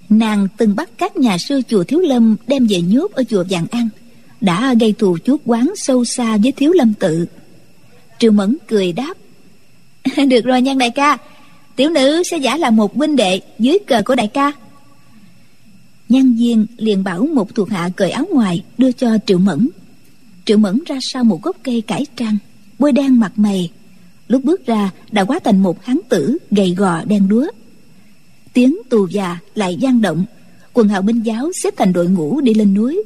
nàng 0.08 0.48
từng 0.56 0.76
bắt 0.76 0.90
các 0.98 1.16
nhà 1.16 1.38
sư 1.38 1.62
chùa 1.68 1.84
thiếu 1.84 2.00
lâm 2.00 2.36
đem 2.46 2.66
về 2.66 2.80
nhốt 2.80 3.12
ở 3.12 3.24
chùa 3.24 3.44
vàng 3.50 3.66
ăn 3.70 3.88
đã 4.40 4.74
gây 4.80 4.92
thù 4.92 5.18
chuốc 5.24 5.40
quán 5.44 5.72
sâu 5.76 6.04
xa 6.04 6.36
với 6.36 6.52
thiếu 6.52 6.72
lâm 6.72 6.94
tự. 6.94 7.26
Triệu 8.18 8.32
mẫn 8.32 8.56
cười 8.66 8.92
đáp, 8.92 9.14
được 10.28 10.44
rồi 10.44 10.62
nhan 10.62 10.78
đại 10.78 10.90
ca, 10.90 11.18
tiểu 11.76 11.90
nữ 11.90 12.22
sẽ 12.30 12.36
giả 12.36 12.56
là 12.56 12.70
một 12.70 12.96
binh 12.96 13.16
đệ 13.16 13.40
dưới 13.58 13.78
cờ 13.86 14.02
của 14.04 14.14
đại 14.14 14.28
ca. 14.28 14.52
Nhan 16.08 16.32
viên 16.32 16.66
liền 16.76 17.04
bảo 17.04 17.26
một 17.26 17.54
thuộc 17.54 17.70
hạ 17.70 17.90
cởi 17.96 18.10
áo 18.10 18.24
ngoài 18.32 18.64
đưa 18.78 18.92
cho 18.92 19.18
triệu 19.26 19.38
mẫn. 19.38 19.68
Triệu 20.44 20.58
mẫn 20.58 20.78
ra 20.86 20.98
sau 21.00 21.24
một 21.24 21.42
gốc 21.42 21.56
cây 21.62 21.80
cải 21.80 22.06
trang, 22.16 22.38
bôi 22.78 22.92
đen 22.92 23.20
mặt 23.20 23.32
mày, 23.36 23.70
lúc 24.28 24.44
bước 24.44 24.66
ra 24.66 24.90
đã 25.12 25.24
quá 25.24 25.38
thành 25.44 25.62
một 25.62 25.84
hán 25.84 25.98
tử 26.08 26.38
gầy 26.50 26.74
gò 26.74 27.04
đen 27.04 27.28
đúa 27.28 27.46
tiếng 28.56 28.76
tù 28.88 29.06
già 29.06 29.38
lại 29.54 29.76
gian 29.76 30.00
động. 30.00 30.24
Quần 30.72 30.88
hào 30.88 31.02
minh 31.02 31.26
giáo 31.26 31.50
xếp 31.62 31.74
thành 31.76 31.92
đội 31.92 32.08
ngũ 32.08 32.40
đi 32.40 32.54
lên 32.54 32.74
núi. 32.74 33.02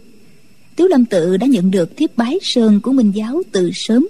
Tiếu 0.76 0.88
lâm 0.88 1.04
tự 1.04 1.36
đã 1.36 1.46
nhận 1.46 1.70
được 1.70 1.96
thiếp 1.96 2.16
bái 2.16 2.38
sơn 2.42 2.80
của 2.80 2.92
minh 2.92 3.12
giáo 3.14 3.42
từ 3.52 3.70
sớm. 3.74 4.08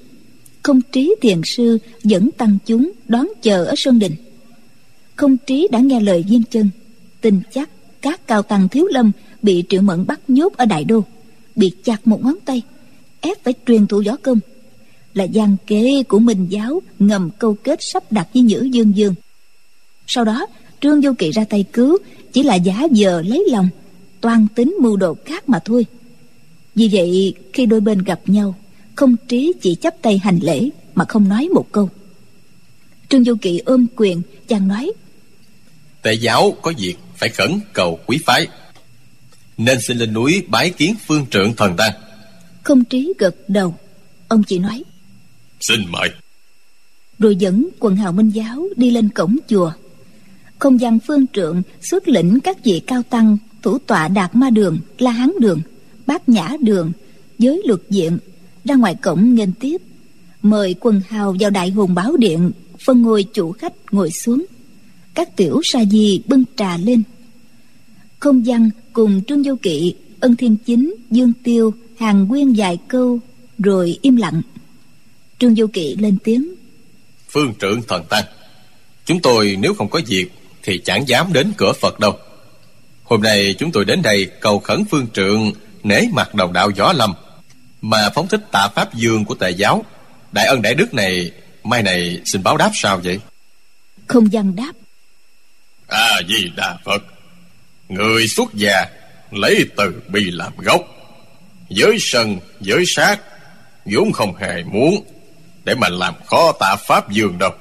Không 0.63 0.81
trí 0.93 1.15
thiền 1.21 1.41
sư 1.45 1.79
dẫn 2.03 2.31
tăng 2.31 2.59
chúng 2.67 2.93
đón 3.09 3.29
chờ 3.43 3.65
ở 3.65 3.75
sơn 3.77 3.99
đình. 3.99 4.13
Không 5.17 5.37
trí 5.47 5.69
đã 5.73 5.79
nghe 5.79 6.01
lời 6.01 6.25
viên 6.29 6.43
chân, 6.51 6.71
tin 7.21 7.41
chắc 7.53 7.71
các 8.01 8.27
cao 8.27 8.43
tăng 8.43 8.69
thiếu 8.69 8.87
lâm 8.91 9.13
bị 9.43 9.65
triệu 9.69 9.83
mẫn 9.83 10.07
bắt 10.07 10.21
nhốt 10.29 10.53
ở 10.57 10.65
đại 10.65 10.85
đô, 10.85 11.05
bị 11.57 11.73
chặt 11.85 12.07
một 12.07 12.25
ngón 12.25 12.37
tay, 12.45 12.63
ép 13.21 13.45
phải 13.45 13.55
truyền 13.67 13.87
thụ 13.87 14.03
võ 14.07 14.17
công. 14.17 14.41
Là 15.15 15.25
gian 15.25 15.57
kế 15.67 16.03
của 16.03 16.19
minh 16.19 16.47
giáo 16.51 16.83
ngầm 16.99 17.31
câu 17.39 17.55
kết 17.55 17.79
sắp 17.83 18.13
đặt 18.13 18.29
với 18.35 18.43
nhữ 18.43 18.69
dương 18.73 18.97
dương. 18.97 19.15
Sau 20.07 20.25
đó 20.25 20.47
trương 20.81 21.01
vô 21.01 21.13
kỵ 21.19 21.31
ra 21.31 21.45
tay 21.45 21.65
cứu 21.73 21.99
chỉ 22.33 22.43
là 22.43 22.55
giả 22.55 22.87
vờ 22.97 23.23
lấy 23.23 23.47
lòng 23.51 23.69
toan 24.21 24.47
tính 24.55 24.77
mưu 24.81 24.97
đồ 24.97 25.17
khác 25.25 25.49
mà 25.49 25.59
thôi. 25.59 25.87
Vì 26.75 26.89
vậy 26.93 27.35
khi 27.53 27.67
đôi 27.67 27.81
bên 27.81 28.03
gặp 28.03 28.21
nhau 28.27 28.55
không 28.95 29.17
trí 29.29 29.53
chỉ 29.61 29.75
chắp 29.75 29.95
tay 30.03 30.19
hành 30.19 30.39
lễ 30.43 30.69
mà 30.95 31.05
không 31.05 31.29
nói 31.29 31.49
một 31.49 31.73
câu. 31.73 31.89
Trương 33.09 33.25
vô 33.25 33.35
kỵ 33.43 33.59
ôm 33.59 33.87
quyền 33.97 34.23
chàng 34.49 34.69
nói 34.69 34.93
tề 36.03 36.13
giáo 36.13 36.57
có 36.63 36.73
việc 36.79 36.97
phải 37.17 37.29
khẩn 37.29 37.61
cầu 37.73 37.99
quý 38.07 38.19
phái. 38.27 38.47
Nên 39.59 39.81
xin 39.81 39.97
lên 39.97 40.13
núi 40.13 40.45
bái 40.49 40.71
kiến 40.71 40.95
phương 41.07 41.27
trượng 41.31 41.57
thần 41.57 41.77
tăng 41.77 41.93
không 42.63 42.85
trí 42.85 43.13
gật 43.19 43.37
đầu. 43.49 43.75
Ông 44.29 44.43
chỉ 44.43 44.59
nói 44.59 44.83
xin 45.61 45.81
mời. 45.89 46.09
Rồi 47.19 47.37
dẫn 47.37 47.69
quần 47.79 47.97
hào 47.97 48.13
minh 48.13 48.31
giáo 48.31 48.67
đi 48.77 48.91
lên 48.91 49.09
cổng 49.09 49.37
chùa 49.49 49.73
không 50.61 50.81
gian 50.81 50.99
phương 51.07 51.27
trượng 51.27 51.63
xuất 51.81 52.09
lĩnh 52.09 52.41
các 52.41 52.65
vị 52.65 52.83
cao 52.87 53.03
tăng, 53.03 53.39
thủ 53.63 53.79
tọa 53.79 54.09
đạt 54.09 54.35
ma 54.35 54.51
đường, 54.51 54.79
la 54.99 55.11
hán 55.11 55.33
đường, 55.41 55.61
bát 56.07 56.29
nhã 56.29 56.57
đường, 56.61 56.93
giới 57.39 57.63
luật 57.67 57.81
diện, 57.91 58.19
ra 58.65 58.75
ngoài 58.75 58.95
cổng 58.95 59.35
nghênh 59.35 59.53
tiếp. 59.53 59.77
Mời 60.43 60.75
quần 60.81 61.03
hào 61.09 61.37
vào 61.41 61.51
đại 61.51 61.71
hùng 61.71 61.95
báo 61.95 62.17
điện, 62.17 62.51
phân 62.87 63.03
ngôi 63.03 63.25
chủ 63.33 63.53
khách 63.53 63.73
ngồi 63.91 64.11
xuống. 64.11 64.45
Các 65.15 65.37
tiểu 65.37 65.61
sa 65.65 65.85
di 65.85 66.23
bưng 66.27 66.45
trà 66.57 66.77
lên. 66.77 67.03
Không 68.19 68.47
gian 68.47 68.71
cùng 68.93 69.23
trương 69.25 69.43
vô 69.43 69.55
kỵ, 69.63 69.95
ân 70.21 70.37
thiên 70.37 70.57
chính, 70.67 70.95
dương 71.11 71.33
tiêu, 71.43 71.75
hàng 71.99 72.25
nguyên 72.25 72.57
dài 72.57 72.79
câu, 72.89 73.19
rồi 73.59 73.99
im 74.03 74.17
lặng. 74.17 74.43
Trương 75.39 75.55
vô 75.57 75.67
kỵ 75.73 75.97
lên 75.97 76.17
tiếng. 76.25 76.55
Phương 77.29 77.55
trưởng 77.59 77.83
thần 77.89 78.05
tăng 78.09 78.25
chúng 79.05 79.21
tôi 79.23 79.57
nếu 79.61 79.75
không 79.75 79.89
có 79.89 80.01
việc 80.07 80.31
thì 80.63 80.81
chẳng 80.85 81.09
dám 81.09 81.33
đến 81.33 81.53
cửa 81.57 81.73
phật 81.73 82.01
đâu. 82.01 82.19
Hôm 83.05 83.23
nay 83.23 83.55
chúng 83.59 83.73
tôi 83.73 83.85
đến 83.85 84.03
đây 84.03 84.27
cầu 84.41 84.61
khẩn 84.61 84.85
phương 84.91 85.07
trượng 85.13 85.53
nể 85.83 86.01
mặt 86.13 86.35
đồng 86.35 86.53
đạo 86.53 86.71
võ 86.77 86.93
lâm. 86.93 87.15
Mà 87.81 88.11
phóng 88.15 88.29
thích 88.29 88.41
tạ 88.53 88.69
pháp 88.75 88.95
dương 88.95 89.25
của 89.25 89.35
tề 89.35 89.51
giáo 89.51 89.85
đại 90.33 90.47
ân 90.47 90.63
đại 90.63 90.75
đức 90.75 90.95
này 90.95 91.31
mai 91.65 91.83
này 91.83 92.21
xin 92.25 92.43
báo 92.43 92.57
đáp 92.57 92.71
sao 92.75 93.01
vậy? 93.05 93.21
Không 94.07 94.29
văn 94.33 94.57
đáp. 94.57 94.73
A 95.89 95.99
à, 95.99 96.21
di 96.29 96.51
đà 96.57 96.79
phật 96.85 97.03
người 97.89 98.29
xuất 98.29 98.55
gia 98.55 98.87
lấy 99.31 99.67
từ 99.77 100.03
bi 100.09 100.31
làm 100.31 100.53
gốc. 100.57 100.83
Giới 101.69 101.97
sân 102.01 102.39
giới 102.61 102.85
sát 102.97 103.21
vốn 103.85 104.13
không 104.13 104.37
hề 104.37 104.63
muốn 104.63 105.05
để 105.65 105.75
mà 105.75 105.89
làm 105.89 106.15
khó 106.27 106.53
tạ 106.61 106.77
pháp 106.87 107.11
dương 107.11 107.39
đâu 107.39 107.53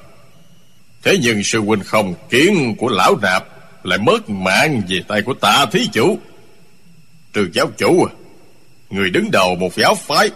Thế 1.02 1.18
nhưng 1.22 1.42
sư 1.44 1.60
huynh 1.60 1.84
không 1.84 2.14
kiến 2.30 2.74
của 2.78 2.88
lão 2.88 3.16
nạp 3.22 3.44
Lại 3.86 3.98
mất 3.98 4.30
mạng 4.30 4.82
về 4.88 5.00
tay 5.08 5.22
của 5.22 5.34
tạ 5.34 5.66
thí 5.72 5.88
chủ. 5.92 6.18
Trừ 7.32 7.48
giáo 7.52 7.70
chủ 7.78 8.04
à 8.04 8.10
Người 8.90 9.10
đứng 9.10 9.30
đầu 9.30 9.54
một 9.54 9.76
giáo 9.76 9.94
phái 9.94 10.30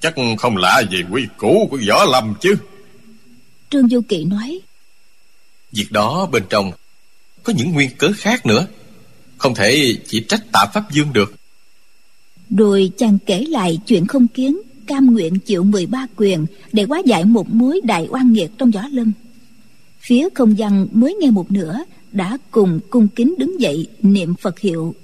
Chắc 0.00 0.14
không 0.38 0.56
lạ 0.56 0.82
gì 0.90 1.02
quy 1.10 1.26
củ 1.36 1.68
của 1.70 1.78
võ 1.88 2.04
lâm 2.04 2.34
chứ. 2.40 2.54
Trương 3.70 3.88
Du 3.88 4.00
Kỵ 4.00 4.24
nói 4.24 4.60
Việc 5.72 5.86
đó 5.90 6.28
bên 6.32 6.42
trong 6.50 6.72
Có 7.42 7.52
những 7.56 7.72
nguyên 7.72 7.90
cớ 7.98 8.10
khác 8.16 8.46
nữa. 8.46 8.66
Không 9.38 9.54
thể 9.54 9.96
chỉ 10.06 10.24
trách 10.28 10.42
tạ 10.52 10.66
Pháp 10.74 10.90
Dương 10.90 11.12
được. 11.12 11.34
Rồi 12.50 12.90
chàng 12.96 13.18
kể 13.26 13.44
lại 13.48 13.78
chuyện 13.86 14.06
không 14.06 14.28
kiến 14.28 14.60
Cam 14.86 15.06
nguyện 15.06 15.38
chịu 15.38 15.64
13 15.64 16.06
quyền 16.16 16.46
Để 16.72 16.82
hóa 16.82 17.02
giải 17.04 17.24
một 17.24 17.48
mối 17.48 17.80
đại 17.84 18.06
oan 18.10 18.32
nghiệt 18.32 18.50
trong 18.58 18.70
võ 18.70 18.82
lâm 18.90 19.12
Phía 20.04 20.28
không 20.34 20.54
văn 20.58 20.86
mới 20.92 21.16
nghe 21.20 21.30
một 21.30 21.52
nửa 21.52 21.78
Đã 22.12 22.38
cùng 22.50 22.80
cung 22.90 23.08
kính 23.08 23.34
đứng 23.38 23.60
dậy 23.60 23.88
niệm 24.02 24.34
Phật 24.34 24.58
hiệu. 24.58 24.94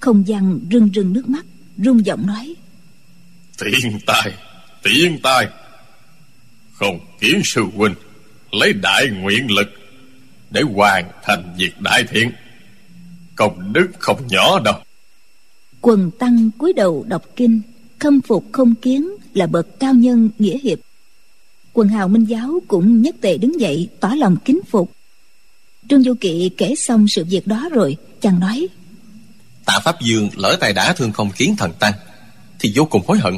Không 0.00 0.24
văn 0.26 0.60
rưng 0.70 0.90
rưng 0.94 1.12
nước 1.12 1.28
mắt 1.28 1.46
rung 1.76 2.06
giọng 2.06 2.26
nói. 2.26 2.54
Tiện 3.58 3.98
tài 4.06 4.32
Tiện 4.82 5.18
tài. 5.22 5.48
Không 6.72 6.98
kiến 7.20 7.40
sư 7.44 7.64
huynh 7.76 7.94
Lấy 8.52 8.72
đại 8.72 9.06
nguyện 9.20 9.50
lực 9.50 9.68
Để 10.50 10.62
hoàn 10.62 11.10
thành 11.24 11.54
việc 11.58 11.80
đại 11.80 12.04
thiện. 12.08 12.30
Công 13.36 13.72
đức 13.72 13.88
không 13.98 14.26
nhỏ 14.28 14.60
đâu. 14.64 14.74
Quần 15.80 16.10
tăng 16.18 16.50
cúi 16.58 16.72
đầu 16.72 17.04
đọc 17.08 17.24
kinh 17.36 17.60
Khâm 17.98 18.20
phục 18.20 18.44
không 18.52 18.74
kiến 18.74 19.08
là 19.34 19.46
bậc 19.46 19.80
cao 19.80 19.94
nhân 19.94 20.30
nghĩa 20.38 20.58
hiệp 20.58 20.78
Quần 21.78 21.88
hào 21.88 22.08
minh 22.08 22.24
giáo 22.24 22.62
cũng 22.68 23.02
nhất 23.02 23.14
tề 23.20 23.38
đứng 23.38 23.60
dậy 23.60 23.88
Tỏ 24.00 24.08
lòng 24.08 24.36
kính 24.44 24.60
phục. 24.70 24.92
Trương 25.88 26.02
Du 26.02 26.14
Kỵ 26.20 26.50
kể 26.56 26.74
xong 26.76 27.06
sự 27.08 27.24
việc 27.24 27.46
đó 27.46 27.68
rồi 27.72 27.96
Chàng 28.20 28.40
nói 28.40 28.68
Tạ 29.64 29.78
Pháp 29.84 30.00
Dương 30.00 30.30
lỡ 30.36 30.56
tay 30.60 30.72
đã 30.72 30.92
thương 30.92 31.12
không 31.12 31.30
kiến 31.30 31.56
thần 31.58 31.72
tăng 31.80 31.92
Thì 32.58 32.72
vô 32.74 32.84
cùng 32.84 33.02
hối 33.06 33.18
hận. 33.18 33.34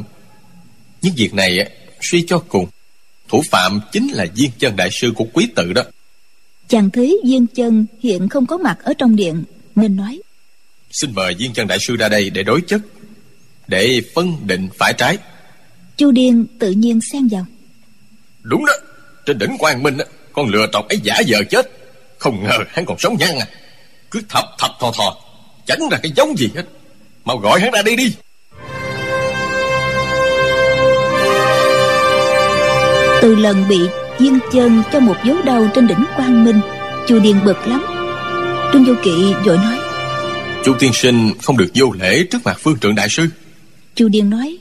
Nhưng 1.01 1.13
việc 1.15 1.33
này 1.33 1.71
suy 2.01 2.25
cho 2.27 2.43
cùng 2.47 2.67
Thủ 3.27 3.43
phạm 3.51 3.79
chính 3.91 4.07
là 4.11 4.25
viên 4.35 4.51
chân 4.59 4.75
đại 4.75 4.89
sư 4.91 5.11
của 5.15 5.25
quý 5.33 5.47
tự 5.55 5.73
đó. 5.73 5.81
Chàng 6.67 6.89
thấy 6.89 7.19
viên 7.25 7.47
chân 7.47 7.85
hiện 8.03 8.29
không 8.29 8.45
có 8.45 8.57
mặt 8.57 8.77
ở 8.83 8.93
trong 8.97 9.15
điện 9.15 9.43
Nên 9.75 9.95
nói 9.95 10.21
Xin 10.91 11.13
mời 11.13 11.33
viên 11.33 11.53
chân 11.53 11.67
đại 11.67 11.77
sư 11.87 11.95
ra 11.95 12.09
đây 12.09 12.29
để 12.29 12.43
đối 12.43 12.61
chất 12.61 12.81
Để 13.67 14.01
phân 14.15 14.47
định 14.47 14.69
phải 14.77 14.93
trái. 14.97 15.17
Chu 15.97 16.11
Điên 16.11 16.45
tự 16.59 16.71
nhiên 16.71 16.99
xen 17.11 17.27
vào 17.27 17.45
Đúng 18.41 18.65
đó 18.65 18.73
Trên 19.25 19.37
đỉnh 19.37 19.57
Quang 19.59 19.83
Minh 19.83 19.97
Con 20.33 20.49
lừa 20.49 20.67
trọc 20.71 20.87
ấy 20.87 20.99
giả 21.03 21.21
vờ 21.27 21.43
chết. 21.49 21.71
Không 22.17 22.43
ngờ 22.43 22.57
hắn 22.69 22.85
còn 22.85 22.99
sống 22.99 23.17
nhăn 23.19 23.39
à. 23.39 23.47
Cứ 24.11 24.21
thập 24.29 24.45
thập 24.59 24.71
thò 24.79 24.91
thò 24.97 25.17
Chẳng 25.65 25.89
ra 25.91 25.97
cái 26.03 26.11
giống 26.15 26.37
gì 26.37 26.49
hết. 26.55 26.63
Mau 27.25 27.37
gọi 27.37 27.59
hắn 27.59 27.71
ra 27.71 27.81
đi 27.81 27.95
đi. 27.95 28.15
Từ 33.21 33.35
lần 33.35 33.67
bị 33.69 33.79
viên 34.19 34.39
chân 34.53 34.83
cho 34.93 34.99
một 34.99 35.15
dấu 35.25 35.37
đau 35.45 35.67
trên 35.75 35.87
đỉnh 35.87 36.05
Quang 36.15 36.43
Minh 36.45 36.61
Chu 37.07 37.19
Điền 37.19 37.43
bực 37.45 37.67
lắm. 37.67 37.85
Trương 38.73 38.85
Du 38.85 38.95
Kỵ 39.03 39.33
vội 39.45 39.57
nói 39.57 39.77
Chu 40.65 40.73
tiên 40.79 40.91
sinh 40.93 41.31
không 41.41 41.57
được 41.57 41.67
vô 41.75 41.91
lễ 41.99 42.23
trước 42.31 42.37
mặt 42.45 42.57
phương 42.59 42.79
trượng 42.79 42.95
đại 42.95 43.09
sư. 43.09 43.27
Chu 43.95 44.07
Điền 44.07 44.29
nói 44.29 44.57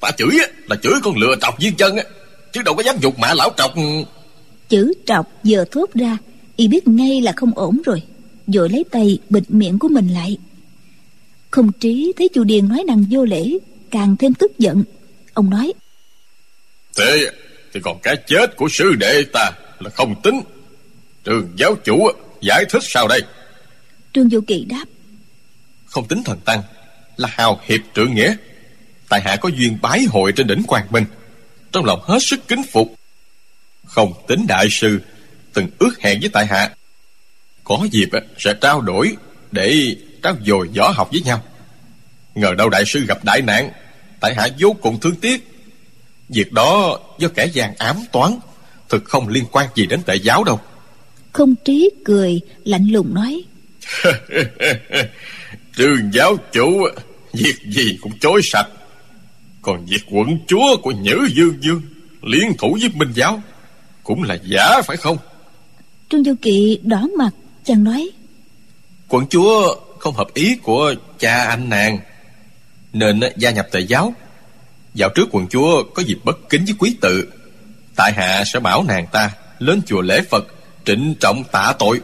Ta 0.00 0.10
chửi 0.10 0.38
là 0.68 0.76
chửi 0.82 0.92
con 1.02 1.16
lừa 1.16 1.36
trọc 1.40 1.58
viên 1.58 1.74
chân 1.74 1.96
á 1.96 2.02
Chứ 2.52 2.62
đâu 2.62 2.74
có 2.74 2.82
dám 2.82 2.96
dục 3.00 3.18
mạ 3.18 3.34
lão 3.34 3.50
trọc. 3.56 3.74
Chữ 4.68 4.92
trọc 5.06 5.26
vừa 5.44 5.64
thốt 5.64 5.90
ra 5.94 6.18
Y 6.56 6.68
biết 6.68 6.88
ngay 6.88 7.20
là 7.20 7.32
không 7.36 7.52
ổn 7.54 7.82
rồi 7.84 8.02
Vội 8.46 8.68
lấy 8.68 8.84
tay 8.90 9.18
bịt 9.28 9.42
miệng 9.48 9.78
của 9.78 9.88
mình 9.88 10.08
lại. 10.08 10.38
Không 11.50 11.72
trí 11.72 12.12
thấy 12.18 12.28
chu 12.34 12.44
Điền 12.44 12.68
nói 12.68 12.84
năng 12.86 13.04
vô 13.10 13.24
lễ 13.24 13.50
Càng 13.90 14.16
thêm 14.16 14.34
tức 14.34 14.58
giận. 14.58 14.84
Ông 15.34 15.50
nói 15.50 15.72
Thế 16.96 17.30
thì 17.72 17.80
còn 17.80 17.98
cái 18.02 18.16
chết 18.26 18.56
của 18.56 18.68
sư 18.70 18.94
đệ 18.98 19.24
ta 19.32 19.50
là 19.80 19.90
không 19.90 20.22
tính. 20.22 20.40
Trường 21.24 21.52
giáo 21.56 21.74
chủ 21.84 22.10
giải 22.40 22.64
thích 22.70 22.82
sao 22.84 23.08
đây? 23.08 23.22
Trương 24.12 24.28
Vô 24.28 24.40
Kỳ 24.46 24.64
đáp 24.64 24.84
Không 25.86 26.08
tính 26.08 26.22
thần 26.24 26.38
tăng 26.44 26.62
Là 27.16 27.28
hào 27.32 27.60
hiệp 27.64 27.80
trượng 27.94 28.14
nghĩa. 28.14 28.34
Tại 29.08 29.20
hạ 29.24 29.36
có 29.36 29.48
duyên 29.48 29.78
bái 29.82 30.04
hội 30.10 30.32
trên 30.36 30.46
đỉnh 30.46 30.62
Quang 30.62 30.86
Minh 30.90 31.04
Trong 31.72 31.84
lòng 31.84 32.00
hết 32.02 32.18
sức 32.20 32.40
kính 32.48 32.62
phục. 32.72 32.94
Không 33.86 34.12
tính 34.28 34.46
đại 34.46 34.66
sư 34.70 35.00
Từng 35.52 35.68
ước 35.78 36.00
hẹn 36.00 36.20
với 36.20 36.30
tại 36.32 36.46
hạ. 36.46 36.70
Có 37.64 37.86
dịp 37.90 38.08
sẽ 38.38 38.54
trao 38.60 38.80
đổi 38.80 39.16
Để 39.52 39.96
trao 40.22 40.36
dồi 40.46 40.68
võ 40.76 40.90
học 40.90 41.08
với 41.12 41.20
nhau. 41.20 41.42
Ngờ 42.34 42.54
đâu 42.58 42.68
đại 42.68 42.84
sư 42.86 43.04
gặp 43.08 43.24
đại 43.24 43.42
nạn 43.42 43.70
Tại 44.20 44.34
hạ 44.34 44.48
vô 44.58 44.76
cùng 44.82 45.00
thương 45.00 45.16
tiếc. 45.16 45.46
Việc 46.28 46.52
đó 46.52 47.00
do 47.18 47.28
kẻ 47.28 47.46
gian 47.46 47.74
ám 47.78 47.96
toán 48.12 48.38
Thực 48.88 49.04
không 49.04 49.28
liên 49.28 49.44
quan 49.52 49.68
gì 49.74 49.86
đến 49.86 50.02
tệ 50.02 50.14
giáo 50.14 50.44
đâu. 50.44 50.60
Không 51.32 51.54
trí 51.64 51.90
cười 52.04 52.40
lạnh 52.64 52.86
lùng 52.90 53.14
nói. 53.14 53.42
Trương 55.76 56.12
giáo 56.12 56.36
chủ 56.52 56.86
Việc 57.32 57.54
gì 57.66 57.98
cũng 58.02 58.18
chối 58.18 58.40
sạch 58.52 58.68
Còn 59.62 59.86
việc 59.86 60.02
quận 60.10 60.38
chúa 60.46 60.76
của 60.82 60.90
Nhữ 60.90 61.28
Dương 61.34 61.54
Dương 61.60 61.82
Liên 62.22 62.52
thủ 62.58 62.78
với 62.80 62.90
Minh 62.94 63.12
giáo 63.14 63.42
Cũng 64.02 64.22
là 64.22 64.38
giả 64.44 64.82
phải 64.86 64.96
không? 64.96 65.16
Trương 66.10 66.24
Du 66.24 66.34
Kỵ 66.42 66.80
đỏ 66.82 67.08
mặt 67.18 67.30
chàng 67.64 67.84
nói. 67.84 68.10
Quận 69.08 69.26
chúa 69.30 69.76
không 69.98 70.14
hợp 70.14 70.34
ý 70.34 70.56
của 70.62 70.94
cha 71.18 71.44
anh 71.44 71.68
nàng 71.68 71.98
Nên 72.92 73.20
gia 73.36 73.50
nhập 73.50 73.66
tề 73.72 73.80
giáo. 73.80 74.14
Dạo 74.94 75.10
trước 75.14 75.28
quận 75.32 75.46
chúa 75.48 75.82
có 75.94 76.02
dịp 76.02 76.18
bất 76.24 76.48
kính 76.48 76.64
với 76.64 76.74
quý 76.78 76.96
tự 77.00 77.28
Tại 77.96 78.12
hạ 78.12 78.44
sẽ 78.46 78.60
bảo 78.60 78.84
nàng 78.84 79.06
ta 79.12 79.30
Lên 79.58 79.82
chùa 79.86 80.00
lễ 80.00 80.20
Phật 80.30 80.46
Trịnh 80.84 81.14
trọng 81.20 81.44
tạ 81.52 81.74
tội. 81.78 82.00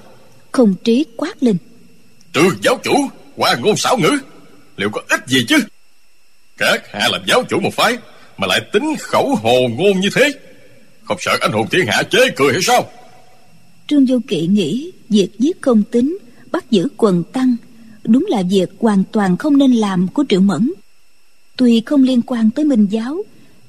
Không 0.53 0.75
trí 0.85 1.05
quát 1.17 1.43
lên. 1.43 1.57
Trương 2.33 2.63
giáo 2.63 2.79
chủ 2.85 3.09
Qua 3.37 3.55
ngôn 3.55 3.77
xảo 3.77 3.97
ngữ 3.99 4.19
Liệu 4.77 4.91
có 4.91 5.01
ích 5.09 5.21
gì 5.27 5.45
chứ 5.49 5.59
Các 6.57 6.93
hạ 6.93 7.09
làm 7.13 7.23
giáo 7.27 7.45
chủ 7.49 7.61
một 7.61 7.75
phái 7.75 7.99
Mà 8.39 8.47
lại 8.47 8.61
tính 8.73 8.95
khẩu 9.01 9.35
hồ 9.35 9.69
ngôn 9.69 10.01
như 10.01 10.09
thế. 10.15 10.33
Không 11.05 11.17
sợ 11.21 11.39
anh 11.41 11.53
hùng 11.53 11.67
thiên 11.71 11.87
hạ 11.87 12.03
chế 12.03 12.19
cười 12.37 12.53
hay 12.53 12.63
sao? 12.63 12.91
Trương 13.87 14.07
Vô 14.07 14.19
Kỵ 14.29 14.47
nghĩ 14.47 14.91
Việc 15.09 15.29
giết 15.39 15.61
công 15.61 15.83
tính 15.83 16.19
Bắt 16.51 16.71
giữ 16.71 16.89
quần 16.97 17.25
tăng 17.25 17.57
Đúng 18.05 18.27
là 18.29 18.43
việc 18.51 18.69
hoàn 18.79 19.05
toàn 19.13 19.37
không 19.37 19.59
nên 19.59 19.73
làm 19.73 20.09
của 20.09 20.25
Triệu 20.29 20.41
Mẫn. 20.41 20.73
Tuy 21.57 21.83
không 21.87 22.03
liên 22.03 22.23
quan 22.23 22.51
tới 22.51 22.65
Minh 22.65 22.87
Giáo 22.91 23.23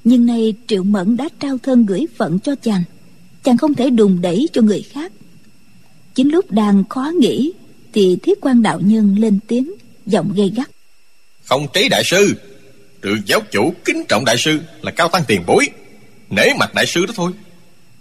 Nhưng 0.04 0.26
nay 0.26 0.54
Triệu 0.66 0.82
Mẫn 0.82 1.16
đã 1.16 1.28
trao 1.40 1.58
thân 1.58 1.86
gửi 1.86 2.06
phận 2.16 2.38
cho 2.38 2.54
chàng. 2.62 2.82
Chàng 3.44 3.56
không 3.56 3.74
thể 3.74 3.90
đùng 3.90 4.20
đẩy 4.20 4.48
cho 4.52 4.62
người 4.62 4.82
khác. 4.82 5.12
Chính 6.14 6.32
lúc 6.32 6.50
đang 6.50 6.84
khó 6.88 7.12
nghĩ 7.20 7.52
Thì 7.92 8.16
thiết 8.22 8.38
quan 8.40 8.62
đạo 8.62 8.80
nhân 8.80 9.16
lên 9.18 9.38
tiếng 9.46 9.72
Giọng 10.06 10.32
gây 10.36 10.52
gắt. 10.56 10.70
Không 11.44 11.66
trí 11.74 11.88
đại 11.88 12.02
sư 12.04 12.34
Trượng 13.02 13.22
giáo 13.26 13.40
chủ 13.50 13.74
kính 13.84 14.04
trọng 14.08 14.24
đại 14.24 14.36
sư 14.38 14.60
Là 14.82 14.90
cao 14.90 15.08
tăng 15.08 15.22
tiền 15.26 15.42
bối. 15.46 15.68
Nể 16.30 16.48
mặt 16.58 16.74
đại 16.74 16.86
sư 16.86 17.06
đó 17.06 17.12
thôi. 17.16 17.32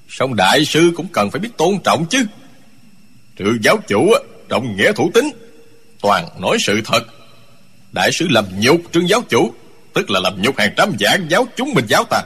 Xong 0.10 0.36
đại 0.36 0.66
sư 0.66 0.92
cũng 0.96 1.08
cần 1.08 1.32
phải 1.32 1.40
biết 1.40 1.50
tôn 1.58 1.80
trọng 1.84 2.06
chứ. 2.10 2.26
Trượng 3.40 3.64
giáo 3.64 3.78
chủ 3.88 4.14
Trọng 4.50 4.76
nghĩa 4.78 4.92
thủ 4.94 5.12
tính 5.14 5.30
Toàn 6.02 6.28
nói 6.40 6.58
sự 6.60 6.82
thật. 6.86 7.04
Đại 7.92 8.12
sư 8.12 8.28
làm 8.30 8.46
nhục 8.60 8.82
trương 8.92 9.10
giáo 9.10 9.22
chủ, 9.30 9.54
Tức 9.94 10.10
là 10.10 10.20
làm 10.20 10.42
nhục 10.42 10.58
hàng 10.58 10.74
trăm 10.78 10.96
vạn 11.00 11.28
giáo 11.30 11.48
chúng 11.56 11.74
mình 11.74 11.86
giáo 11.88 12.04
ta. 12.10 12.22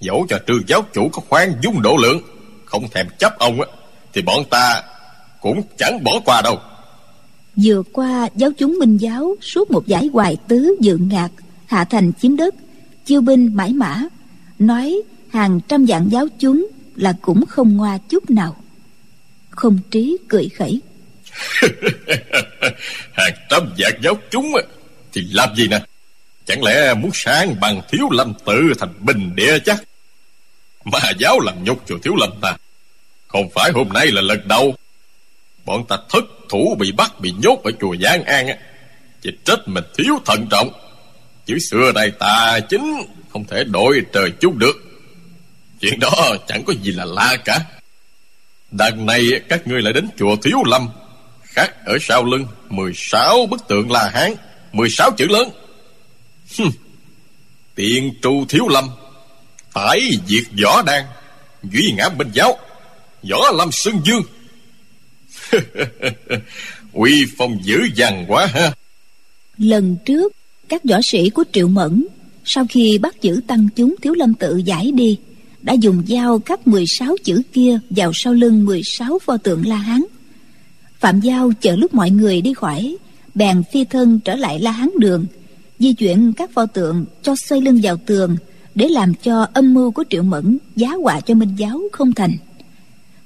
Dẫu 0.00 0.26
cho 0.28 0.38
trương 0.46 0.62
giáo 0.66 0.84
chủ 0.92 1.08
có 1.12 1.22
khoan 1.28 1.52
dung 1.62 1.82
độ 1.82 1.96
lượng, 2.02 2.22
Không 2.64 2.88
thèm 2.88 3.06
chấp 3.18 3.38
ông 3.38 3.60
á, 3.60 3.66
Thì 4.12 4.22
bọn 4.22 4.44
ta 4.50 4.82
cũng 5.40 5.62
chẳng 5.78 6.04
bỏ 6.04 6.20
qua 6.24 6.42
đâu. 6.42 6.58
Vừa 7.56 7.82
qua, 7.92 8.28
giáo 8.34 8.50
chúng 8.58 8.78
Minh 8.78 8.96
giáo 8.96 9.34
Suốt 9.40 9.70
một 9.70 9.86
giải 9.86 10.08
hoài 10.12 10.36
tứ 10.48 10.76
dự 10.80 10.96
ngạc. 10.96 11.28
Hạ 11.70 11.84
thành 11.84 12.12
chiếm 12.12 12.36
đất, 12.36 12.54
Chiêu 13.04 13.20
binh 13.20 13.56
mãi 13.56 13.72
mã, 13.72 14.02
Nói 14.58 15.02
hàng 15.32 15.60
trăm 15.68 15.84
vạn 15.88 16.08
giáo 16.08 16.26
chúng 16.38 16.68
Là 16.96 17.14
cũng 17.22 17.46
không 17.46 17.76
ngoa 17.76 17.98
chút 17.98 18.30
nào. 18.30 18.56
Không 19.50 19.78
trí 19.90 20.16
cười 20.28 20.48
khẩy. 20.48 20.80
Hàng 23.12 23.34
trăm 23.50 23.74
vạn 23.78 23.92
giáo 24.02 24.14
chúng 24.30 24.52
Thì 25.12 25.26
làm 25.30 25.56
gì 25.56 25.68
nè? 25.68 25.82
Chẳng 26.46 26.64
lẽ 26.64 26.94
muốn 26.94 27.10
sáng 27.14 27.60
bằng 27.60 27.80
thiếu 27.88 28.08
lâm 28.10 28.34
tự 28.46 28.72
thành 28.78 28.92
bình 29.00 29.36
địa 29.36 29.58
chắc? 29.58 29.82
Mà 30.84 30.98
giáo 31.18 31.40
làm 31.40 31.64
nhục 31.64 31.82
chùa 31.86 31.98
thiếu 32.02 32.14
lâm 32.16 32.30
ta, 32.40 32.56
Không 33.28 33.48
phải 33.54 33.70
hôm 33.74 33.88
nay 33.88 34.06
là 34.06 34.22
lần 34.22 34.48
đầu. 34.48 34.74
Bọn 35.64 35.84
ta 35.88 35.96
thất 36.08 36.24
thủ 36.48 36.76
bị 36.78 36.92
bắt, 36.92 37.20
bị 37.20 37.34
nhốt 37.42 37.60
ở 37.64 37.70
chùa 37.80 37.96
Giang 38.02 38.24
An 38.24 38.46
á, 38.46 38.56
Chỉ 39.20 39.30
trách 39.44 39.60
mình 39.66 39.84
thiếu 39.98 40.18
thận 40.26 40.46
trọng. 40.50 40.89
Chữ 41.50 41.58
xưa 41.58 41.92
đây 41.92 42.10
ta 42.10 42.60
chính, 42.68 43.06
Không 43.32 43.44
thể 43.44 43.64
đổi 43.64 44.02
trời 44.12 44.30
chút 44.40 44.56
được. 44.56 44.76
Chuyện 45.80 46.00
đó 46.00 46.36
chẳng 46.48 46.64
có 46.64 46.72
gì 46.82 46.92
là 46.92 47.04
lạ 47.04 47.36
cả. 47.44 47.60
Đằng 48.70 49.06
này 49.06 49.22
các 49.48 49.66
ngươi 49.66 49.82
lại 49.82 49.92
đến 49.92 50.08
chùa 50.18 50.36
Thiếu 50.36 50.58
Lâm 50.66 50.88
Khắc 51.42 51.84
ở 51.84 51.96
sau 52.00 52.24
lưng 52.24 52.46
16 52.68 53.46
bức 53.46 53.68
tượng 53.68 53.90
La 53.90 54.10
Hán 54.14 54.34
16 54.72 55.10
chữ 55.10 55.26
lớn. 55.26 55.50
Hừm. 56.58 56.70
Tiện 57.74 58.14
tru 58.22 58.44
Thiếu 58.48 58.68
Lâm 58.68 58.90
Tải 59.74 60.10
diệt 60.26 60.44
võ 60.64 60.82
đan, 60.82 61.04
Duy 61.62 61.92
ngã 61.96 62.08
minh 62.08 62.30
giáo, 62.32 62.58
Võ 63.30 63.50
lâm 63.50 63.68
sơn 63.72 64.00
dương. 64.04 64.22
Uy 66.92 67.26
phong 67.38 67.58
dữ 67.64 67.88
dằn 67.94 68.24
quá 68.28 68.46
ha. 68.46 68.72
Lần 69.58 69.96
trước 70.06 70.32
các 70.70 70.84
võ 70.84 70.96
sĩ 71.02 71.30
của 71.30 71.44
Triệu 71.52 71.68
Mẫn, 71.68 72.04
Sau 72.44 72.66
khi 72.68 72.98
bắt 72.98 73.22
giữ 73.22 73.40
tăng 73.46 73.68
chúng 73.76 73.94
Thiếu 74.02 74.14
Lâm 74.14 74.34
tự 74.34 74.56
giải 74.56 74.92
đi, 74.92 75.18
Đã 75.62 75.72
dùng 75.72 76.02
dao 76.08 76.38
cắt 76.38 76.66
16 76.66 77.16
chữ 77.24 77.42
kia 77.52 77.78
Vào 77.90 78.10
sau 78.14 78.32
lưng 78.32 78.64
16 78.64 79.18
pho 79.18 79.36
tượng 79.36 79.66
La 79.66 79.76
Hán. 79.76 80.04
Phạm 81.00 81.20
Giao 81.20 81.52
chờ 81.60 81.76
lúc 81.76 81.94
mọi 81.94 82.10
người 82.10 82.40
đi 82.40 82.54
khỏi, 82.54 82.96
Bèn 83.34 83.62
phi 83.72 83.84
thân 83.84 84.20
trở 84.24 84.36
lại 84.36 84.60
La 84.60 84.70
Hán 84.70 84.90
đường, 84.98 85.26
Di 85.78 85.92
chuyển 85.92 86.32
các 86.32 86.50
pho 86.54 86.66
tượng 86.66 87.04
cho 87.22 87.34
xoay 87.48 87.60
lưng 87.60 87.80
vào 87.82 87.96
tường 87.96 88.36
Để 88.74 88.88
làm 88.88 89.14
cho 89.14 89.46
âm 89.52 89.74
mưu 89.74 89.90
của 89.90 90.04
Triệu 90.10 90.22
Mẫn 90.22 90.58
Giá 90.76 90.88
họa 90.88 91.20
cho 91.20 91.34
Minh 91.34 91.54
Giáo 91.56 91.80
không 91.92 92.12
thành. 92.12 92.32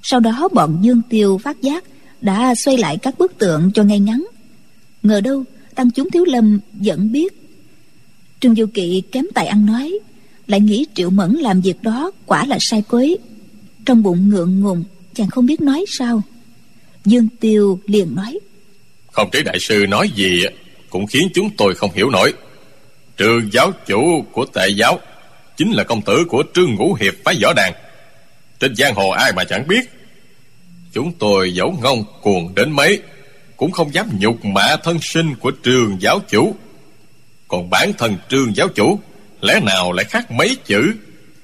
Sau 0.02 0.20
đó 0.20 0.48
bọn 0.52 0.78
Dương 0.82 1.02
Tiêu, 1.08 1.38
phát 1.38 1.62
giác 1.62 1.84
Đã 2.20 2.54
xoay 2.54 2.78
lại 2.78 2.96
các 2.96 3.18
bức 3.18 3.38
tượng 3.38 3.70
cho 3.74 3.82
ngay 3.82 4.00
ngắn. 4.00 4.26
Ngờ 5.02 5.20
đâu 5.20 5.44
Tăng 5.74 5.90
chúng 5.90 6.10
Thiếu 6.10 6.24
Lâm 6.24 6.60
vẫn 6.72 7.12
biết. 7.12 7.32
Trương 8.40 8.54
Du 8.54 8.66
Kỵ 8.74 9.02
kém 9.12 9.24
tài 9.34 9.46
ăn 9.46 9.66
nói, 9.66 9.98
Lại 10.46 10.60
nghĩ 10.60 10.86
Triệu 10.94 11.10
Mẫn 11.10 11.32
làm 11.34 11.60
việc 11.60 11.82
đó 11.82 12.10
Quả 12.26 12.46
là 12.46 12.58
sai 12.60 12.82
quấy. 12.90 13.18
Trong 13.86 14.02
bụng 14.02 14.28
ngượng 14.28 14.60
ngùng, 14.60 14.84
Chàng 15.14 15.30
không 15.30 15.46
biết 15.46 15.60
nói 15.60 15.84
sao. 15.98 16.22
Dương 17.04 17.28
Tiêu 17.40 17.80
liền 17.86 18.14
nói, 18.14 18.38
Không 19.12 19.28
trí 19.32 19.42
đại 19.42 19.56
sư 19.60 19.86
nói 19.88 20.10
gì, 20.14 20.40
Cũng 20.90 21.06
khiến 21.06 21.28
chúng 21.34 21.50
tôi 21.56 21.74
không 21.74 21.90
hiểu 21.94 22.10
nổi. 22.10 22.32
Trường 23.16 23.52
giáo 23.52 23.72
chủ 23.86 24.24
của 24.32 24.46
tệ 24.46 24.68
giáo 24.68 25.00
Chính 25.56 25.72
là 25.72 25.84
công 25.84 26.02
tử 26.02 26.24
của 26.28 26.44
Trương 26.54 26.74
Ngũ 26.74 26.94
Hiệp 26.94 27.14
phái 27.24 27.38
võ 27.42 27.52
đàn. 27.52 27.72
Trên 28.60 28.76
giang 28.76 28.94
hồ 28.94 29.10
ai 29.10 29.32
mà 29.32 29.44
chẳng 29.44 29.68
biết? 29.68 29.90
Chúng 30.92 31.12
tôi 31.18 31.54
dẫu 31.54 31.78
ngông 31.82 32.04
cuồng 32.22 32.54
đến 32.54 32.70
mấy 32.70 33.02
cũng 33.56 33.70
không 33.70 33.94
dám 33.94 34.18
nhục 34.18 34.44
mạ 34.44 34.76
thân 34.82 34.98
sinh 35.02 35.34
của 35.34 35.50
trường 35.50 35.96
giáo 36.00 36.20
chủ. 36.28 36.54
Còn 37.48 37.70
bản 37.70 37.92
thân 37.98 38.16
trường 38.28 38.56
giáo 38.56 38.68
chủ, 38.68 38.98
Lẽ 39.40 39.60
nào 39.60 39.92
lại 39.92 40.04
khác 40.04 40.30
mấy 40.30 40.56
chữ 40.64 40.94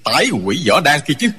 Tái 0.04 0.26
quỷ 0.44 0.64
võ 0.68 0.80
đan 0.80 1.00
kia 1.06 1.14
chứ? 1.18 1.30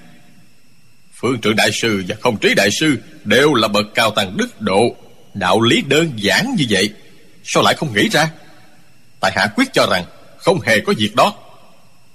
Phương 1.14 1.42
trưởng 1.42 1.56
đại 1.56 1.70
sư 1.82 2.04
và 2.08 2.16
không 2.22 2.38
trí 2.38 2.54
đại 2.56 2.70
sư 2.80 2.98
Đều 3.24 3.54
là 3.54 3.68
bậc 3.68 3.86
cao 3.94 4.12
tăng 4.12 4.38
đức 4.38 4.62
độ, 4.62 4.96
Đạo 5.34 5.62
lý 5.62 5.82
đơn 5.82 6.12
giản 6.16 6.56
như 6.58 6.66
vậy. 6.70 6.94
Sao 7.44 7.64
lại 7.64 7.74
không 7.74 7.94
nghĩ 7.94 8.10
ra? 8.10 8.32
Tại 9.20 9.32
hạ 9.36 9.48
quyết 9.56 9.74
cho 9.74 9.88
rằng 9.92 10.06
Không 10.38 10.62
hề 10.62 10.80
có 10.80 10.94
việc 10.98 11.16
đó. 11.16 11.34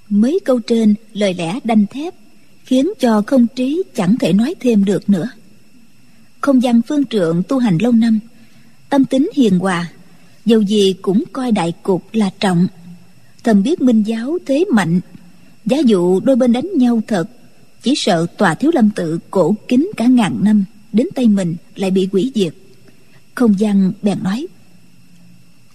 Mấy 0.09 0.39
câu 0.45 0.59
trên 0.59 0.95
lời 1.13 1.35
lẽ 1.35 1.59
đanh 1.65 1.87
thép, 1.87 2.15
Khiến 2.65 2.93
cho 3.01 3.23
không 3.27 3.47
trí 3.47 3.83
chẳng 3.95 4.17
thể 4.21 4.33
nói 4.33 4.55
thêm 4.61 4.85
được 4.85 5.11
nữa. 5.11 5.29
Không 6.41 6.63
gian 6.63 6.83
phương 6.83 7.05
trượng 7.05 7.43
tu 7.49 7.59
hành 7.59 7.79
lâu 7.81 7.93
năm 7.93 8.21
Tâm 8.91 9.05
tính 9.05 9.31
hiền 9.35 9.59
hòa, 9.59 9.87
Dầu 10.45 10.61
gì 10.61 10.95
cũng 11.03 11.25
coi 11.33 11.53
đại 11.53 11.73
cục 11.83 12.05
là 12.13 12.31
trọng. 12.41 12.67
Thầm 13.45 13.63
biết 13.63 13.81
minh 13.81 14.03
giáo 14.03 14.39
thế 14.47 14.65
mạnh, 14.73 15.01
Giá 15.65 15.77
dụ 15.85 16.21
đôi 16.21 16.37
bên 16.37 16.53
đánh 16.53 16.69
nhau 16.75 17.03
thật, 17.07 17.25
Chỉ 17.83 17.95
sợ 17.97 18.27
tòa 18.39 18.55
thiếu 18.55 18.71
lâm 18.75 18.91
tự 18.91 19.19
cổ 19.31 19.57
kính 19.69 19.91
cả 19.97 20.07
ngàn 20.07 20.39
năm, 20.43 20.65
Đến 20.93 21.07
tay 21.15 21.29
mình 21.29 21.57
lại 21.75 21.91
bị 21.91 22.09
quỷ 22.13 22.33
diệt. 22.35 22.53
Không 23.35 23.61
gian 23.61 23.93
bèn 24.03 24.23
nói, 24.23 24.47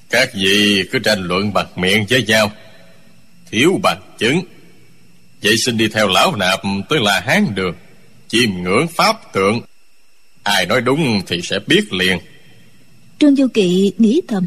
Các 0.10 0.30
vị 0.36 0.84
cứ 0.92 1.00
tranh 1.00 1.24
luận 1.24 1.54
bằng 1.54 1.68
miệng 1.76 2.06
với 2.10 2.24
nhau. 2.24 2.52
Thiếu 3.52 3.80
bằng 3.84 4.02
chứng. 4.20 4.42
Vậy 5.44 5.56
xin 5.66 5.78
đi 5.78 5.88
theo 5.88 6.08
lão 6.08 6.36
nạp 6.36 6.60
tới 6.90 7.00
là 7.02 7.20
hán 7.26 7.56
đường, 7.56 7.76
Chiêm 8.28 8.50
ngưỡng 8.64 8.88
pháp 8.88 9.34
tượng. 9.34 9.62
Ai 10.44 10.66
nói 10.66 10.82
đúng 10.82 11.22
thì 11.28 11.40
sẽ 11.44 11.60
biết 11.68 11.94
liền. 11.94 12.18
Trương 13.22 13.36
Du 13.36 13.48
Kỵ 13.48 13.92
nghĩ 13.98 14.22
thầm. 14.28 14.46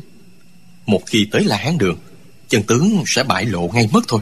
Một 0.87 1.07
khi 1.07 1.27
tới 1.31 1.45
là 1.45 1.57
hán 1.57 1.79
đường 1.79 1.97
Chân 2.49 2.63
tướng 2.63 3.03
sẽ 3.07 3.23
bại 3.25 3.47
lộ 3.47 3.71
ngay 3.75 3.89
mất 3.93 4.01
thôi. 4.09 4.21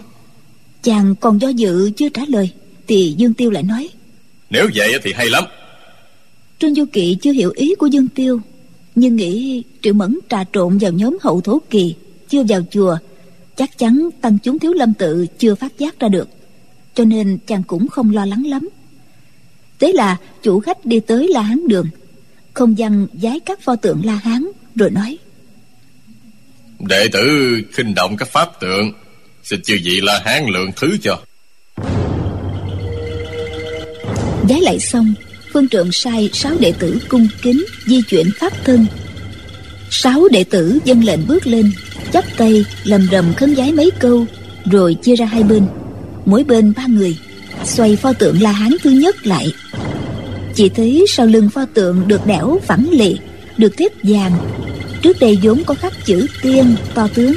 Chàng 0.82 1.14
còn 1.20 1.40
do 1.40 1.48
dự 1.48 1.90
chưa 1.96 2.08
trả 2.08 2.22
lời 2.28 2.50
Thì 2.86 3.14
Dương 3.16 3.34
Tiêu 3.34 3.50
lại 3.50 3.62
nói. 3.62 3.88
Nếu 4.50 4.68
vậy 4.74 4.94
thì 5.04 5.12
hay 5.12 5.30
lắm. 5.30 5.44
Trương 6.58 6.74
Du 6.74 6.84
Kỵ 6.92 7.16
chưa 7.22 7.32
hiểu 7.32 7.52
ý 7.54 7.74
của 7.74 7.86
Dương 7.86 8.08
Tiêu 8.08 8.40
Nhưng 8.94 9.16
nghĩ 9.16 9.62
Triệu 9.82 9.94
Mẫn 9.94 10.18
trà 10.28 10.44
trộn 10.52 10.78
vào 10.78 10.92
nhóm 10.92 11.18
hậu 11.20 11.40
thổ 11.40 11.58
kỳ 11.70 11.94
Chưa 12.28 12.42
vào 12.48 12.60
chùa 12.70 12.96
Chắc 13.56 13.78
chắn 13.78 14.08
tăng 14.20 14.38
chúng 14.38 14.58
thiếu 14.58 14.72
lâm 14.72 14.94
tự 14.94 15.26
chưa 15.38 15.54
phát 15.54 15.78
giác 15.78 16.00
ra 16.00 16.08
được 16.08 16.28
Cho 16.94 17.04
nên 17.04 17.38
chàng 17.46 17.62
cũng 17.62 17.88
không 17.88 18.14
lo 18.14 18.26
lắng 18.26 18.46
lắm. 18.46 18.68
Thế 19.78 19.92
là 19.92 20.16
chủ 20.42 20.60
khách 20.60 20.86
đi 20.86 21.00
tới 21.00 21.28
La 21.28 21.42
Hán 21.42 21.68
đường 21.68 21.86
Không 22.54 22.74
văn 22.78 23.06
giái 23.22 23.40
các 23.40 23.60
pho 23.62 23.76
tượng 23.76 24.04
La 24.04 24.14
Hán 24.14 24.46
Rồi 24.76 24.90
nói. 24.90 25.18
Đệ 26.78 27.08
tử 27.12 27.56
khinh 27.72 27.94
động 27.94 28.16
các 28.16 28.28
pháp 28.28 28.60
tượng 28.60 28.92
Xin 29.42 29.62
chư 29.62 29.78
vị 29.84 30.00
La 30.02 30.22
Hán 30.24 30.46
lượng 30.46 30.70
thứ 30.76 30.96
cho. 31.02 31.20
Giái 34.48 34.60
lại 34.60 34.80
xong 34.80 35.14
Phương 35.52 35.68
trượng 35.68 35.88
sai 35.92 36.30
sáu 36.32 36.52
đệ 36.60 36.72
tử 36.72 36.98
cung 37.08 37.28
kính 37.42 37.64
Di 37.86 38.02
chuyển 38.02 38.26
pháp 38.40 38.52
thân. 38.64 38.86
Sáu 39.90 40.28
đệ 40.28 40.44
tử 40.44 40.78
dân 40.84 41.04
lệnh 41.04 41.26
bước 41.26 41.46
lên 41.46 41.72
chắp 42.12 42.24
tay 42.36 42.64
lầm 42.84 43.08
rầm 43.12 43.34
khấn 43.34 43.56
giái 43.56 43.72
mấy 43.72 43.90
câu 44.00 44.26
rồi 44.70 44.94
chia 45.02 45.16
ra 45.16 45.26
hai 45.26 45.42
bên. 45.42 45.66
Mỗi 46.24 46.44
bên 46.44 46.72
ba 46.76 46.86
người 46.86 47.16
xoay 47.64 47.96
pho 47.96 48.12
tượng 48.12 48.42
la 48.42 48.52
hán 48.52 48.72
thứ 48.82 48.90
nhất 48.90 49.26
lại 49.26 49.52
chỉ 50.54 50.68
thấy 50.68 51.04
sau 51.08 51.26
lưng 51.26 51.50
pho 51.50 51.64
tượng 51.64 52.08
được 52.08 52.26
đẽo 52.26 52.60
phẳng 52.62 52.90
lì, 52.90 53.18
được 53.58 53.76
thiếp 53.76 53.92
vàng. 54.02 54.32
Trước 55.02 55.16
đây 55.20 55.38
vốn 55.42 55.62
có 55.66 55.74
khắc 55.74 55.92
chữ 56.04 56.26
tiên 56.42 56.76
to 56.94 57.08
tướng, 57.14 57.34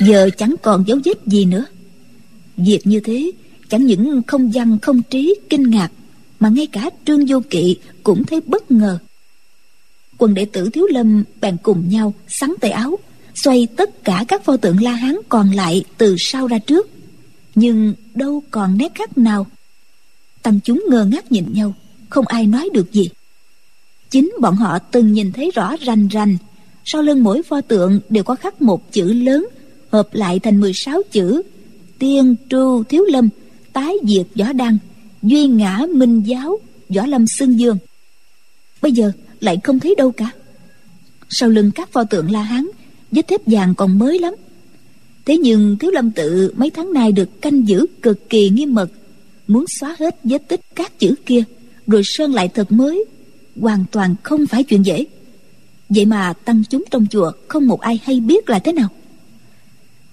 giờ 0.00 0.30
chẳng 0.36 0.54
còn 0.62 0.84
dấu 0.86 0.98
vết 1.04 1.26
gì 1.26 1.44
nữa. 1.44 1.64
Việc 2.56 2.86
như 2.86 3.00
thế, 3.00 3.30
chẳng 3.68 3.86
những 3.86 4.22
không 4.26 4.50
văn, 4.54 4.78
không 4.82 5.02
trí, 5.02 5.34
kinh 5.50 5.70
ngạc, 5.70 5.88
mà 6.40 6.48
ngay 6.48 6.66
cả 6.66 6.90
trương 7.06 7.26
vô 7.26 7.42
kỵ 7.50 7.76
cũng 8.02 8.24
thấy 8.24 8.40
bất 8.46 8.70
ngờ. 8.70 8.98
Quần 10.18 10.34
đệ 10.34 10.44
tử 10.44 10.68
thiếu 10.72 10.86
lâm 10.90 11.24
bèn 11.40 11.56
cùng 11.62 11.88
nhau 11.88 12.14
sắn 12.28 12.54
tay 12.60 12.70
áo, 12.70 12.98
xoay 13.34 13.68
tất 13.76 14.04
cả 14.04 14.24
các 14.28 14.44
pho 14.44 14.56
tượng 14.56 14.82
la 14.82 14.92
hán 14.92 15.16
còn 15.28 15.50
lại 15.50 15.84
từ 15.98 16.16
sau 16.18 16.46
ra 16.46 16.58
trước. 16.58 16.90
Nhưng 17.54 17.94
đâu 18.14 18.42
còn 18.50 18.78
nét 18.78 18.92
khác 18.94 19.18
nào. 19.18 19.46
Tăng 20.42 20.60
chúng 20.64 20.84
ngơ 20.90 21.04
ngác 21.04 21.32
nhìn 21.32 21.52
nhau 21.52 21.74
không 22.16 22.26
ai 22.26 22.46
nói 22.46 22.68
được 22.72 22.92
gì. 22.92 23.08
Chính 24.10 24.32
bọn 24.40 24.56
họ 24.56 24.78
từng 24.78 25.12
nhìn 25.12 25.32
thấy 25.32 25.50
rõ 25.54 25.76
rành 25.80 26.08
rành. 26.08 26.36
Sau 26.84 27.02
lưng 27.02 27.22
mỗi 27.22 27.42
pho 27.42 27.60
tượng 27.60 28.00
đều 28.08 28.24
có 28.24 28.34
khắc 28.34 28.62
một 28.62 28.92
chữ 28.92 29.12
lớn, 29.12 29.46
hợp 29.90 30.08
lại 30.12 30.38
thành 30.38 30.60
16 30.60 31.02
chữ. 31.10 31.42
Tiên 31.98 32.36
tru 32.50 32.82
thiếu 32.88 33.04
lâm, 33.04 33.28
tái 33.72 33.94
diệt 34.02 34.26
võ 34.34 34.52
đăng, 34.52 34.78
duy 35.22 35.46
ngã 35.46 35.82
minh 35.94 36.22
giáo, 36.26 36.58
võ 36.88 37.06
lâm 37.06 37.26
xưng 37.26 37.58
dương. 37.58 37.78
Bây 38.82 38.92
giờ 38.92 39.12
lại 39.40 39.58
không 39.64 39.80
thấy 39.80 39.94
đâu 39.98 40.12
cả. 40.12 40.30
Sau 41.28 41.48
lưng 41.48 41.70
các 41.74 41.92
pho 41.92 42.04
tượng 42.04 42.30
la 42.30 42.42
hán, 42.42 42.66
vết 43.12 43.28
thép 43.28 43.40
vàng 43.46 43.74
còn 43.74 43.98
mới 43.98 44.18
lắm. 44.18 44.34
Thế 45.24 45.38
nhưng 45.38 45.76
thiếu 45.78 45.90
lâm 45.90 46.10
tự 46.10 46.52
mấy 46.56 46.70
tháng 46.70 46.92
nay 46.92 47.12
được 47.12 47.42
canh 47.42 47.68
giữ 47.68 47.86
cực 48.02 48.28
kỳ 48.28 48.50
nghiêm 48.50 48.74
mật, 48.74 48.90
muốn 49.48 49.64
xóa 49.80 49.96
hết 49.98 50.18
vết 50.24 50.48
tích 50.48 50.60
các 50.74 50.98
chữ 50.98 51.14
kia 51.26 51.44
rồi 51.86 52.02
sơn 52.04 52.34
lại 52.34 52.48
thật 52.48 52.72
mới. 52.72 53.04
Hoàn 53.60 53.84
toàn 53.92 54.14
không 54.22 54.46
phải 54.46 54.62
chuyện 54.62 54.86
dễ. 54.86 55.06
Vậy 55.88 56.04
mà 56.04 56.32
tăng 56.32 56.62
chúng 56.70 56.84
trong 56.90 57.06
chùa 57.10 57.32
không 57.48 57.66
một 57.66 57.80
ai 57.80 58.00
hay 58.04 58.20
biết 58.20 58.50
là 58.50 58.58
thế 58.58 58.72
nào. 58.72 58.88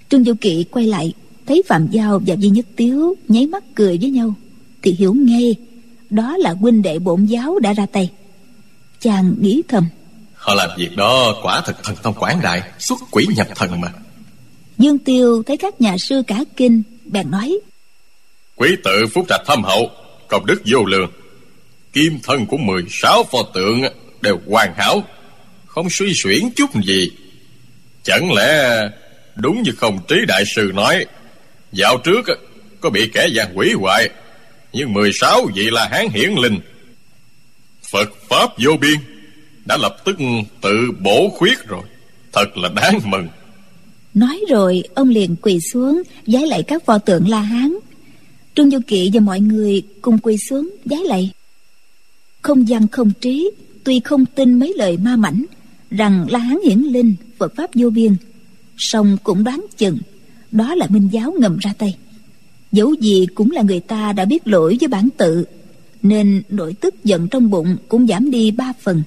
Trương 0.09 0.23
du 0.23 0.33
kỵ 0.41 0.63
quay 0.63 0.87
lại 0.87 1.13
thấy 1.45 1.63
phạm 1.67 1.87
giao 1.87 2.21
và 2.27 2.35
di 2.35 2.49
nhất 2.49 2.65
tiếu 2.75 3.15
nháy 3.27 3.47
mắt 3.47 3.63
cười 3.75 3.97
với 4.01 4.09
nhau 4.09 4.33
thì 4.81 4.91
hiểu 4.91 5.13
ngay 5.13 5.55
đó 6.09 6.37
là 6.37 6.51
huynh 6.51 6.81
đệ 6.81 6.99
bổn 6.99 7.25
giáo 7.25 7.59
đã 7.59 7.73
ra 7.73 7.85
tay. 7.85 8.11
Chàng 8.99 9.35
nghĩ 9.39 9.61
thầm. 9.67 9.87
Họ 10.33 10.53
làm 10.53 10.69
việc 10.77 10.95
đó 10.95 11.35
quả 11.43 11.61
thật 11.65 11.83
thần 11.83 11.95
thông 12.03 12.13
quảng 12.13 12.39
đại 12.43 12.61
Xuất 12.79 12.99
quỷ 13.11 13.27
nhập 13.35 13.47
thần 13.55 13.81
mà. 13.81 13.87
Dương 14.77 14.99
Tiêu 14.99 15.43
thấy 15.43 15.57
các 15.57 15.81
nhà 15.81 15.95
sư 15.99 16.23
cả 16.27 16.43
kinh 16.55 16.83
Bèn 17.05 17.31
nói 17.31 17.59
Quý 18.55 18.69
tự 18.83 19.05
phúc 19.13 19.25
trạch 19.29 19.41
thâm 19.45 19.63
hậu 19.63 19.89
Công 20.27 20.45
đức 20.45 20.61
vô 20.65 20.85
lượng 20.85 21.09
Kim 21.93 22.19
thân 22.23 22.45
của 22.45 22.57
16 22.57 23.23
pho 23.23 23.43
tượng 23.53 23.81
Đều 24.21 24.39
hoàn 24.47 24.73
hảo, 24.77 25.03
Không 25.65 25.87
suy 25.89 26.13
xuyển 26.23 26.49
chút 26.55 26.69
gì. 26.83 27.11
Chẳng 28.03 28.33
lẽ 28.33 28.79
Đúng 29.35 29.61
như 29.63 29.71
không 29.77 29.99
trí 30.07 30.15
đại 30.27 30.43
sư 30.55 30.71
nói, 30.73 31.05
Dạo 31.71 31.97
trước 31.97 32.25
Có 32.81 32.89
bị 32.89 33.09
kẻ 33.13 33.27
gian 33.27 33.57
quỷ 33.57 33.73
hoại, 33.73 34.09
Nhưng 34.73 34.93
16 34.93 35.45
vị 35.55 35.69
là 35.71 35.87
hán 35.91 36.09
hiển 36.09 36.33
linh. 36.33 36.59
Phật 37.91 38.09
Pháp 38.29 38.49
vô 38.57 38.71
biên, 38.81 38.99
Đã 39.65 39.77
lập 39.77 39.95
tức 40.05 40.17
tự 40.61 40.91
bổ 40.99 41.29
khuyết 41.29 41.67
rồi. 41.67 41.83
Thật 42.31 42.57
là 42.57 42.69
đáng 42.69 42.99
mừng. 43.05 43.27
Nói 44.13 44.41
rồi, 44.49 44.83
ông 44.95 45.09
liền 45.09 45.35
quỳ 45.41 45.59
xuống, 45.73 46.01
Giái 46.27 46.47
lại 46.47 46.63
các 46.63 46.85
pho 46.85 46.97
tượng 46.97 47.29
La 47.29 47.41
Hán. 47.41 47.77
Trương 48.55 48.71
Du 48.71 48.79
Kỵ 48.87 49.09
và 49.13 49.19
mọi 49.19 49.39
người 49.39 49.83
cùng 50.01 50.17
quỳ 50.17 50.37
xuống, 50.37 50.69
giái 50.85 50.99
lại 50.99 51.31
không 52.43 52.67
gian 52.67 52.87
không 52.87 53.11
trí 53.21 53.51
Tuy 53.83 53.99
không 53.99 54.25
tin 54.25 54.59
mấy 54.59 54.73
lời 54.77 54.97
ma 54.97 55.15
mảnh 55.15 55.45
Rằng 55.91 56.25
La 56.29 56.39
Hán 56.39 56.57
hiển 56.65 56.79
linh 56.79 57.15
Phật 57.37 57.55
Pháp 57.55 57.69
vô 57.73 57.89
biên. 57.89 58.15
Song 58.77 59.17
cũng 59.23 59.43
đoán 59.43 59.65
chừng 59.77 59.97
Đó 60.51 60.75
là 60.75 60.87
minh 60.89 61.09
giáo 61.11 61.33
ngầm 61.39 61.57
ra 61.57 61.73
tay. 61.77 61.97
Dẫu 62.71 62.93
gì 62.93 63.25
cũng 63.35 63.51
là 63.51 63.61
người 63.61 63.79
ta 63.79 64.13
đã 64.13 64.25
biết 64.25 64.47
lỗi 64.47 64.77
với 64.79 64.87
bản 64.87 65.09
tự 65.17 65.45
Nên 66.01 66.43
nỗi 66.49 66.73
tức 66.73 67.03
giận 67.03 67.27
trong 67.27 67.49
bụng 67.49 67.75
cũng 67.87 68.07
giảm 68.07 68.31
đi 68.31 68.51
ba 68.51 68.73
phần. 68.81 69.03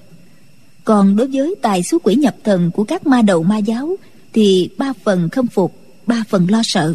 Còn 0.84 1.16
đối 1.16 1.26
với 1.26 1.54
tài 1.62 1.82
số 1.82 1.98
quỷ 2.02 2.14
nhập 2.14 2.36
thần 2.44 2.70
của 2.70 2.84
các 2.84 3.06
ma 3.06 3.22
đầu 3.22 3.42
ma 3.42 3.58
giáo 3.58 3.96
Thì 4.32 4.68
ba 4.78 4.92
phần 5.04 5.28
khâm 5.28 5.46
phục, 5.46 5.80
ba 6.06 6.24
phần 6.28 6.50
lo 6.50 6.60
sợ. 6.64 6.94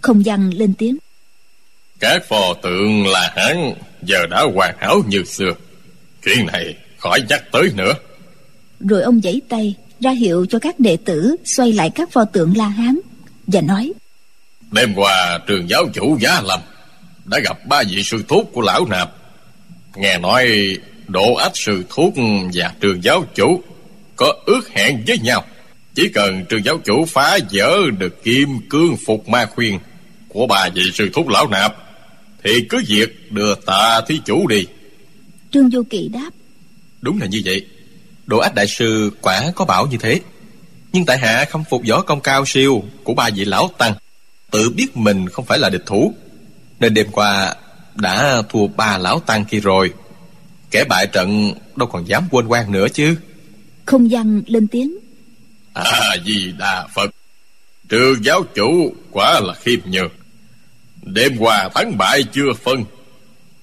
Không 0.00 0.24
gian 0.24 0.54
lên 0.54 0.74
tiếng. 0.78 0.96
Các 2.02 2.28
phò 2.28 2.54
tượng 2.62 3.06
là 3.06 3.32
hắn 3.36 3.74
Giờ 4.02 4.26
đã 4.30 4.44
hoàn 4.54 4.74
hảo 4.78 5.02
như 5.08 5.24
xưa 5.24 5.50
Chuyện 6.24 6.46
này 6.46 6.74
khỏi 6.98 7.20
nhắc 7.28 7.42
tới 7.52 7.70
nữa 7.74 7.92
Rồi 8.80 9.02
ông 9.02 9.20
giãy 9.20 9.40
tay 9.48 9.74
ra 10.00 10.10
hiệu 10.10 10.46
cho 10.50 10.58
các 10.58 10.80
đệ 10.80 10.96
tử 11.04 11.36
xoay 11.56 11.72
lại 11.72 11.90
các 11.94 12.12
pho 12.12 12.24
tượng 12.24 12.56
La 12.56 12.68
Hán 12.68 12.98
và 13.46 13.60
nói 13.60 13.92
Đêm 14.72 14.94
qua 14.94 15.38
trường 15.46 15.68
giáo 15.70 15.84
chủ 15.94 16.18
Giá 16.20 16.40
Lâm 16.44 16.60
đã 17.24 17.38
gặp 17.44 17.66
ba 17.66 17.82
vị 17.90 18.02
sư 18.02 18.24
thúc 18.28 18.50
của 18.52 18.60
lão 18.60 18.86
nạp. 18.86 19.10
Nghe 19.96 20.18
nói 20.18 20.48
Độ 21.08 21.34
Ách 21.34 21.52
sư 21.54 21.84
thúc 21.88 22.14
và 22.54 22.74
trường 22.80 23.04
giáo 23.04 23.24
chủ 23.34 23.62
có 24.16 24.34
ước 24.46 24.70
hẹn 24.74 25.02
với 25.06 25.18
nhau. 25.18 25.44
Chỉ 25.94 26.08
cần 26.08 26.44
trường 26.48 26.64
giáo 26.64 26.78
chủ 26.84 27.04
phá 27.08 27.38
vỡ 27.52 27.76
được 27.98 28.24
kim 28.24 28.48
cương 28.70 28.96
phục 29.06 29.28
ma 29.28 29.46
khuyên 29.46 29.78
của 30.28 30.46
ba 30.46 30.68
vị 30.74 30.82
sư 30.94 31.10
thúc 31.12 31.28
lão 31.28 31.48
nạp 31.48 31.76
thì 32.44 32.66
cứ 32.68 32.82
việc 32.88 33.32
đưa 33.32 33.54
tạ 33.54 34.00
thí 34.08 34.20
chủ 34.24 34.46
đi. 34.46 34.66
Trương 35.50 35.70
Vô 35.72 35.82
Kỵ 35.90 36.08
đáp. 36.08 36.30
Đúng 37.00 37.20
là 37.20 37.26
như 37.26 37.42
vậy. 37.44 37.66
Độ 38.26 38.38
ách 38.38 38.54
đại 38.54 38.66
sư 38.66 39.10
quả 39.20 39.52
có 39.56 39.64
bảo 39.64 39.86
như 39.86 39.96
thế. 40.00 40.20
Nhưng 40.92 41.06
tại 41.06 41.18
hạ 41.18 41.44
không 41.50 41.64
phục 41.70 41.82
võ 41.88 42.02
công 42.02 42.20
cao 42.20 42.44
siêu 42.46 42.82
Của 43.04 43.14
ba 43.14 43.30
vị 43.36 43.44
lão 43.44 43.70
tăng 43.78 43.94
Tự 44.50 44.70
biết 44.70 44.96
mình 44.96 45.28
không 45.28 45.44
phải 45.44 45.58
là 45.58 45.70
địch 45.70 45.86
thủ. 45.86 46.14
Nên 46.80 46.94
đêm 46.94 47.06
qua 47.12 47.54
đã 47.94 48.42
thua 48.48 48.66
ba 48.66 48.98
lão 48.98 49.20
tăng 49.20 49.44
kia 49.44 49.60
rồi. 49.60 49.92
Kẻ 50.70 50.84
bại 50.84 51.06
trận 51.06 51.52
đâu 51.76 51.88
còn 51.88 52.08
dám 52.08 52.28
quên 52.30 52.46
quan 52.46 52.72
nữa 52.72 52.86
chứ. 52.94 53.16
Không 53.86 54.08
văn 54.10 54.42
lên 54.46 54.68
tiếng. 54.68 54.98
À 55.72 56.16
di 56.26 56.52
đà 56.58 56.86
Phật. 56.94 57.10
Trường 57.88 58.24
giáo 58.24 58.42
chủ 58.54 58.94
quả 59.10 59.40
là 59.40 59.54
khiêm 59.54 59.80
nhường 59.84 60.10
Đêm 61.02 61.36
qua 61.38 61.68
thắng 61.74 61.98
bại 61.98 62.24
chưa 62.32 62.52
phân. 62.64 62.84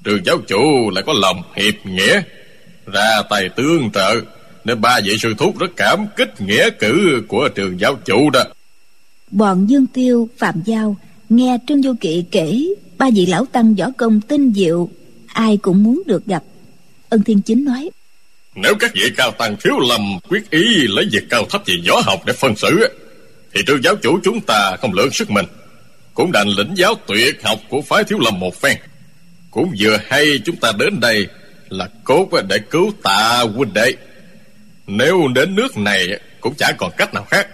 Trường 0.04 0.26
giáo 0.26 0.38
chủ 0.48 0.90
lại 0.90 1.04
có 1.08 1.14
lòng 1.14 1.42
hiệp 1.56 1.74
nghĩa. 1.86 2.22
Ra 2.86 3.22
tay 3.30 3.50
tương 3.56 3.92
trợ 3.92 4.22
Nên 4.66 4.82
ba 4.82 5.00
vị 5.04 5.18
sư 5.18 5.34
thúc 5.38 5.60
rất 5.60 5.72
cảm 5.76 6.06
kích 6.16 6.42
nghĩa 6.42 6.70
cử 6.70 7.24
của 7.28 7.50
trường 7.56 7.80
giáo 7.80 7.96
chủ 8.06 8.30
đó. 8.30 8.44
Bọn 9.32 9.66
Dương 9.70 9.88
Tiêu, 9.88 10.30
Phạm 10.38 10.62
Giao 10.66 10.96
Nghe 11.30 11.58
Trương 11.68 11.82
Vô 11.82 11.94
Kỵ 12.02 12.26
kể 12.32 12.64
Ba 12.98 13.10
vị 13.16 13.26
lão 13.26 13.46
tăng 13.46 13.76
võ 13.76 13.86
công 13.98 14.22
tinh 14.22 14.54
diệu 14.56 14.90
Ai 15.28 15.58
cũng 15.58 15.84
muốn 15.84 16.02
được 16.06 16.26
gặp. 16.26 16.44
Ân 17.10 17.24
Thiên 17.24 17.42
Chính 17.42 17.66
nói 17.66 17.90
Nếu 18.56 18.76
các 18.80 18.92
vị 18.94 19.12
cao 19.18 19.32
tăng 19.32 19.56
thiếu 19.64 19.80
lầm 19.90 20.02
Quyết 20.30 20.50
ý 20.50 20.88
lấy 20.88 21.06
việc 21.12 21.24
cao 21.30 21.46
thấp 21.50 21.62
về 21.66 21.74
võ 21.88 22.02
học 22.06 22.20
để 22.26 22.34
phân 22.34 22.56
xử 22.56 22.88
Thì 23.54 23.62
trường 23.68 23.84
giáo 23.84 23.96
chủ 23.96 24.20
chúng 24.24 24.42
ta 24.42 24.78
không 24.82 24.94
lượng 24.94 25.12
sức 25.12 25.30
mình 25.30 25.46
cũng 26.20 26.32
đành 26.32 26.48
lĩnh 26.48 26.74
giáo 26.76 26.96
tuyệt 27.08 27.44
học 27.44 27.60
của 27.70 27.82
phái 27.82 28.04
thiếu 28.04 28.20
lâm 28.20 28.40
một 28.40 28.56
phen. 28.56 28.78
Cũng 29.52 29.74
vừa 29.80 29.98
hay 30.06 30.26
chúng 30.46 30.56
ta 30.56 30.72
đến 30.80 31.00
đây 31.00 31.28
Là 31.70 31.90
cốt 32.04 32.28
để 32.50 32.60
cứu 32.60 32.92
tạ 33.04 33.46
huynh 33.56 33.74
đệ. 33.74 33.96
Nếu 34.88 35.28
đến 35.36 35.56
nước 35.56 35.78
này 35.78 36.08
Cũng 36.42 36.54
chẳng 36.58 36.76
còn 36.78 36.92
cách 36.98 37.14
nào 37.14 37.24
khác. 37.24 37.48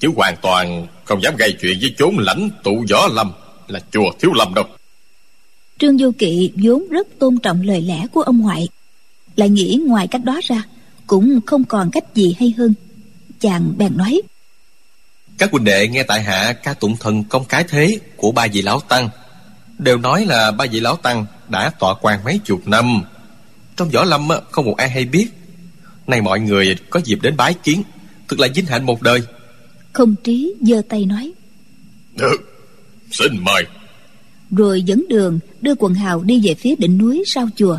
Chứ 0.00 0.08
hoàn 0.16 0.36
toàn 0.42 0.86
không 1.04 1.22
dám 1.22 1.36
gây 1.36 1.56
chuyện 1.60 1.78
với 1.80 1.94
chốn 1.98 2.16
lãnh 2.18 2.50
tụ 2.62 2.84
võ 2.90 3.08
lâm 3.08 3.32
Là 3.68 3.80
chùa 3.92 4.10
thiếu 4.20 4.32
lâm 4.34 4.54
đâu. 4.54 4.64
Trương 5.78 5.98
Du 5.98 6.12
Kỵ 6.18 6.52
vốn 6.56 6.88
rất 6.88 7.08
tôn 7.18 7.38
trọng 7.38 7.62
lời 7.62 7.80
lẽ 7.80 8.06
của 8.12 8.22
ông 8.22 8.40
ngoại. 8.40 8.68
Lại 9.36 9.48
nghĩ 9.48 9.78
ngoài 9.86 10.06
cách 10.06 10.24
đó 10.24 10.40
ra, 10.42 10.62
Cũng 11.06 11.40
không 11.46 11.64
còn 11.64 11.90
cách 11.90 12.04
gì 12.14 12.36
hay 12.38 12.54
hơn. 12.58 12.74
Chàng 13.40 13.72
bèn 13.78 13.96
nói 13.96 14.22
các 15.40 15.50
huynh 15.50 15.64
đệ 15.64 15.88
nghe 15.88 16.02
tại 16.02 16.22
hạ 16.22 16.52
ca 16.52 16.74
tụng 16.74 16.96
thần 17.00 17.24
công 17.24 17.44
cái 17.44 17.64
thế 17.68 17.98
Của 18.16 18.32
ba 18.32 18.46
vị 18.52 18.62
lão 18.62 18.80
tăng 18.80 19.08
Đều 19.78 19.98
nói 19.98 20.26
là 20.26 20.50
ba 20.50 20.64
vị 20.72 20.80
lão 20.80 20.96
tăng 20.96 21.26
Đã 21.48 21.70
tọa 21.70 21.94
quan 22.00 22.24
mấy 22.24 22.40
chục 22.44 22.68
năm. 22.68 23.02
Trong 23.76 23.90
võ 23.90 24.04
lâm 24.04 24.28
không 24.50 24.64
một 24.64 24.76
ai 24.76 24.90
hay 24.90 25.04
biết. 25.04 25.26
Nay 26.06 26.20
mọi 26.20 26.40
người 26.40 26.76
có 26.90 27.00
dịp 27.04 27.18
đến 27.22 27.36
bái 27.36 27.54
kiến 27.54 27.82
Thực 28.28 28.40
là 28.40 28.48
vinh 28.54 28.66
hạnh 28.66 28.86
một 28.86 29.02
đời. 29.02 29.20
Không 29.92 30.14
trí 30.24 30.54
giơ 30.60 30.82
tay 30.88 31.04
nói. 31.04 31.32
Được 32.16 32.36
Xin 33.10 33.44
mời. 33.44 33.64
Rồi 34.50 34.82
dẫn 34.82 35.04
đường 35.08 35.38
đưa 35.60 35.74
quần 35.74 35.94
hào 35.94 36.22
đi 36.22 36.40
về 36.44 36.54
phía 36.54 36.74
đỉnh 36.78 36.98
núi 36.98 37.22
sau 37.26 37.48
chùa. 37.56 37.78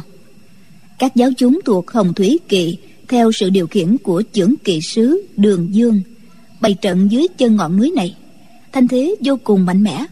Các 0.99 1.15
giáo 1.15 1.29
chúng 1.37 1.59
thuộc 1.65 1.91
Hồng 1.91 2.13
Thủy 2.13 2.39
Kỵ 2.49 2.77
Theo 3.07 3.31
sự 3.31 3.49
điều 3.49 3.67
khiển 3.67 3.97
của 3.97 4.21
trưởng 4.33 4.55
kỵ 4.63 4.81
sứ 4.81 5.25
Đường 5.37 5.75
Dương 5.75 6.01
Bày 6.61 6.73
trận 6.81 7.11
dưới 7.11 7.27
chân 7.37 7.55
ngọn 7.55 7.77
núi 7.77 7.91
này. 7.95 8.15
Thanh 8.71 8.87
thế 8.87 9.15
vô 9.19 9.39
cùng 9.43 9.65
mạnh 9.65 9.83
mẽ. 9.83 10.05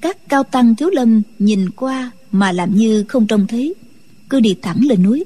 Các 0.00 0.16
cao 0.28 0.42
tăng 0.42 0.76
thiếu 0.76 0.88
lâm 0.90 1.22
nhìn 1.38 1.70
qua 1.70 2.10
Mà 2.32 2.52
làm 2.52 2.76
như 2.76 3.04
không 3.08 3.26
trông 3.26 3.46
thấy, 3.46 3.74
Cứ 4.30 4.40
đi 4.40 4.56
thẳng 4.62 4.80
lên 4.84 5.02
núi. 5.02 5.24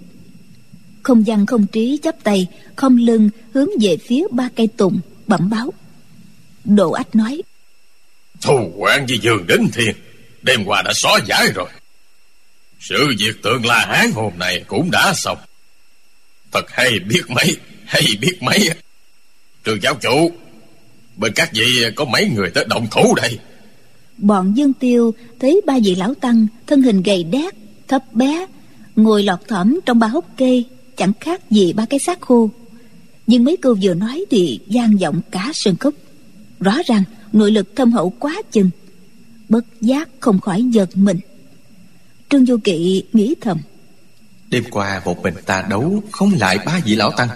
Không 1.02 1.24
văn 1.26 1.46
không 1.46 1.66
trí 1.66 1.98
chắp 2.02 2.24
tay 2.24 2.46
Không 2.76 2.96
lưng 2.96 3.30
hướng 3.54 3.68
về 3.80 3.96
phía 3.96 4.22
ba 4.30 4.48
cây 4.56 4.66
tùng, 4.66 5.00
Bẩm 5.26 5.50
báo. 5.50 5.72
Đồ 6.64 6.90
ách 6.90 7.16
nói, 7.16 7.42
Thù 8.40 8.72
quan 8.76 9.06
với 9.06 9.18
dường 9.18 9.46
đến 9.46 9.68
Thiên, 9.72 9.96
Đêm 10.42 10.64
qua 10.64 10.82
đã 10.82 10.92
xóa 10.94 11.18
giải 11.26 11.46
rồi. 11.54 11.68
Sự 12.80 13.06
việc 13.18 13.42
tượng 13.42 13.66
La 13.66 13.86
Hán 13.86 14.10
hôm 14.12 14.32
nay 14.38 14.64
cũng 14.66 14.90
đã 14.90 15.12
xong. 15.16 15.38
Thật 16.52 16.70
hay 16.70 16.98
biết 16.98 17.22
mấy, 17.28 17.56
Hay 17.84 18.02
biết 18.20 18.38
mấy 18.40 18.70
Trường 19.66 19.83
giáo 19.83 19.94
chủ 19.94 20.31
Bên 21.16 21.33
các 21.35 21.50
vị 21.52 21.66
có 21.96 22.05
mấy 22.05 22.29
người 22.29 22.50
tới 22.50 22.64
động 22.68 22.87
thủ 22.90 23.14
đây 23.14 23.38
Bọn 24.18 24.57
Dương 24.57 24.72
Tiêu 24.72 25.14
thấy 25.40 25.61
ba 25.66 25.74
vị 25.85 25.94
lão 25.94 26.14
tăng 26.14 26.46
thân 26.66 26.83
hình 26.83 27.02
gầy 27.02 27.24
đét, 27.24 27.55
thấp 27.88 28.02
bé, 28.12 28.46
ngồi 28.96 29.22
lọt 29.22 29.48
thỏm 29.48 29.79
trong 29.87 29.98
ba 29.98 30.07
hốc 30.07 30.24
kê, 30.37 30.62
chẳng 30.96 31.12
khác 31.20 31.50
gì 31.50 31.72
ba 31.72 31.87
cái 31.90 32.00
xác 32.07 32.20
khô. 32.20 32.50
Nhưng 33.26 33.44
mấy 33.44 33.57
câu 33.57 33.76
vừa 33.83 33.94
nói 33.94 34.24
thì 34.31 34.61
gian 34.66 34.96
vọng 34.96 35.20
cả 35.31 35.50
sân 35.55 35.77
cốc. 35.77 35.94
Rõ 36.60 36.79
ràng 36.87 37.02
nội 37.33 37.50
lực 37.50 37.77
thâm 37.77 37.92
hậu 37.92 38.10
quá 38.10 38.42
chừng. 38.52 38.71
Bất 39.48 39.64
giác 39.81 40.08
không 40.21 40.40
khỏi 40.40 40.62
giật 40.62 40.96
mình. 40.96 41.19
Trương 42.31 42.44
Vô 42.44 42.56
Kỵ 42.64 43.02
nghĩ 43.12 43.35
thầm. 43.40 43.58
Đêm 44.48 44.64
qua 44.71 45.02
một 45.04 45.23
mình 45.23 45.35
ta 45.46 45.64
đấu 45.71 46.02
không 46.10 46.33
lại 46.38 46.58
ba 46.67 46.81
vị 46.85 46.94
lão 46.94 47.10
tăng 47.10 47.29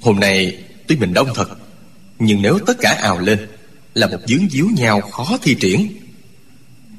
Hôm 0.00 0.20
nay 0.20 0.58
tuy 0.88 0.96
mình 0.96 1.14
đông 1.14 1.28
thật 1.34 1.48
Nhưng 2.18 2.42
nếu 2.42 2.58
tất 2.66 2.76
cả 2.80 2.90
ào 2.90 3.18
lên 3.18 3.48
Là 3.94 4.06
một 4.06 4.18
dướng 4.26 4.48
díu 4.50 4.68
nhau 4.76 5.00
khó 5.00 5.38
thi 5.42 5.56
triển. 5.60 5.88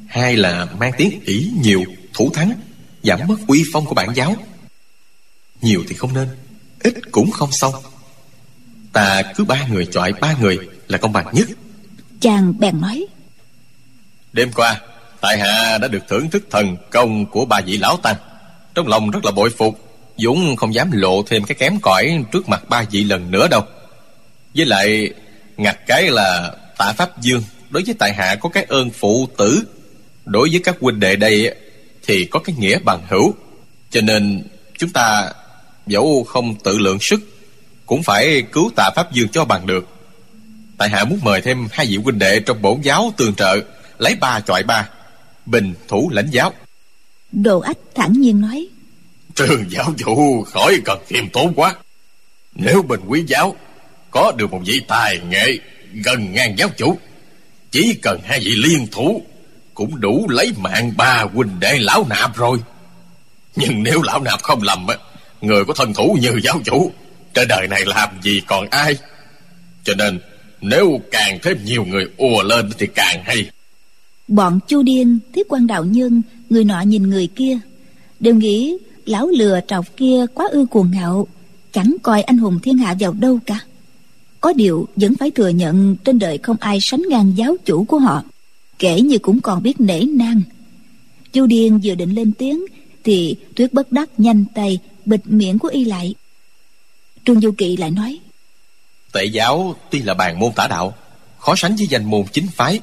Hai 0.08 0.36
là 0.36 0.68
mang 0.80 0.92
tiếng 0.98 1.20
ỷ 1.26 1.52
nhiều 1.62 1.84
thủ 2.14 2.32
thắng 2.34 2.54
Giảm 3.04 3.20
mất 3.28 3.36
uy 3.48 3.64
phong 3.74 3.86
của 3.86 3.96
bản 3.96 4.10
giáo. 4.16 4.36
Nhiều 5.62 5.84
thì 5.88 5.96
không 5.96 6.14
nên 6.14 6.28
Ít 6.80 6.94
cũng 7.12 7.32
không 7.32 7.52
xong. 7.52 7.74
Ta 8.94 9.22
cứ 9.36 9.44
ba 9.44 9.68
người 9.68 9.86
chọi 9.86 10.14
ba 10.14 10.36
người 10.42 10.58
Là 10.88 10.98
công 10.98 11.14
bằng 11.14 11.28
nhất. 11.34 11.48
Chàng 12.22 12.60
bèn 12.60 12.82
nói. 12.82 13.06
Đêm 14.34 14.52
qua 14.56 14.82
Tại 15.22 15.40
hạ 15.40 15.78
đã 15.78 15.88
được 15.88 16.04
thưởng 16.10 16.30
thức 16.30 16.44
thần 16.52 16.78
công 16.92 17.26
của 17.26 17.46
ba 17.46 17.62
vị 17.66 17.78
lão 17.78 17.98
tăng. 17.98 18.16
Trong 18.76 18.88
lòng 18.88 19.10
rất 19.10 19.26
là 19.26 19.32
bội 19.32 19.50
phục 19.50 19.93
Dũng 20.18 20.56
không 20.56 20.74
dám 20.74 20.92
lộ 20.92 21.24
thêm 21.24 21.44
cái 21.44 21.56
kém 21.56 21.80
cỏi 21.80 22.24
Trước 22.32 22.50
mặt 22.50 22.70
ba 22.70 22.84
vị 22.92 23.04
lần 23.04 23.32
nữa 23.32 23.48
đâu. 23.48 23.62
Với 24.56 24.66
lại, 24.66 25.10
Ngặt 25.58 25.78
cái 25.88 26.12
là 26.12 26.52
tạ 26.78 26.94
Pháp 26.98 27.22
Dương, 27.22 27.44
Đối 27.70 27.84
với 27.84 27.96
tại 28.00 28.14
hạ 28.14 28.36
có 28.36 28.50
cái 28.50 28.64
ơn 28.64 28.90
phụ 28.90 29.28
tử. 29.38 29.64
Đối 30.26 30.50
với 30.50 30.62
các 30.64 30.76
huynh 30.82 31.00
đệ 31.00 31.16
đây 31.16 31.56
Thì 32.08 32.26
có 32.26 32.40
cái 32.40 32.56
nghĩa 32.60 32.80
bằng 32.80 33.02
hữu. 33.10 33.34
Cho 33.90 34.02
nên, 34.02 34.44
chúng 34.78 34.90
ta, 34.90 35.32
Dẫu 35.88 36.24
không 36.24 36.56
tự 36.64 36.78
lượng 36.78 36.98
sức, 37.02 37.22
Cũng 37.86 38.04
phải 38.04 38.42
cứu 38.52 38.72
tạ 38.76 38.90
Pháp 38.96 39.12
Dương 39.12 39.30
cho 39.30 39.46
bằng 39.46 39.68
được. 39.68 39.88
Tại 40.78 40.90
hạ 40.90 41.04
muốn 41.04 41.20
mời 41.24 41.42
thêm 41.42 41.68
hai 41.72 41.86
vị 41.86 41.98
huynh 41.98 42.20
đệ 42.20 42.40
Trong 42.40 42.62
bổn 42.62 42.82
giáo 42.82 43.14
tương 43.18 43.36
trợ, 43.36 43.62
Lấy 43.98 44.16
ba 44.16 44.40
chọi 44.40 44.64
ba. 44.64 44.90
Bình 45.46 45.74
thủ 45.88 46.10
lãnh 46.14 46.28
giáo. 46.32 46.54
Đồ 47.32 47.60
ách 47.60 47.78
thẳng 47.96 48.14
nhiên 48.14 48.42
nói. 48.42 48.68
Trường 49.36 49.66
giáo 49.70 49.94
chủ 49.98 50.44
khỏi 50.44 50.82
cần 50.86 51.00
khiêm 51.08 51.30
tốn 51.30 51.54
quá. 51.56 51.76
Nếu 52.56 52.82
bên 52.82 53.00
quý 53.08 53.24
giáo 53.28 53.56
Có 54.12 54.32
được 54.38 54.52
một 54.52 54.62
vị 54.66 54.82
tài 54.88 55.20
nghệ 55.30 55.58
Gần 55.94 56.34
ngang 56.34 56.58
giáo 56.58 56.70
chủ 56.78 56.98
Chỉ 57.72 57.96
cần 58.02 58.20
hai 58.24 58.40
vị 58.40 58.56
liên 58.56 58.88
thủ 58.92 59.22
Cũng 59.74 60.00
đủ 60.02 60.26
lấy 60.30 60.52
mạng 60.58 60.92
ba 60.98 61.26
huynh 61.34 61.60
đệ 61.60 61.78
lão 61.80 62.06
nạp 62.10 62.38
rồi. 62.38 62.58
Nhưng 63.56 63.84
nếu 63.84 64.02
lão 64.02 64.22
nạp 64.22 64.44
không 64.44 64.62
lầm 64.62 64.88
Người 65.42 65.66
có 65.66 65.74
thân 65.74 65.94
thủ 65.94 66.18
như 66.22 66.40
giáo 66.44 66.62
chủ 66.66 66.92
Trên 67.34 67.48
đời 67.48 67.68
này 67.68 67.86
làm 67.86 68.10
gì 68.22 68.42
còn 68.48 68.68
ai? 68.70 68.98
Cho 69.84 69.94
nên 69.94 70.20
Nếu 70.62 71.02
càng 71.12 71.40
thêm 71.44 71.66
nhiều 71.66 71.86
người 71.86 72.06
ùa 72.18 72.44
lên 72.44 72.70
Thì 72.78 72.88
càng 72.96 73.24
hay. 73.26 73.50
Bọn 74.28 74.60
chu 74.68 74.84
điên, 74.84 75.20
thiết 75.34 75.48
quan 75.50 75.68
đạo 75.68 75.86
nhân 75.86 76.22
Người 76.50 76.64
nọ 76.64 76.82
nhìn 76.82 77.04
người 77.04 77.28
kia 77.36 77.58
Đều 78.20 78.36
nghĩ 78.36 78.78
lão 79.06 79.28
lừa 79.28 79.60
trọc 79.68 79.98
kia 79.98 80.26
quá 80.34 80.48
ư 80.52 80.66
cuồng 80.66 80.92
ngạo, 80.92 81.28
Chẳng 81.72 81.96
coi 82.04 82.22
anh 82.22 82.38
hùng 82.38 82.60
thiên 82.60 82.78
hạ 82.78 82.96
vào 83.00 83.14
đâu 83.14 83.40
cả. 83.46 83.60
Có 84.42 84.54
điều 84.54 84.88
vẫn 84.96 85.14
phải 85.20 85.32
thừa 85.32 85.50
nhận 85.50 85.96
Trên 85.96 86.20
đời 86.20 86.38
không 86.38 86.58
ai 86.60 86.78
sánh 86.82 87.02
ngang 87.10 87.34
giáo 87.38 87.56
chủ 87.66 87.84
của 87.84 88.00
họ, 88.00 88.24
Kể 88.80 89.02
như 89.02 89.18
cũng 89.18 89.42
còn 89.42 89.64
biết 89.64 89.82
nể 89.82 90.02
nang. 90.02 90.42
Chu 91.34 91.46
Điên 91.46 91.80
vừa 91.84 91.96
định 91.96 92.16
lên 92.16 92.34
tiếng, 92.34 92.66
Thì 93.04 93.36
Tuyết 93.56 93.74
bất 93.74 93.92
đắc 93.92 94.10
nhanh 94.18 94.46
tay 94.56 94.80
Bịt 95.06 95.22
miệng 95.26 95.60
của 95.60 95.68
y 95.68 95.86
lại. 95.86 96.16
Trương 97.26 97.42
Du 97.42 97.52
Kỵ 97.58 97.78
lại 97.78 97.92
nói, 97.92 98.20
Tệ 99.12 99.26
giáo 99.26 99.76
tuy 99.92 100.02
là 100.02 100.14
bàn 100.14 100.40
môn 100.40 100.52
tả 100.56 100.68
đạo, 100.68 100.94
Khó 101.40 101.54
sánh 101.58 101.76
với 101.76 101.88
danh 101.88 102.04
môn 102.04 102.24
chính 102.32 102.48
phái, 102.48 102.80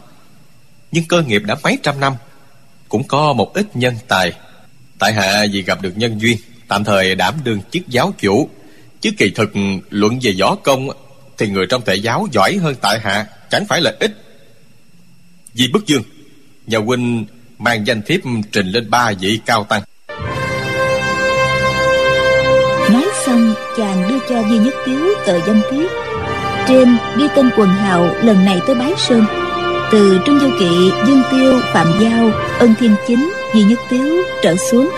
Nhưng 0.93 1.05
cơ 1.05 1.23
nghiệp 1.23 1.43
đã 1.47 1.57
mấy 1.63 1.79
trăm 1.83 2.01
năm, 2.01 2.13
Cũng 2.89 3.05
có 3.09 3.33
một 3.33 3.55
ít 3.55 3.77
nhân 3.77 3.95
tài 4.09 4.33
Tại 5.01 5.13
hạ 5.13 5.47
vì 5.53 5.63
gặp 5.63 5.83
được 5.83 5.93
nhân 5.97 6.21
duyên 6.21 6.37
Tạm 6.69 6.85
thời 6.85 7.15
đảm 7.15 7.35
đương 7.45 7.61
chức 7.71 7.89
giáo 7.89 8.15
chủ. 8.19 8.49
Chứ 9.01 9.11
kỳ 9.19 9.31
thực 9.31 9.51
luận 9.91 10.19
về 10.23 10.33
võ 10.41 10.55
công 10.55 10.89
Thì 11.39 11.49
người 11.49 11.67
trong 11.71 11.83
tệ 11.83 11.95
giáo 11.95 12.27
giỏi 12.33 12.57
hơn 12.57 12.75
tại 12.81 13.01
hạ 13.01 13.27
Chẳng 13.51 13.67
phải 13.69 13.81
là 13.81 13.93
ít. 14.01 14.13
Vì 15.55 15.69
bức 15.73 15.87
dương 15.87 16.03
Nhà 16.67 16.79
huynh 16.79 17.27
mang 17.59 17.87
danh 17.87 18.03
thiếp 18.03 18.21
trình 18.53 18.67
lên 18.67 18.91
ba 18.91 19.13
vị 19.21 19.41
cao 19.47 19.65
tăng. 19.65 19.83
Nói 22.93 23.09
xong 23.27 23.55
chàng 23.77 24.09
đưa 24.09 24.19
cho 24.29 24.49
Duy 24.51 24.59
Nhất 24.59 24.75
Tiếu 24.87 25.07
tờ 25.27 25.41
danh 25.47 25.63
thiếp. 25.71 25.91
Trên 26.69 26.97
ghi 27.19 27.25
tên 27.37 27.51
quần 27.57 27.69
hào 27.69 28.15
lần 28.23 28.45
này 28.45 28.61
tới 28.67 28.75
Bái 28.75 28.93
Sơn. 28.99 29.25
Từ 29.93 30.21
Trung 30.27 30.41
Du 30.41 30.51
Kỵ, 30.61 30.91
Dương 31.07 31.23
Tiêu, 31.31 31.61
Phạm 31.73 31.93
Giao, 32.01 32.31
Ân 32.59 32.75
Thiên 32.81 32.95
Chính, 33.09 33.33
Di 33.55 33.63
Nhất 33.65 33.79
Tiếu 33.91 34.23
trở 34.43 34.57
xuống. 34.57 34.91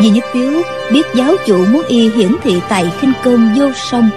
Di 0.00 0.10
Nhất 0.10 0.24
Tiếu 0.32 0.62
biết 0.92 1.06
giáo 1.16 1.34
chủ 1.46 1.66
muốn 1.66 1.82
y 1.88 2.08
hiển 2.08 2.32
thị 2.42 2.54
tài 2.68 2.84
khinh 3.00 3.12
công 3.24 3.54
vô 3.58 3.70
song, 3.90 4.10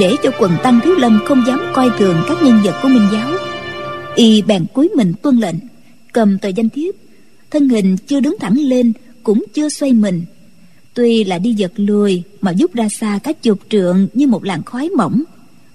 Để 0.00 0.16
cho 0.22 0.30
quần 0.38 0.52
tăng 0.62 0.80
thiếu 0.84 0.94
lâm 0.94 1.20
không 1.24 1.44
dám 1.46 1.60
coi 1.74 1.90
thường 1.98 2.16
các 2.28 2.42
nhân 2.42 2.60
vật 2.64 2.78
của 2.82 2.88
Minh 2.88 3.08
giáo. 3.12 3.30
Y 4.14 4.42
bèn 4.42 4.66
cúi 4.74 4.88
mình 4.96 5.12
tuân 5.22 5.36
lệnh, 5.36 5.54
Cầm 6.12 6.38
tờ 6.38 6.48
danh 6.48 6.68
thiếp, 6.68 6.94
Thân 7.50 7.68
hình 7.68 7.96
chưa 8.06 8.20
đứng 8.20 8.36
thẳng 8.40 8.56
lên 8.58 8.92
Cũng 9.22 9.44
chưa 9.54 9.68
xoay 9.68 9.92
mình. 9.92 10.22
Tuy 10.94 11.24
là 11.24 11.38
đi 11.38 11.52
giật 11.52 11.72
lùi 11.76 12.22
Mà 12.40 12.50
giúp 12.50 12.74
ra 12.74 12.88
xa 13.00 13.18
các 13.24 13.42
chục 13.42 13.58
trượng 13.68 14.08
như 14.14 14.26
một 14.26 14.44
làn 14.44 14.62
khói 14.62 14.88
mỏng, 14.88 15.22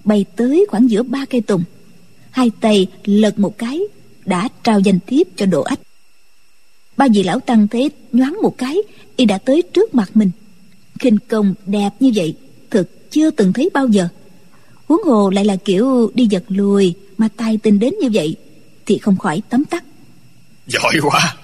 Bay 0.04 0.26
tới 0.36 0.66
khoảng 0.70 0.90
giữa 0.90 1.04
ba 1.04 1.26
cây 1.30 1.42
tùng. 1.42 1.64
Hai 2.32 2.52
tay 2.62 2.88
lật 3.06 3.40
một 3.40 3.58
cái, 3.58 3.82
Đã 4.26 4.50
trao 4.64 4.80
danh 4.80 5.00
thiếp 5.08 5.28
cho 5.36 5.46
độ 5.46 5.62
ách 5.62 5.80
ba 6.98 7.08
vị 7.14 7.24
lão 7.24 7.40
tăng 7.40 7.68
thế 7.68 7.90
nhoáng 8.12 8.38
một 8.42 8.58
cái 8.58 8.78
y 9.16 9.26
đã 9.26 9.38
tới 9.38 9.62
trước 9.74 9.96
mặt 9.96 10.12
mình. 10.14 10.32
Khinh 11.00 11.18
công 11.28 11.54
đẹp 11.66 11.90
như 12.00 12.12
vậy 12.16 12.36
thực 12.70 13.12
chưa 13.12 13.30
từng 13.30 13.54
thấy 13.54 13.70
bao 13.74 13.88
giờ. 13.88 14.08
Huống 14.86 15.04
hồ 15.04 15.30
lại 15.30 15.46
là 15.46 15.56
kiểu 15.56 16.12
đi 16.14 16.28
giật 16.30 16.44
lùi 16.48 16.94
mà 17.18 17.30
tay 17.38 17.58
tình 17.64 17.80
đến 17.80 17.94
như 18.02 18.10
vậy 18.14 18.36
thì 18.86 18.98
không 18.98 19.18
khỏi 19.18 19.42
tấm 19.50 19.66
tắc. 19.66 19.84
Giỏi 20.68 20.94
quá. 21.02 21.36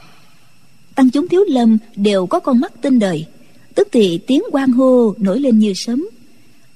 Tăng 0.96 1.10
chúng 1.10 1.28
thiếu 1.28 1.44
lâm 1.48 1.78
đều 1.96 2.26
có 2.26 2.40
con 2.40 2.60
mắt 2.60 2.72
tinh 2.82 3.00
đời 3.00 3.26
tức 3.80 3.88
thì 3.92 4.20
tiếng 4.28 4.44
quan 4.52 4.72
hô 4.72 5.14
nổi 5.18 5.40
lên 5.40 5.60
như 5.60 5.74
sấm. 5.76 6.10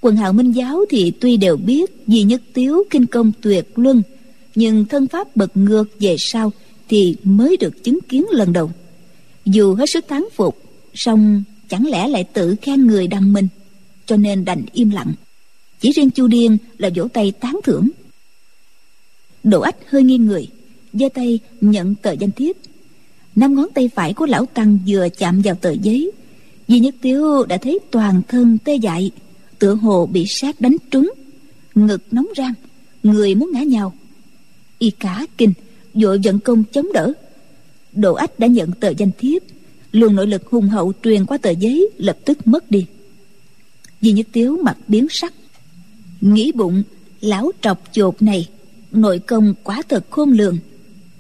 Quần 0.01 0.15
hào 0.15 0.33
minh 0.33 0.51
giáo 0.51 0.85
thì 0.89 1.11
tuy 1.19 1.37
đều 1.37 1.57
biết 1.57 1.91
vì 2.07 2.23
nhất 2.23 2.41
tiếu 2.53 2.83
kinh 2.89 3.05
công 3.05 3.31
tuyệt 3.41 3.65
luân 3.75 4.01
nhưng 4.55 4.85
thân 4.85 5.07
pháp 5.07 5.35
bật 5.35 5.57
ngược 5.57 5.83
về 5.99 6.15
sau 6.19 6.51
thì 6.89 7.15
mới 7.23 7.57
được 7.57 7.83
chứng 7.83 7.99
kiến 8.09 8.25
lần 8.31 8.53
đầu. 8.53 8.71
Dù 9.45 9.75
hết 9.75 9.85
sức 9.89 10.05
thán 10.07 10.23
phục, 10.35 10.61
song 10.93 11.43
chẳng 11.69 11.87
lẽ 11.87 12.07
lại 12.07 12.23
tự 12.23 12.55
khen 12.61 12.87
người 12.87 13.07
đăng 13.07 13.33
minh 13.33 13.47
cho 14.05 14.17
nên 14.17 14.45
đành 14.45 14.65
im 14.73 14.89
lặng. 14.89 15.13
Chỉ 15.79 15.91
riêng 15.91 16.11
chu 16.11 16.27
điên 16.27 16.57
là 16.77 16.89
vỗ 16.95 17.07
tay 17.07 17.31
tán 17.31 17.59
thưởng. 17.63 17.89
Độ 19.43 19.61
ách 19.61 19.75
hơi 19.89 20.03
nghiêng 20.03 20.25
người, 20.25 20.47
giơ 20.93 21.09
tay 21.13 21.39
nhận 21.61 21.95
tờ 21.95 22.11
danh 22.11 22.31
thiếp. 22.31 22.55
Năm 23.35 23.55
ngón 23.55 23.67
tay 23.73 23.89
phải 23.95 24.13
của 24.13 24.25
lão 24.25 24.45
tăng 24.45 24.79
vừa 24.87 25.07
chạm 25.17 25.41
vào 25.41 25.55
tờ 25.55 25.71
giấy. 25.71 26.11
Di 26.67 26.79
Nhất 26.79 26.95
Tiếu 27.01 27.45
đã 27.45 27.57
thấy 27.57 27.79
toàn 27.91 28.21
thân 28.27 28.57
tê 28.63 28.75
dại, 28.75 29.11
Tựa 29.59 29.73
hồ 29.75 30.05
bị 30.05 30.25
sát 30.27 30.61
đánh 30.61 30.75
trúng. 30.91 31.11
Ngực 31.75 32.01
nóng 32.11 32.27
rang, 32.37 32.53
Người 33.03 33.35
muốn 33.35 33.51
ngã 33.53 33.63
nhào. 33.63 33.93
Y 34.79 34.89
cả 34.89 35.25
kinh 35.37 35.53
vội 35.93 36.19
vận 36.23 36.39
công 36.39 36.63
chống 36.71 36.93
đỡ. 36.93 37.13
Độ 37.93 38.13
ách 38.13 38.39
đã 38.39 38.47
nhận 38.47 38.71
tờ 38.71 38.89
danh 38.97 39.11
thiếp. 39.17 39.41
Luồng 39.91 40.15
nội 40.15 40.27
lực 40.27 40.47
hùng 40.47 40.69
hậu 40.69 40.93
truyền 41.03 41.25
qua 41.25 41.37
tờ 41.37 41.49
giấy 41.49 41.89
lập 41.97 42.17
tức 42.25 42.47
mất 42.47 42.71
đi. 42.71 42.85
Di 44.01 44.11
nhất 44.11 44.27
tiếu 44.31 44.57
mặt 44.63 44.77
biến 44.87 45.07
sắc. 45.09 45.33
Nghĩ 46.21 46.51
bụng, 46.51 46.83
lão 47.21 47.51
trọc 47.61 47.83
chột 47.91 48.21
này, 48.21 48.49
nội 48.91 49.19
công 49.19 49.53
quá 49.63 49.81
thật 49.89 50.05
khôn 50.09 50.31
lường. 50.31 50.57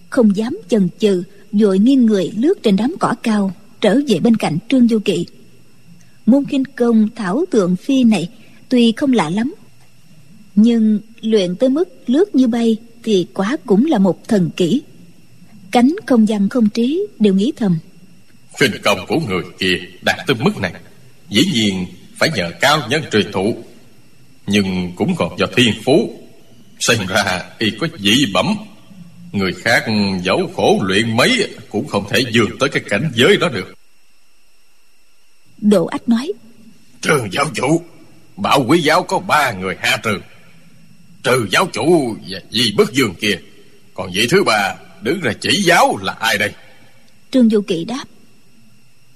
Không 0.09 0.35
dám 0.35 0.59
chần 0.69 0.89
chừ 0.99 1.23
vội 1.51 1.79
nghiêng 1.79 2.05
người 2.05 2.31
lướt 2.37 2.63
trên 2.63 2.75
đám 2.75 2.95
cỏ 2.99 3.13
cao, 3.23 3.53
trở 3.81 3.99
về 4.07 4.19
bên 4.19 4.35
cạnh 4.35 4.57
trương 4.69 4.87
du 4.87 4.99
kỵ. 4.99 5.25
Môn 6.25 6.43
kinh 6.45 6.65
công 6.65 7.07
thảo 7.15 7.45
tượng 7.51 7.75
phi 7.75 8.03
này 8.03 8.29
tuy 8.69 8.91
không 8.91 9.13
lạ 9.13 9.29
lắm, 9.29 9.55
nhưng 10.55 10.99
luyện 11.21 11.55
tới 11.55 11.69
mức 11.69 11.89
lướt 12.07 12.35
như 12.35 12.47
bay 12.47 12.77
thì 13.03 13.27
quá 13.33 13.57
cũng 13.65 13.85
là 13.85 13.97
một 13.97 14.27
thần 14.27 14.49
kỹ 14.57 14.81
cánh 15.71 15.95
không 16.05 16.25
văn 16.25 16.49
không 16.49 16.69
trí 16.69 17.07
đều 17.19 17.33
nghĩ 17.33 17.53
thầm. 17.57 17.79
Khinh 18.59 18.71
công 18.83 19.05
của 19.07 19.19
người 19.19 19.43
kia 19.59 19.73
đạt 20.01 20.17
tới 20.27 20.35
mức 20.39 20.57
này 20.61 20.73
dĩ 21.29 21.43
nhiên 21.53 21.85
phải 22.19 22.29
nhờ 22.35 22.51
cao 22.61 22.81
nhân 22.89 23.03
truyền 23.11 23.31
thụ. 23.31 23.57
Nhưng 24.47 24.91
cũng 24.95 25.15
còn 25.15 25.39
do 25.39 25.45
thiên 25.55 25.73
phú 25.85 26.19
xem 26.79 26.97
ra 27.07 27.43
y 27.59 27.71
có 27.79 27.87
dị 27.99 28.25
bẩm. 28.33 28.55
Người 29.31 29.53
khác 29.53 29.85
dẫu 30.23 30.51
khổ 30.55 30.79
luyện 30.83 31.17
mấy 31.17 31.49
cũng 31.69 31.87
không 31.87 32.05
thể 32.09 32.23
vươn 32.33 32.57
tới 32.59 32.69
cái 32.69 32.83
cảnh 32.89 33.11
giới 33.15 33.37
đó 33.37 33.49
được. 33.49 33.73
Độ 35.57 35.85
ách 35.85 36.09
nói 36.09 36.31
trường 37.01 37.33
giáo 37.33 37.45
chủ 37.53 37.81
bảo 38.37 38.65
quý 38.67 38.81
giáo 38.81 39.03
có 39.03 39.19
ba 39.19 39.51
người 39.51 39.75
hạ 39.79 39.97
trường 40.03 40.21
trừ 41.23 41.47
giáo 41.51 41.67
chủ 41.73 42.17
và 42.29 42.39
di 42.51 42.73
bức 42.77 42.93
dương 42.93 43.15
kia 43.15 43.37
còn 43.93 44.11
vị 44.13 44.27
thứ 44.29 44.43
ba 44.43 44.75
đứng 45.01 45.19
ra 45.21 45.33
chỉ 45.41 45.63
giáo 45.63 45.97
là 46.01 46.13
ai 46.19 46.37
đây? 46.37 46.53
Trương 47.31 47.49
du 47.49 47.61
kỵ 47.61 47.85
đáp. 47.85 48.03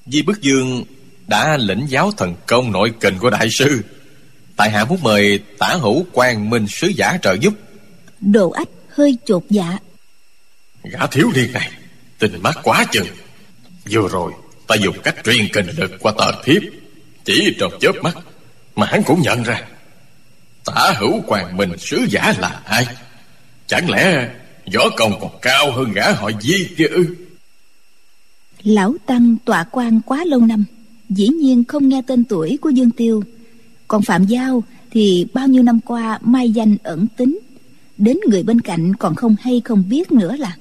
Di 0.06 0.22
bức 0.22 0.42
dương 0.42 0.84
đã 1.28 1.58
lĩnh 1.58 1.86
giáo 1.90 2.12
thần 2.18 2.36
công 2.48 2.72
nội 2.72 2.92
kình 3.00 3.18
của 3.18 3.30
đại 3.30 3.48
sư. 3.50 3.82
Tại 4.56 4.70
hạ 4.70 4.86
muốn 4.86 5.04
mời 5.04 5.40
tả 5.58 5.68
hữu 5.82 6.06
quan 6.12 6.50
minh 6.50 6.66
sứ 6.68 6.88
giả 6.88 7.18
trợ 7.22 7.34
giúp. 7.42 7.54
Đồ 8.22 8.50
ách 8.50 8.70
hơi 8.90 9.18
chột 9.26 9.44
dạ. 9.50 9.78
Gã 10.84 11.08
thiếu 11.08 11.32
niên 11.36 11.52
này 11.52 11.72
tình 12.20 12.42
mắt 12.42 12.60
quá 12.64 12.86
chừng. 12.92 13.08
Vừa 13.92 14.08
rồi 14.08 14.32
ta 14.68 14.76
dùng 14.76 15.02
cách 15.04 15.16
truyền 15.24 15.48
kình 15.54 15.68
lực 15.78 15.92
qua 16.00 16.14
tờ 16.18 16.44
thiếp 16.44 16.62
chỉ 17.26 17.56
trong 17.60 17.74
chớp 17.80 17.96
mắt 18.04 18.18
mà 18.76 18.86
hắn 18.86 19.04
cũng 19.04 19.22
nhận 19.22 19.44
ra 19.44 19.62
tả 20.68 20.94
hữu 21.00 21.22
quan 21.28 21.58
mình 21.58 21.72
sứ 21.78 22.06
giả 22.10 22.34
là 22.40 22.62
ai? 22.66 22.86
Chẳng 23.68 23.90
lẽ 23.90 24.30
võ 24.74 24.90
công 24.98 25.20
còn 25.22 25.32
cao 25.42 25.72
hơn 25.72 25.92
gã 25.94 26.12
họ 26.12 26.32
di 26.42 26.68
kia 26.78 26.88
ư? 26.88 27.06
Lão 28.64 28.96
tăng 29.06 29.38
tọa 29.46 29.64
quan 29.72 30.02
quá 30.02 30.24
lâu 30.26 30.40
năm, 30.40 30.66
dĩ 31.10 31.28
nhiên 31.28 31.64
không 31.64 31.90
nghe 31.90 32.02
tên 32.08 32.24
tuổi 32.24 32.58
của 32.62 32.70
dương 32.70 32.92
tiêu. 32.92 33.24
Còn 33.88 34.02
phạm 34.02 34.26
giao 34.26 34.64
thì 34.92 35.28
bao 35.34 35.48
nhiêu 35.48 35.64
năm 35.64 35.80
qua 35.80 36.20
mai 36.22 36.52
danh 36.52 36.78
ẩn 36.84 37.08
tính. 37.18 37.40
Đến 37.98 38.18
người 38.30 38.44
bên 38.44 38.62
cạnh 38.62 38.96
còn 38.96 39.16
không 39.16 39.36
hay 39.42 39.62
không 39.66 39.84
biết 39.90 40.12
nữa 40.12 40.36
là. 40.36 40.56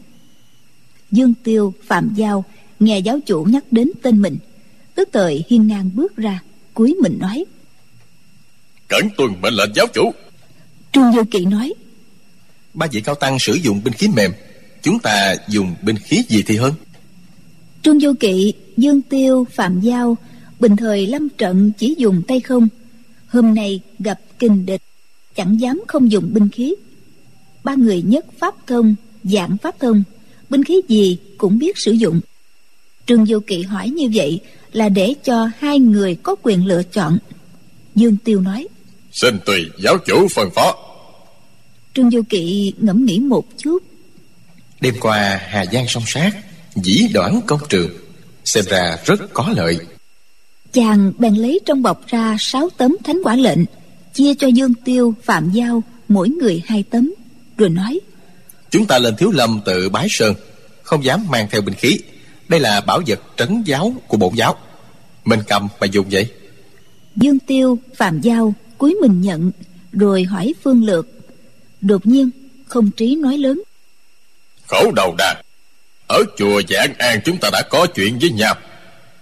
Dương 1.11 1.35
tiêu, 1.45 1.75
phạm 1.87 2.15
giao 2.15 2.45
nghe 2.81 2.99
giáo 2.99 3.19
chủ 3.27 3.45
nhắc 3.45 3.65
đến 3.71 3.91
tên 4.03 4.23
mình, 4.23 4.39
tức 4.95 5.09
thời 5.13 5.45
hiên 5.49 5.67
ngang 5.67 5.91
bước 5.95 6.17
ra 6.17 6.41
cúi 6.75 6.97
mình 7.03 7.19
nói 7.21 7.45
cẩn 8.89 9.09
tuân 9.17 9.31
mệnh 9.41 9.55
lệnh 9.55 9.71
giáo 9.75 9.87
chủ. 9.95 10.13
Trung 10.93 11.13
vô 11.17 11.23
kỵ 11.31 11.45
nói 11.45 11.75
ba 12.77 12.87
vị 12.93 13.01
cao 13.01 13.15
tăng 13.15 13.39
sử 13.39 13.53
dụng 13.55 13.81
binh 13.85 13.95
khí 13.95 14.09
mềm. 14.09 14.33
Chúng 14.83 14.99
ta 14.99 15.35
dùng 15.49 15.75
binh 15.83 15.97
khí 15.97 16.23
gì 16.29 16.43
thì 16.47 16.57
hơn? 16.57 16.75
Trung 17.83 17.99
vô 18.03 18.13
kỵ 18.21 18.53
dương 18.77 19.03
tiêu 19.03 19.47
phạm 19.53 19.81
giao 19.81 20.17
bình 20.61 20.77
thời 20.77 21.07
lâm 21.07 21.29
trận 21.29 21.73
chỉ 21.79 21.95
dùng 21.99 22.23
tay 22.29 22.41
không. 22.41 22.69
Hôm 23.27 23.55
nay 23.55 23.81
gặp 23.99 24.21
kình 24.39 24.67
địch 24.67 24.83
chẳng 25.35 25.61
dám 25.61 25.83
không 25.89 26.13
dùng 26.13 26.31
binh 26.33 26.49
khí. 26.49 26.75
Ba 27.65 27.75
người 27.75 28.03
nhất 28.03 28.27
pháp 28.39 28.55
thông 28.67 28.95
dạng 29.25 29.57
pháp 29.63 29.79
thông. 29.79 30.03
Binh 30.51 30.65
khí 30.65 30.81
gì 30.89 31.19
cũng 31.39 31.59
biết 31.59 31.79
sử 31.79 31.93
dụng. 31.93 32.21
Trương 33.07 33.27
du 33.27 33.41
kỵ 33.41 33.63
hỏi 33.63 33.89
như 33.91 34.11
vậy 34.15 34.41
là 34.73 34.89
để 34.89 35.15
cho 35.25 35.51
hai 35.59 35.79
người 35.79 36.15
có 36.15 36.37
quyền 36.43 36.67
lựa 36.67 36.83
chọn. 36.83 37.19
Dương 37.95 38.17
tiêu 38.25 38.41
nói 38.41 38.69
xin 39.17 39.39
tùy 39.45 39.71
giáo 39.79 39.99
chủ 39.99 40.29
phân 40.35 40.51
phó. 40.51 40.75
Trương 41.95 42.11
du 42.11 42.23
kỵ 42.29 42.73
ngẫm 42.79 43.05
nghĩ 43.05 43.19
một 43.19 43.45
chút. 43.59 43.83
Đêm 44.81 44.95
qua 45.01 45.41
hà 45.49 45.65
giang 45.67 45.89
song 45.89 46.03
sát 46.07 46.31
dĩ 46.75 47.09
đoản 47.15 47.41
công 47.47 47.61
trường. 47.69 47.91
Xem 48.45 48.65
ra 48.69 48.99
rất 49.05 49.21
có 49.33 49.53
lợi. 49.57 49.79
Chàng 50.73 51.13
bèn 51.19 51.35
lấy 51.35 51.61
trong 51.67 51.83
bọc 51.83 52.07
ra 52.07 52.37
sáu 52.39 52.69
tấm 52.79 52.97
thánh 53.05 53.21
quả 53.25 53.37
lệnh 53.37 53.59
chia 54.15 54.35
cho 54.35 54.47
dương 54.47 54.75
tiêu 54.85 55.15
phạm 55.23 55.51
giao 55.51 55.83
mỗi 56.09 56.29
người 56.29 56.63
hai 56.67 56.83
tấm 56.91 57.15
rồi 57.57 57.69
nói 57.69 58.01
chúng 58.71 58.87
ta 58.87 58.99
lên 58.99 59.17
thiếu 59.17 59.31
lâm 59.31 59.61
tự 59.65 59.89
bái 59.89 60.07
sơn 60.11 60.35
không 60.83 61.05
dám 61.05 61.27
mang 61.31 61.49
theo 61.51 61.61
binh 61.61 61.75
khí. 61.75 61.99
Đây 62.49 62.61
là 62.61 62.81
bảo 62.81 63.01
vật 63.07 63.21
trấn 63.37 63.63
giáo 63.67 63.95
của 64.09 64.17
bổn 64.17 64.35
giáo. 64.35 64.57
Mình 65.25 65.41
cầm 65.49 65.69
mà 65.81 65.87
dùng 65.87 66.07
vậy. 66.11 66.31
Dương 67.17 67.39
tiêu 67.39 67.79
phạm 67.97 68.21
giao 68.21 68.55
cúi 68.79 68.95
mình 69.01 69.21
nhận, 69.21 69.53
rồi 69.93 70.25
hỏi 70.25 70.55
phương 70.65 70.85
lược. 70.85 71.07
Đột 71.81 72.07
nhiên, 72.07 72.31
không 72.67 72.91
trí 72.91 73.17
nói 73.17 73.39
lớn. 73.39 73.63
Khẩu 74.69 74.91
đầu 74.97 75.15
đà 75.19 75.43
ở 76.09 76.23
chùa 76.37 76.63
giảng 76.69 76.95
an 76.99 77.21
chúng 77.25 77.39
ta 77.41 77.51
đã 77.53 77.63
có 77.71 77.87
chuyện 77.87 78.19
với 78.19 78.31
nhau. 78.31 78.55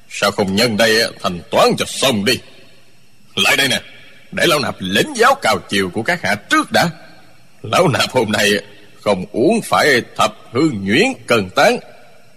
Sao 0.08 0.30
không 0.30 0.56
nhân 0.56 0.76
đây 0.76 1.12
thành 1.22 1.40
toán 1.50 1.68
cho 1.78 1.84
xong 1.88 2.24
đi? 2.24 2.38
Lại 3.36 3.56
đây 3.56 3.68
nè, 3.68 3.80
để 4.32 4.46
lão 4.46 4.60
nạp 4.60 4.76
lĩnh 4.78 5.16
giáo 5.16 5.34
cào 5.42 5.58
chiều 5.68 5.90
của 5.90 6.02
các 6.02 6.22
hạ 6.22 6.34
trước 6.34 6.72
đã. 6.72 6.90
Lão 7.62 7.88
nạp 7.88 8.10
hôm 8.10 8.32
nay 8.32 8.50
không 9.00 9.24
uống 9.32 9.60
phải 9.64 10.02
thập 10.16 10.36
hương 10.52 10.84
nhuyễn 10.84 11.06
cần 11.26 11.50
tán, 11.50 11.78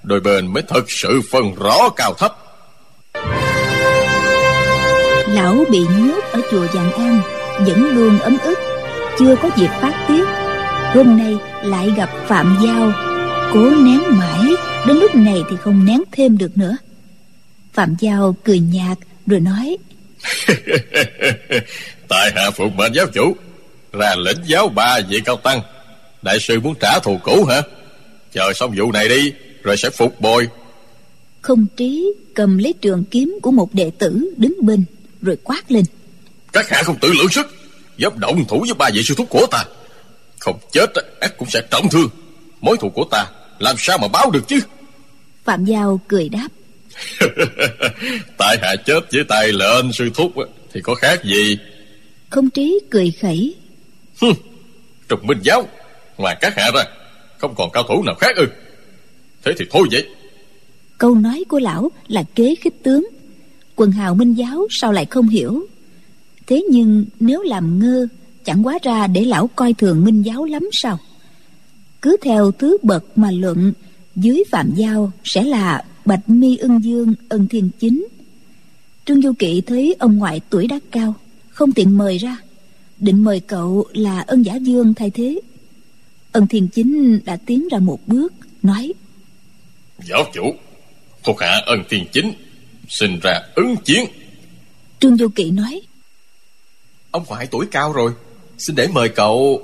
đôi 0.04 0.20
bên 0.20 0.54
mới 0.54 0.64
thật 0.68 0.84
sự 0.88 1.22
phân 1.32 1.56
rõ 1.56 1.90
cao 1.96 2.14
thấp 2.14 2.47
lão 5.38 5.66
bị 5.72 5.80
nhốt 5.80 6.24
ở 6.32 6.42
chùa 6.52 6.68
Giàng 6.74 6.92
An 6.92 7.22
vẫn 7.68 7.96
luôn 7.96 8.20
ấm 8.20 8.38
ức 8.44 8.60
chưa 9.20 9.36
có 9.36 9.50
dịp 9.58 9.70
phát 9.82 10.06
tiết. 10.08 10.24
Hôm 10.94 11.18
nay 11.18 11.36
lại 11.64 11.90
gặp 11.98 12.10
phạm 12.28 12.58
giao 12.64 12.94
cố 13.54 13.70
nén 13.70 14.00
mãi 14.10 14.42
đến 14.88 14.98
lúc 14.98 15.16
này 15.16 15.42
thì 15.50 15.56
không 15.58 15.86
nén 15.86 16.04
thêm 16.12 16.38
được 16.38 16.58
nữa. 16.58 16.78
Phạm 17.74 17.96
giao 18.00 18.36
cười 18.44 18.60
nhạt 18.60 18.98
rồi 19.28 19.40
nói 19.40 19.78
tại 22.08 22.32
hạ 22.36 22.52
phục 22.52 22.74
mệnh 22.76 22.94
giáo 22.94 23.06
chủ 23.14 23.36
ra 23.94 24.16
lệnh 24.18 24.38
giáo 24.46 24.70
ba 24.70 25.00
vị 25.10 25.22
cao 25.26 25.38
tăng. 25.38 25.62
Đại 26.22 26.40
sư 26.40 26.60
muốn 26.60 26.74
trả 26.82 27.00
thù 27.04 27.18
cũ 27.24 27.46
hả? 27.46 27.62
Chờ 28.34 28.54
xong 28.54 28.74
vụ 28.78 28.92
này 28.92 29.10
đi 29.10 29.34
rồi 29.64 29.78
sẽ 29.78 29.90
phục 29.90 30.22
bồi. 30.22 30.48
Không 31.42 31.66
trí 31.78 32.14
cầm 32.34 32.58
lấy 32.58 32.74
trường 32.82 33.04
kiếm 33.12 33.40
của 33.42 33.52
một 33.52 33.74
đệ 33.74 33.92
tử 34.00 34.32
đứng 34.38 34.54
bên 34.62 34.84
rồi 35.22 35.38
quát 35.44 35.72
lên. 35.72 35.86
Các 36.54 36.70
hạ 36.70 36.84
không 36.84 37.00
tự 37.00 37.14
lượng 37.14 37.30
sức 37.30 37.48
dám 37.98 38.20
động 38.20 38.46
thủ 38.48 38.60
với 38.60 38.74
ba 38.74 38.90
vị 38.94 39.02
sư 39.08 39.14
thúc 39.18 39.28
của 39.30 39.48
ta. 39.52 39.64
Không 40.40 40.60
chết 40.72 40.90
ác 41.20 41.38
cũng 41.38 41.50
sẽ 41.50 41.62
trọng 41.72 41.90
thương. 41.90 42.10
Mối 42.62 42.78
thù 42.78 42.90
của 42.90 43.06
ta 43.12 43.26
làm 43.60 43.76
sao 43.78 43.98
mà 43.98 44.08
báo 44.08 44.32
được 44.32 44.48
chứ? 44.48 44.60
Phạm 45.44 45.66
giao 45.66 46.02
cười 46.08 46.30
đáp. 46.30 46.48
Tại 48.38 48.58
hạ 48.62 48.76
chết 48.86 49.00
với 49.12 49.24
tay 49.24 49.52
lệnh 49.52 49.94
sư 49.94 50.10
thúc 50.16 50.32
thì 50.74 50.82
có 50.82 50.96
khác 50.96 51.24
gì? 51.24 51.58
Không 52.30 52.50
trí 52.50 52.80
cười 52.90 53.12
khẩy. 53.22 53.56
Trùng 55.10 55.28
minh 55.28 55.40
giáo 55.44 55.68
ngoài 56.18 56.38
các 56.42 56.58
hạ 56.58 56.72
ra 56.76 56.84
không 57.38 57.56
còn 57.56 57.70
cao 57.74 57.84
thủ 57.84 58.04
nào 58.04 58.16
khác 58.16 58.36
ư? 58.36 58.48
Thế 59.44 59.52
thì 59.58 59.66
thôi 59.72 59.88
vậy. 59.92 60.08
Câu 60.98 61.16
nói 61.16 61.44
của 61.50 61.60
lão 61.60 61.92
là 62.08 62.24
kế 62.36 62.56
khích 62.56 62.84
tướng 62.84 63.08
quần 63.78 63.92
hào 63.92 64.16
minh 64.16 64.34
giáo 64.34 64.68
sao 64.70 64.92
lại 64.92 65.06
không 65.06 65.30
hiểu? 65.30 65.68
Thế 66.48 66.64
nhưng 66.70 67.06
nếu 67.20 67.42
làm 67.42 67.80
ngơ, 67.80 68.08
chẳng 68.44 68.66
quá 68.66 68.80
ra 68.84 69.08
để 69.08 69.26
lão 69.26 69.48
coi 69.48 69.74
thường 69.74 70.06
minh 70.06 70.22
giáo 70.26 70.46
lắm 70.46 70.64
sao? 70.72 71.00
Cứ 72.02 72.18
theo 72.22 72.52
thứ 72.52 72.78
bậc 72.84 73.18
mà 73.18 73.32
luận, 73.32 73.74
dưới 74.16 74.44
phạm 74.52 74.72
giao 74.76 75.12
sẽ 75.24 75.44
là 75.44 75.86
bạch 76.06 76.30
mi 76.30 76.58
ưng 76.58 76.84
dương, 76.84 77.14
ân 77.30 77.48
thiên 77.48 77.70
chính. 77.80 78.08
Trương 79.06 79.22
du 79.22 79.34
kỵ 79.40 79.62
thấy 79.62 79.96
ông 80.00 80.18
ngoại 80.18 80.42
tuổi 80.50 80.68
đã 80.68 80.80
cao, 80.92 81.14
không 81.50 81.72
tiện 81.72 81.98
mời 81.98 82.18
ra. 82.18 82.38
Định 83.00 83.24
mời 83.24 83.40
cậu 83.40 83.86
là 83.94 84.20
ân 84.20 84.42
giả 84.42 84.56
dương 84.56 84.94
thay 84.94 85.10
thế. 85.10 85.40
Ân 86.32 86.48
thiên 86.48 86.68
chính 86.68 87.20
đã 87.26 87.38
tiến 87.46 87.68
ra 87.72 87.80
một 87.80 88.00
bước, 88.08 88.34
nói, 88.64 88.94
giáo 90.06 90.24
chủ, 90.34 90.56
thuộc 91.24 91.40
hạ 91.40 91.62
ân 91.66 91.84
thiên 91.90 92.06
chính 92.12 92.34
sinh 92.88 93.20
ra 93.24 93.42
ứng 93.56 93.76
chiến. 93.86 94.06
Trương 95.00 95.18
du 95.18 95.28
kỵ 95.36 95.52
nói 95.52 95.82
ông 97.12 97.24
ngoại 97.28 97.48
tuổi 97.52 97.66
cao 97.72 97.94
rồi 97.94 98.12
xin 98.58 98.76
để 98.76 98.88
mời 98.94 99.10
cậu. 99.10 99.62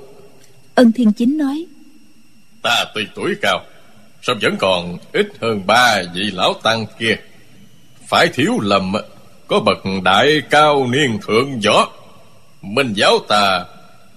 Ân 0.74 0.92
thiên 0.92 1.12
chính 1.12 1.38
nói 1.38 1.66
ta 2.62 2.84
tuy 2.94 3.06
tuổi 3.14 3.34
cao 3.42 3.60
song 4.22 4.38
vẫn 4.42 4.56
còn 4.58 4.98
ít 5.12 5.26
hơn 5.40 5.66
ba 5.66 6.02
vị 6.14 6.30
lão 6.32 6.54
tăng 6.62 6.86
kia. 6.98 7.16
Phải 8.08 8.28
thiếu 8.34 8.58
lầm 8.62 8.92
có 9.46 9.60
bậc 9.60 9.78
đại 10.04 10.42
cao 10.50 10.86
niên 10.86 11.18
thượng 11.26 11.60
võ. 11.60 11.92
Minh 12.62 12.92
giáo 12.92 13.18
ta 13.28 13.64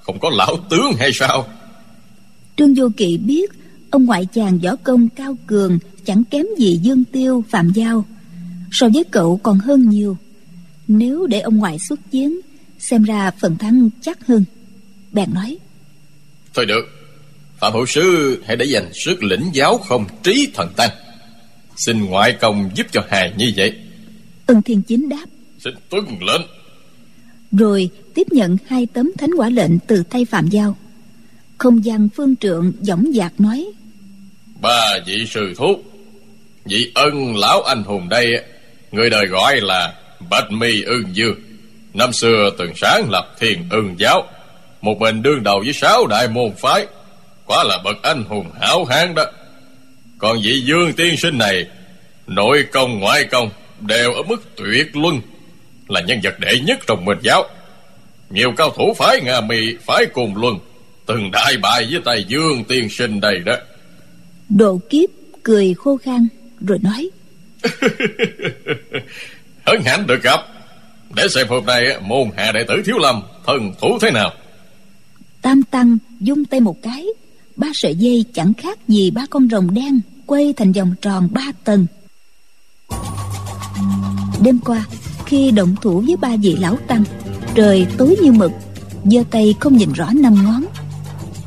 không 0.01 0.19
có 0.19 0.29
lão 0.29 0.57
tướng 0.69 0.91
hay 0.99 1.09
sao? 1.13 1.47
Trương 2.57 2.73
vô 2.73 2.89
kỵ 2.97 3.17
biết 3.17 3.51
ông 3.89 4.05
ngoại 4.05 4.27
chàng 4.33 4.59
võ 4.59 4.75
công 4.83 5.09
cao 5.09 5.35
cường 5.47 5.79
chẳng 6.05 6.23
kém 6.31 6.45
gì 6.57 6.79
dương 6.81 7.03
tiêu 7.03 7.43
phạm 7.49 7.71
giao 7.75 8.05
so 8.72 8.89
với 8.93 9.03
cậu 9.11 9.39
còn 9.43 9.59
hơn 9.59 9.89
nhiều. 9.89 10.18
Nếu 10.88 11.28
để 11.28 11.39
ông 11.39 11.57
ngoại 11.57 11.80
xuất 11.80 11.99
chiến 12.11 12.39
xem 12.80 13.03
ra 13.03 13.32
phần 13.32 13.57
thắng 13.57 13.89
chắc 14.01 14.28
hơn. 14.28 14.45
Bèn 15.11 15.34
nói 15.34 15.57
thôi 16.53 16.65
được 16.65 16.86
phạm 17.59 17.74
hữu 17.74 17.86
sư 17.86 18.38
hãy 18.45 18.57
để 18.57 18.65
dành 18.65 18.93
sức 18.93 19.24
lĩnh 19.24 19.49
giáo 19.53 19.78
không 19.78 20.05
trí 20.24 20.49
thần 20.53 20.74
tăng. 20.76 20.89
Xin 21.76 22.05
ngoại 22.05 22.38
công 22.41 22.70
giúp 22.76 22.88
cho 22.91 23.01
hài 23.09 23.34
như 23.38 23.51
vậy. 23.55 23.74
Ân 24.45 24.61
thiên 24.61 24.82
chính 24.82 25.09
đáp 25.09 25.26
xin 25.59 25.74
tuân 25.89 26.05
lệnh. 26.05 26.41
rồi 27.51 27.89
tiếp 28.13 28.28
nhận 28.32 28.57
hai 28.68 28.86
tấm 28.86 29.11
thánh 29.18 29.30
quả 29.38 29.49
lệnh 29.49 29.80
từ 29.80 30.03
tay 30.03 30.26
phạm 30.26 30.47
giao. 30.47 30.78
Không 31.57 31.86
gian 31.86 32.09
phương 32.15 32.36
trượng 32.36 32.72
dõng 32.82 33.11
dạc 33.13 33.41
nói 33.41 33.68
ba 34.61 34.97
vị 35.05 35.26
sư 35.30 35.53
thúc 35.57 35.84
vị 36.65 36.91
ân 36.95 37.36
lão 37.36 37.61
anh 37.61 37.84
hùng 37.84 38.09
đây 38.09 38.43
người 38.91 39.09
đời 39.09 39.25
gọi 39.25 39.61
là 39.61 39.93
bạch 40.29 40.51
mi 40.51 40.81
ưng 40.81 41.15
dương 41.15 41.35
năm 41.97 42.13
xưa 42.13 42.49
từng 42.57 42.71
sáng 42.75 43.09
lập 43.09 43.35
thiền 43.39 43.69
ưng 43.69 43.95
giáo, 43.99 44.27
một 44.81 44.99
mình 44.99 45.21
đương 45.21 45.43
đầu 45.43 45.59
với 45.65 45.73
sáu 45.73 46.07
đại 46.07 46.27
môn 46.27 46.51
phái. 46.57 46.85
Quá 47.45 47.63
là 47.63 47.77
bậc 47.83 47.95
anh 48.03 48.23
hùng 48.23 48.51
hảo 48.61 48.85
hán 48.85 49.15
đó. 49.15 49.25
Còn 50.17 50.38
vị 50.43 50.61
dương 50.65 50.93
tiên 50.93 51.17
sinh 51.17 51.38
này, 51.38 51.65
nội 52.27 52.65
công, 52.71 52.99
ngoại 52.99 53.23
công 53.23 53.49
đều 53.81 54.13
ở 54.13 54.23
mức 54.23 54.43
tuyệt 54.55 54.95
luân, 54.95 55.21
là 55.88 56.01
nhân 56.01 56.19
vật 56.23 56.39
đệ 56.39 56.59
nhất 56.59 56.79
trong 56.88 57.05
mình 57.05 57.17
giáo. 57.21 57.43
Nhiều 58.29 58.51
cao 58.57 58.69
thủ 58.69 58.93
phái 58.97 59.21
nga 59.21 59.41
mì 59.41 59.75
phái 59.85 60.05
cùng 60.05 60.41
luân, 60.41 60.59
từng 61.05 61.31
đại 61.31 61.57
bại 61.61 61.88
với 61.91 62.01
tay 62.05 62.25
dương 62.27 62.63
tiên 62.63 62.89
sinh 62.89 63.21
đây 63.21 63.39
đó. 63.39 63.55
Độ 64.49 64.79
kiếp 64.89 65.09
cười 65.43 65.73
khô 65.73 65.97
khan, 65.97 66.27
rồi 66.67 66.79
nói 66.81 67.09
hân 69.65 69.81
hạnh 69.85 70.07
được 70.07 70.23
gặp. 70.23 70.39
Để 71.15 71.27
xem 71.27 71.47
hôm 71.47 71.65
nay 71.65 71.83
môn 72.01 72.29
hạ 72.37 72.51
đệ 72.51 72.63
tử 72.67 72.81
thiếu 72.85 72.97
lâm 72.97 73.21
thần 73.45 73.73
thủ 73.81 73.97
thế 74.01 74.11
nào. 74.11 74.33
Tam 75.41 75.63
tăng 75.63 75.97
dung 76.19 76.45
tay 76.45 76.59
một 76.59 76.81
cái. 76.81 77.05
Ba 77.55 77.67
sợi 77.73 77.95
dây 77.95 78.25
chẳng 78.33 78.53
khác 78.53 78.79
gì 78.87 79.11
ba 79.11 79.25
con 79.29 79.47
rồng 79.49 79.73
đen 79.73 80.01
quay 80.25 80.53
thành 80.57 80.71
vòng 80.71 80.93
tròn 81.01 81.27
ba 81.31 81.51
tầng. 81.63 81.85
Đêm 84.43 84.59
qua, 84.65 84.85
khi 85.25 85.51
động 85.51 85.75
thủ 85.81 86.03
với 86.07 86.15
ba 86.17 86.29
vị 86.41 86.57
lão 86.59 86.77
tăng, 86.87 87.03
trời 87.55 87.87
tối 87.97 88.17
như 88.23 88.31
mực, 88.31 88.51
giơ 89.03 89.23
tay 89.31 89.55
không 89.59 89.77
nhìn 89.77 89.93
rõ 89.93 90.09
năm 90.13 90.45
ngón 90.45 90.65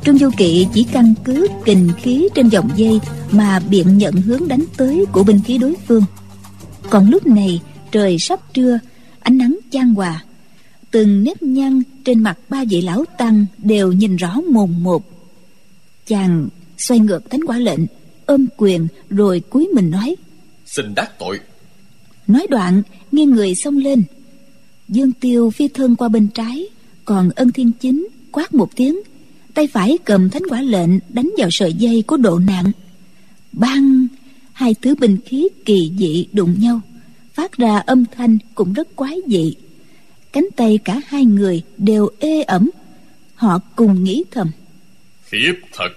trương 0.05 0.17
du 0.17 0.29
kỵ 0.37 0.67
chỉ 0.73 0.85
căn 0.91 1.13
cứ 1.23 1.47
kình 1.65 1.89
khí 2.01 2.29
trên 2.35 2.49
dòng 2.49 2.69
dây 2.75 2.99
mà 3.31 3.59
biện 3.59 3.97
nhận 3.97 4.13
hướng 4.13 4.47
đánh 4.47 4.63
tới 4.77 5.05
của 5.11 5.23
binh 5.23 5.39
khí 5.45 5.57
đối 5.57 5.75
phương. 5.87 6.03
Còn 6.89 7.09
lúc 7.09 7.27
này 7.27 7.61
trời 7.91 8.17
sắp 8.19 8.53
trưa 8.53 8.79
ánh 9.19 9.37
nắng 9.37 9.57
chan 9.71 9.93
hòa. 9.93 10.23
Từng 10.91 11.23
nếp 11.23 11.41
nhăn 11.41 11.81
trên 12.05 12.19
mặt 12.19 12.37
ba 12.49 12.63
vị 12.69 12.81
lão 12.81 13.05
tăng 13.17 13.45
đều 13.57 13.91
nhìn 13.91 14.15
rõ 14.15 14.41
mồn 14.51 14.83
một. 14.83 15.03
Chàng 16.07 16.47
xoay 16.77 16.99
ngược 16.99 17.29
thánh 17.29 17.43
quả 17.47 17.57
lệnh 17.57 17.79
ôm 18.25 18.45
quyền 18.57 18.87
rồi 19.09 19.39
cúi 19.39 19.69
mình 19.73 19.91
nói 19.91 20.15
xin 20.65 20.95
đắc 20.95 21.19
tội. 21.19 21.39
Nói 22.27 22.47
đoạn 22.49 22.81
nghiêng 23.11 23.31
người 23.31 23.55
xông 23.55 23.77
lên. 23.77 24.03
Dương 24.89 25.11
tiêu 25.11 25.49
phi 25.49 25.67
thân 25.67 25.95
qua 25.95 26.09
bên 26.09 26.27
trái 26.27 26.65
còn 27.05 27.29
ân 27.35 27.51
thiên 27.51 27.71
chính 27.71 28.07
quát 28.31 28.53
một 28.53 28.75
tiếng 28.75 28.99
tay 29.51 29.67
phải 29.67 29.97
cầm 30.05 30.29
thánh 30.29 30.43
quả 30.49 30.61
lệnh 30.61 30.89
đánh 31.09 31.29
vào 31.37 31.49
sợi 31.51 31.73
dây 31.73 32.03
của 32.07 32.17
độ 32.17 32.39
nạn. 32.39 32.71
Băng 33.51 34.07
hai 34.53 34.75
thứ 34.81 34.95
binh 34.95 35.17
khí 35.25 35.47
kỳ 35.65 35.91
dị 35.97 36.27
đụng 36.33 36.55
nhau 36.59 36.81
phát 37.33 37.57
ra 37.57 37.77
âm 37.77 38.05
thanh 38.05 38.37
cũng 38.55 38.73
rất 38.73 38.95
quái 38.95 39.17
dị. 39.27 39.55
Cánh 40.31 40.45
tay 40.55 40.79
cả 40.83 41.01
hai 41.07 41.25
người 41.25 41.63
đều 41.77 42.09
ê 42.19 42.41
ẩm 42.41 42.69
họ 43.35 43.59
cùng 43.75 44.03
nghĩ 44.03 44.23
thầm. 44.31 44.51
Khiếp 45.25 45.53
thật. 45.73 45.89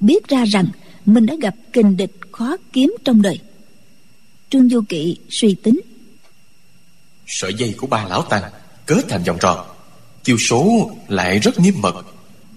Biết 0.00 0.28
ra 0.28 0.44
rằng 0.44 0.66
mình 1.06 1.26
đã 1.26 1.34
gặp 1.40 1.54
kình 1.72 1.96
địch 1.96 2.12
khó 2.32 2.56
kiếm 2.72 2.96
trong 3.04 3.22
đời. 3.22 3.38
Trương 4.50 4.68
du 4.68 4.80
kỵ 4.88 5.16
suy 5.30 5.54
tính. 5.54 5.80
Sợi 7.26 7.54
dây 7.54 7.74
của 7.76 7.86
ba 7.86 8.04
lão 8.08 8.22
tăng 8.22 8.42
kết 8.86 9.04
thành 9.08 9.22
vòng 9.22 9.38
tròn 9.40 9.66
chiêu 10.24 10.36
số 10.50 10.90
lại 11.08 11.38
rất 11.38 11.60
nghiêm 11.60 11.74
mật. 11.80 12.06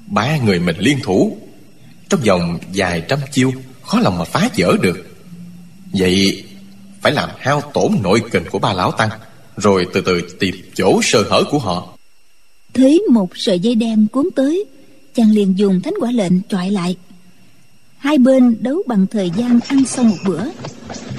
Ba 0.07 0.37
người 0.37 0.59
mình 0.59 0.75
liên 0.79 0.99
thủ. 1.03 1.37
Trong 2.09 2.21
vòng 2.21 2.59
vài 2.73 3.03
trăm 3.07 3.19
chiêu, 3.31 3.51
khó 3.81 3.99
lòng 3.99 4.17
mà 4.17 4.25
phá 4.25 4.49
vỡ 4.57 4.77
được. 4.81 5.07
Vậy 5.93 6.43
phải 7.01 7.11
làm 7.11 7.29
hao 7.39 7.61
tổn 7.61 7.91
nội 8.03 8.21
kình 8.31 8.43
của 8.51 8.59
ba 8.59 8.73
lão 8.73 8.91
tăng, 8.91 9.09
rồi 9.57 9.87
từ 9.93 10.01
từ 10.01 10.21
tìm 10.39 10.55
chỗ 10.75 10.99
sơ 11.03 11.23
hở 11.29 11.43
của 11.51 11.59
họ. 11.59 11.97
Thấy 12.73 13.03
một 13.11 13.29
sợi 13.35 13.59
dây 13.59 13.75
đen 13.75 14.07
cuốn 14.11 14.25
tới, 14.35 14.65
chàng 15.15 15.31
liền 15.31 15.57
dùng 15.57 15.81
thánh 15.81 15.93
quả 15.99 16.11
lệnh 16.11 16.41
trọi 16.49 16.71
lại. 16.71 16.95
Hai 17.97 18.17
bên 18.17 18.57
đấu 18.59 18.83
bằng 18.87 19.07
thời 19.07 19.31
gian 19.37 19.59
ăn 19.67 19.85
xong 19.85 20.09
một 20.09 20.17
bữa. 20.25 20.43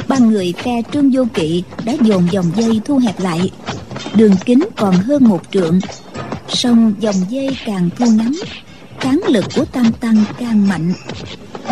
Ba 0.09 0.19
người 0.19 0.55
phe 0.59 0.83
trương 0.93 1.11
vô 1.11 1.25
kỵ 1.35 1.63
đã 1.85 1.97
dồn 2.03 2.29
dòng 2.31 2.51
dây 2.57 2.81
thu 2.85 2.99
hẹp 2.99 3.21
lại. 3.21 3.51
Đường 4.15 4.35
kính 4.45 4.61
còn 4.77 4.95
hơn 4.95 5.25
một 5.25 5.43
trượng 5.51 5.81
song 6.49 6.95
dòng 7.01 7.17
dây 7.31 7.57
càng 7.67 7.91
thu 7.97 8.07
ngắn 8.07 8.33
kháng 9.01 9.21
lực 9.29 9.45
của 9.57 9.65
tam 9.65 9.93
tăng 10.01 10.25
càng 10.39 10.69
mạnh. 10.69 10.93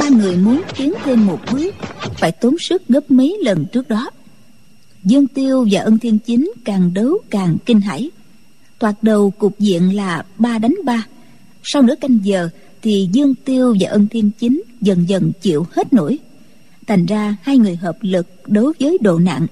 Ba 0.01 0.09
người 0.09 0.37
muốn 0.37 0.62
tiến 0.77 0.93
thêm 1.05 1.27
một 1.27 1.39
bước, 1.53 1.75
phải 2.18 2.33
tốn 2.33 2.59
sức 2.59 2.89
gấp 2.89 3.11
mấy 3.11 3.39
lần 3.43 3.66
trước 3.72 3.89
đó. 3.89 4.11
Dương 5.05 5.27
tiêu 5.27 5.66
và 5.70 5.81
ân 5.81 5.99
thiên 5.99 6.18
chính 6.18 6.53
càng 6.64 6.95
đấu 6.95 7.18
càng 7.31 7.57
kinh 7.66 7.81
hãi. 7.81 8.11
Toạt 8.79 8.95
đầu 9.03 9.31
cục 9.31 9.59
diện 9.59 9.97
là 9.97 10.25
ba 10.39 10.59
đánh 10.59 10.75
ba. 10.85 11.07
Sau 11.62 11.83
nửa 11.83 11.95
canh 12.01 12.18
giờ 12.22 12.49
thì 12.83 13.09
dương 13.12 13.35
tiêu 13.35 13.77
và 13.81 13.91
ân 13.91 14.09
thiên 14.09 14.31
chính 14.39 14.62
dần 14.81 15.09
dần 15.09 15.33
chịu 15.41 15.66
hết 15.70 15.93
nổi. 15.93 16.18
Thành 16.87 17.07
ra 17.07 17.37
hai 17.43 17.59
người 17.59 17.77
hợp 17.77 17.97
lực 18.01 18.27
đấu 18.47 18.72
với 18.81 18.99
độ 19.01 19.18
nặng 19.18 19.47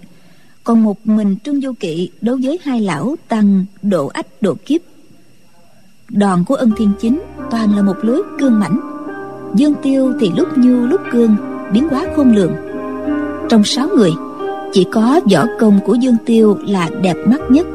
còn 0.64 0.82
một 0.82 1.06
mình 1.06 1.36
trương 1.44 1.60
du 1.60 1.72
kỵ 1.72 2.10
đấu 2.20 2.38
với 2.42 2.58
hai 2.62 2.80
lão 2.80 3.16
tăng 3.28 3.64
độ 3.82 4.06
ách 4.06 4.42
độ 4.42 4.54
kiếp 4.54 4.80
đòn 6.12 6.44
của 6.44 6.54
ân 6.54 6.70
thiên 6.76 6.90
chính 7.00 7.20
toàn 7.50 7.76
là 7.76 7.82
một 7.82 7.96
lưới 8.02 8.20
cương 8.38 8.60
mảnh 8.60 8.80
dương 9.54 9.74
tiêu 9.82 10.12
thì 10.20 10.32
lúc 10.36 10.48
nhu 10.58 10.86
lúc 10.86 11.00
cương, 11.12 11.36
biến 11.72 11.88
quá 11.90 12.06
khôn 12.16 12.34
lường. 12.34 12.52
Trong 13.48 13.64
sáu 13.64 13.88
người, 13.96 14.12
chỉ 14.72 14.84
có 14.84 15.20
võ 15.32 15.44
công 15.60 15.80
của 15.86 15.94
dương 15.94 16.16
tiêu 16.26 16.58
là 16.66 16.88
đẹp 17.02 17.16
mắt 17.26 17.40
nhất. 17.50 17.66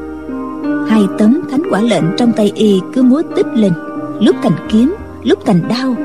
Hai 0.87 1.07
tấm 1.17 1.41
thánh 1.51 1.61
quả 1.69 1.81
lệnh 1.81 2.03
trong 2.17 2.31
tay 2.31 2.51
y 2.55 2.81
cứ 2.93 3.03
múa 3.03 3.21
tích 3.35 3.47
lên, 3.53 3.73
lúc 4.21 4.35
thành 4.43 4.67
kiếm, 4.69 4.95
lúc 5.23 5.39
thành 5.45 5.61
đao, 5.69 5.95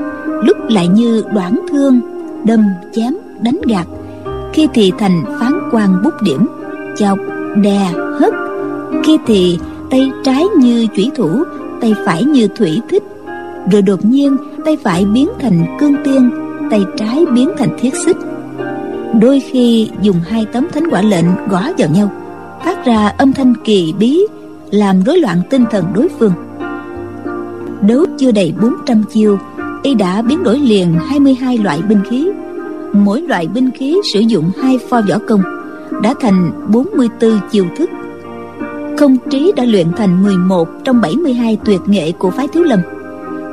lúc 0.44 0.56
lại 0.68 0.88
như 0.88 1.24
đoạn 1.34 1.60
thương, 1.70 2.00
đâm, 2.44 2.64
chém, 2.92 3.14
đánh 3.40 3.60
gạt. 3.68 3.86
Khi 4.52 4.68
thì 4.74 4.92
thành 4.98 5.24
phán 5.40 5.52
quan 5.72 6.02
bút 6.04 6.14
điểm, 6.22 6.46
chọc, 6.96 7.18
đè, 7.62 7.92
hất. 8.20 8.34
Khi 9.04 9.18
thì 9.26 9.58
tay 9.90 10.10
trái 10.24 10.44
như 10.58 10.86
chủy 10.96 11.10
thủ 11.16 11.42
tay 11.82 11.94
phải 12.04 12.24
như 12.24 12.48
thủy 12.48 12.80
thích. 12.88 13.02
Rồi 13.72 13.82
đột 13.82 14.04
nhiên, 14.04 14.36
tay 14.64 14.76
phải 14.76 15.04
biến 15.04 15.28
thành 15.40 15.76
cương 15.80 15.94
tiên, 16.04 16.30
tay 16.70 16.84
trái 16.96 17.24
biến 17.34 17.50
thành 17.58 17.76
thiết 17.80 17.94
xích. 18.06 18.16
Đôi 19.20 19.40
khi 19.40 19.90
dùng 20.02 20.16
hai 20.28 20.46
tấm 20.52 20.66
thánh 20.72 20.84
quả 20.90 21.02
lệnh 21.02 21.24
gõ 21.48 21.62
vào 21.78 21.88
nhau, 21.88 22.10
phát 22.64 22.84
ra 22.84 23.08
âm 23.08 23.32
thanh 23.32 23.54
kỳ 23.64 23.94
bí, 23.98 24.26
làm 24.70 25.02
rối 25.02 25.18
loạn 25.18 25.42
tinh 25.50 25.64
thần 25.70 25.84
đối 25.94 26.08
phương. 26.18 26.32
Đấu 27.88 28.06
chưa 28.18 28.30
đầy 28.30 28.54
400 28.62 29.04
chiêu, 29.12 29.38
y 29.82 29.94
đã 29.94 30.22
biến 30.22 30.42
đổi 30.42 30.58
liền 30.58 30.94
22 31.06 31.58
loại 31.58 31.82
binh 31.88 32.00
khí. 32.10 32.28
Mỗi 32.92 33.20
loại 33.20 33.46
binh 33.46 33.70
khí 33.70 33.96
sử 34.12 34.20
dụng 34.20 34.50
hai 34.62 34.78
pho 34.90 35.00
võ 35.00 35.18
công, 35.28 35.42
đã 36.02 36.14
thành 36.20 36.50
44 36.72 37.40
chiêu 37.50 37.64
thức 37.76 37.90
không 38.96 39.16
trí 39.30 39.52
đã 39.56 39.64
luyện 39.64 39.86
thành 39.96 40.22
11 40.22 40.68
trong 40.84 41.00
72 41.00 41.58
tuyệt 41.64 41.80
nghệ 41.86 42.12
của 42.12 42.30
phái 42.30 42.48
thiếu 42.48 42.62
lâm. 42.62 42.80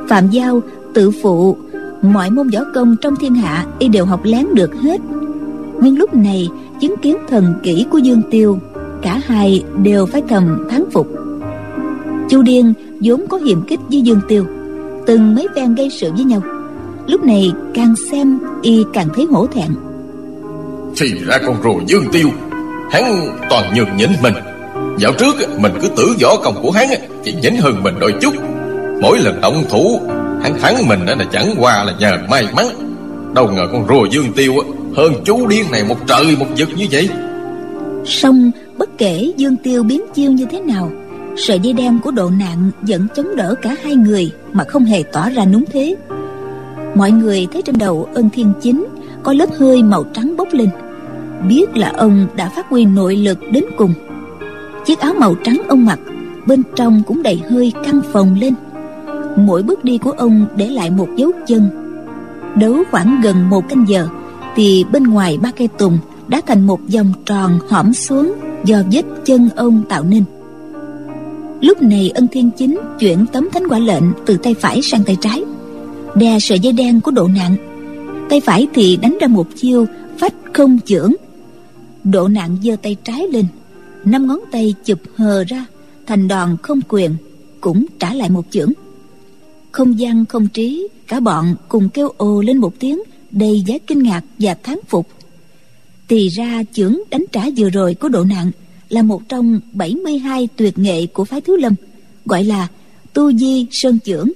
Phạm 0.08 0.28
giao, 0.28 0.60
tự 0.94 1.10
phụ, 1.22 1.56
mọi 2.02 2.30
môn 2.30 2.48
võ 2.48 2.60
công 2.74 2.96
trong 3.00 3.16
thiên 3.16 3.34
hạ 3.34 3.66
y 3.78 3.88
đều 3.88 4.04
học 4.04 4.20
lén 4.24 4.46
được 4.54 4.74
hết. 4.82 5.00
Nhưng 5.80 5.98
lúc 5.98 6.14
này, 6.14 6.48
chứng 6.80 6.94
kiến 7.02 7.16
thần 7.28 7.54
kỹ 7.62 7.86
của 7.90 7.98
dương 7.98 8.22
tiêu, 8.30 8.58
cả 9.02 9.20
hai 9.26 9.64
đều 9.82 10.06
phải 10.06 10.22
thầm 10.28 10.66
thắng 10.70 10.84
phục. 10.92 11.06
Chu 12.28 12.42
điên 12.42 12.74
vốn 13.00 13.24
có 13.28 13.36
hiềm 13.36 13.66
khích 13.66 13.80
với 13.88 14.00
dương 14.00 14.20
tiêu, 14.28 14.44
từng 15.06 15.34
mấy 15.34 15.46
phen 15.56 15.74
gây 15.74 15.90
sự 15.90 16.12
với 16.12 16.24
nhau. 16.24 16.42
Lúc 17.06 17.24
này 17.24 17.52
càng 17.74 17.94
xem 18.10 18.38
y 18.62 18.84
càng 18.92 19.08
thấy 19.14 19.24
hổ 19.24 19.46
thẹn. 19.46 19.68
Thì 20.96 21.06
ra 21.26 21.38
con 21.46 21.56
rùa 21.62 21.80
dương 21.86 22.04
tiêu, 22.12 22.28
hắn 22.90 23.02
toàn 23.50 23.74
nhường 23.74 23.96
nhịn 23.96 24.10
mình 24.22 24.34
dạo 25.00 25.12
trước, 25.18 25.58
mình 25.58 25.72
cứ 25.82 25.88
tưởng 25.96 26.12
võ 26.22 26.36
công 26.36 26.62
của 26.62 26.70
hắn, 26.70 26.88
chỉ 27.24 27.34
nhỉnh 27.42 27.56
hơn 27.56 27.82
mình 27.82 27.94
đôi 28.00 28.14
chút. 28.20 28.34
Mỗi 29.02 29.18
lần 29.18 29.40
động 29.40 29.64
thủ, 29.70 30.00
hắn 30.42 30.58
thắng 30.60 30.88
mình 30.88 31.06
là 31.06 31.24
chẳng 31.32 31.54
qua 31.58 31.84
là 31.84 31.92
nhờ 31.98 32.18
may 32.30 32.46
mắn. 32.56 32.66
Đâu 33.34 33.50
ngờ 33.52 33.62
con 33.72 33.86
rùa 33.88 34.04
dương 34.10 34.32
tiêu 34.36 34.52
hơn 34.96 35.12
chú 35.24 35.46
điên 35.46 35.64
này 35.72 35.84
một 35.88 35.96
trời 36.06 36.36
một 36.38 36.46
vực 36.58 36.68
như 36.76 36.86
vậy. 36.92 37.08
Xong 38.04 38.50
bất 38.78 38.98
kể 38.98 39.32
dương 39.36 39.56
tiêu 39.56 39.82
biến 39.82 40.02
chiêu 40.14 40.30
như 40.30 40.46
thế 40.50 40.60
nào, 40.60 40.90
sợi 41.36 41.60
dây 41.60 41.72
đen 41.72 41.98
của 42.04 42.10
độ 42.10 42.30
nạn 42.30 42.70
vẫn 42.80 43.06
chống 43.16 43.36
đỡ 43.36 43.54
cả 43.62 43.76
hai 43.82 43.94
người 43.94 44.32
mà 44.52 44.64
không 44.64 44.84
hề 44.84 45.02
tỏ 45.12 45.30
ra 45.30 45.44
núng 45.44 45.64
thế. 45.72 45.96
Mọi 46.94 47.10
người 47.10 47.46
thấy 47.52 47.62
trên 47.62 47.78
đầu 47.78 48.08
ân 48.14 48.30
thiên 48.30 48.52
chính 48.62 48.86
có 49.22 49.32
lớp 49.32 49.48
hơi 49.58 49.82
màu 49.82 50.04
trắng 50.14 50.36
bốc 50.36 50.48
lên. 50.52 50.68
Biết 51.48 51.76
là 51.76 51.92
ông 51.96 52.26
đã 52.36 52.52
phát 52.56 52.66
huy 52.68 52.84
nội 52.84 53.16
lực 53.16 53.38
đến 53.50 53.64
cùng 53.76 53.94
chiếc 54.90 54.98
áo 54.98 55.14
màu 55.18 55.34
trắng 55.34 55.62
ông 55.68 55.84
mặc, 55.84 56.00
bên 56.46 56.62
trong 56.76 57.02
cũng 57.06 57.22
đầy 57.22 57.40
hơi 57.50 57.72
căng 57.84 58.00
phồng 58.12 58.34
lên. 58.34 58.54
Mỗi 59.36 59.62
bước 59.62 59.84
đi 59.84 59.98
của 59.98 60.10
ông 60.10 60.46
để 60.56 60.68
lại 60.68 60.90
một 60.90 61.08
dấu 61.16 61.30
chân. 61.46 61.68
Đấu 62.56 62.76
khoảng 62.90 63.20
gần 63.22 63.50
một 63.50 63.68
canh 63.68 63.88
giờ, 63.88 64.08
thì 64.56 64.84
bên 64.92 65.04
ngoài 65.04 65.38
ba 65.42 65.50
cây 65.50 65.68
tùng 65.78 65.98
đã 66.28 66.40
thành 66.46 66.66
một 66.66 66.80
vòng 66.94 67.12
tròn 67.26 67.58
hõm 67.68 67.92
xuống 67.92 68.32
do 68.64 68.82
vết 68.92 69.02
chân 69.24 69.48
ông 69.56 69.82
tạo 69.88 70.04
nên. 70.04 70.24
Lúc 71.60 71.82
này 71.82 72.10
ân 72.14 72.28
thiên 72.28 72.50
chính 72.56 72.78
chuyển 72.98 73.26
tấm 73.32 73.48
thánh 73.52 73.68
quả 73.68 73.78
lệnh 73.78 74.04
từ 74.26 74.36
tay 74.36 74.54
phải 74.54 74.82
sang 74.82 75.04
tay 75.04 75.16
trái, 75.20 75.44
đè 76.14 76.38
sợi 76.40 76.60
dây 76.60 76.72
đen 76.72 77.00
của 77.00 77.10
độ 77.10 77.28
nạn. 77.28 77.56
Tay 78.30 78.40
phải 78.40 78.66
thì 78.74 78.96
đánh 78.96 79.18
ra 79.20 79.26
một 79.26 79.46
chiêu 79.56 79.86
phách 80.18 80.34
không 80.52 80.78
chưởng. 80.84 81.12
Độ 82.04 82.28
nạn 82.28 82.56
giơ 82.62 82.76
tay 82.82 82.96
trái 83.04 83.26
lên 83.32 83.44
năm 84.04 84.26
ngón 84.26 84.40
tay 84.50 84.74
chụp 84.84 84.98
hờ 85.14 85.44
ra, 85.44 85.66
thành 86.06 86.28
đòn 86.28 86.56
không 86.62 86.80
quyền, 86.88 87.14
cũng 87.60 87.86
trả 87.98 88.14
lại 88.14 88.30
một 88.30 88.46
chưởng. 88.50 88.72
Không 89.72 89.98
gian 89.98 90.26
không 90.26 90.48
trí, 90.48 90.88
cả 91.06 91.20
bọn 91.20 91.54
cùng 91.68 91.88
kêu 91.88 92.08
ồ 92.16 92.40
lên 92.40 92.58
một 92.58 92.74
tiếng, 92.78 93.02
đầy 93.30 93.62
giá 93.66 93.74
kinh 93.86 94.02
ngạc 94.02 94.24
và 94.38 94.54
thán 94.54 94.78
phục. 94.88 95.08
Thì 96.08 96.28
ra 96.28 96.62
chưởng 96.72 96.98
đánh 97.10 97.24
trả 97.32 97.42
vừa 97.56 97.70
rồi 97.70 97.94
của 97.94 98.08
độ 98.08 98.24
nạn 98.24 98.50
là 98.88 99.02
một 99.02 99.22
trong 99.28 99.60
72 99.72 100.48
tuyệt 100.56 100.78
nghệ 100.78 101.06
của 101.06 101.24
phái 101.24 101.40
thiếu 101.40 101.56
lâm, 101.56 101.74
gọi 102.24 102.44
là 102.44 102.68
tu 103.12 103.32
di 103.32 103.66
sơn 103.70 103.98
chưởng. 104.04 104.28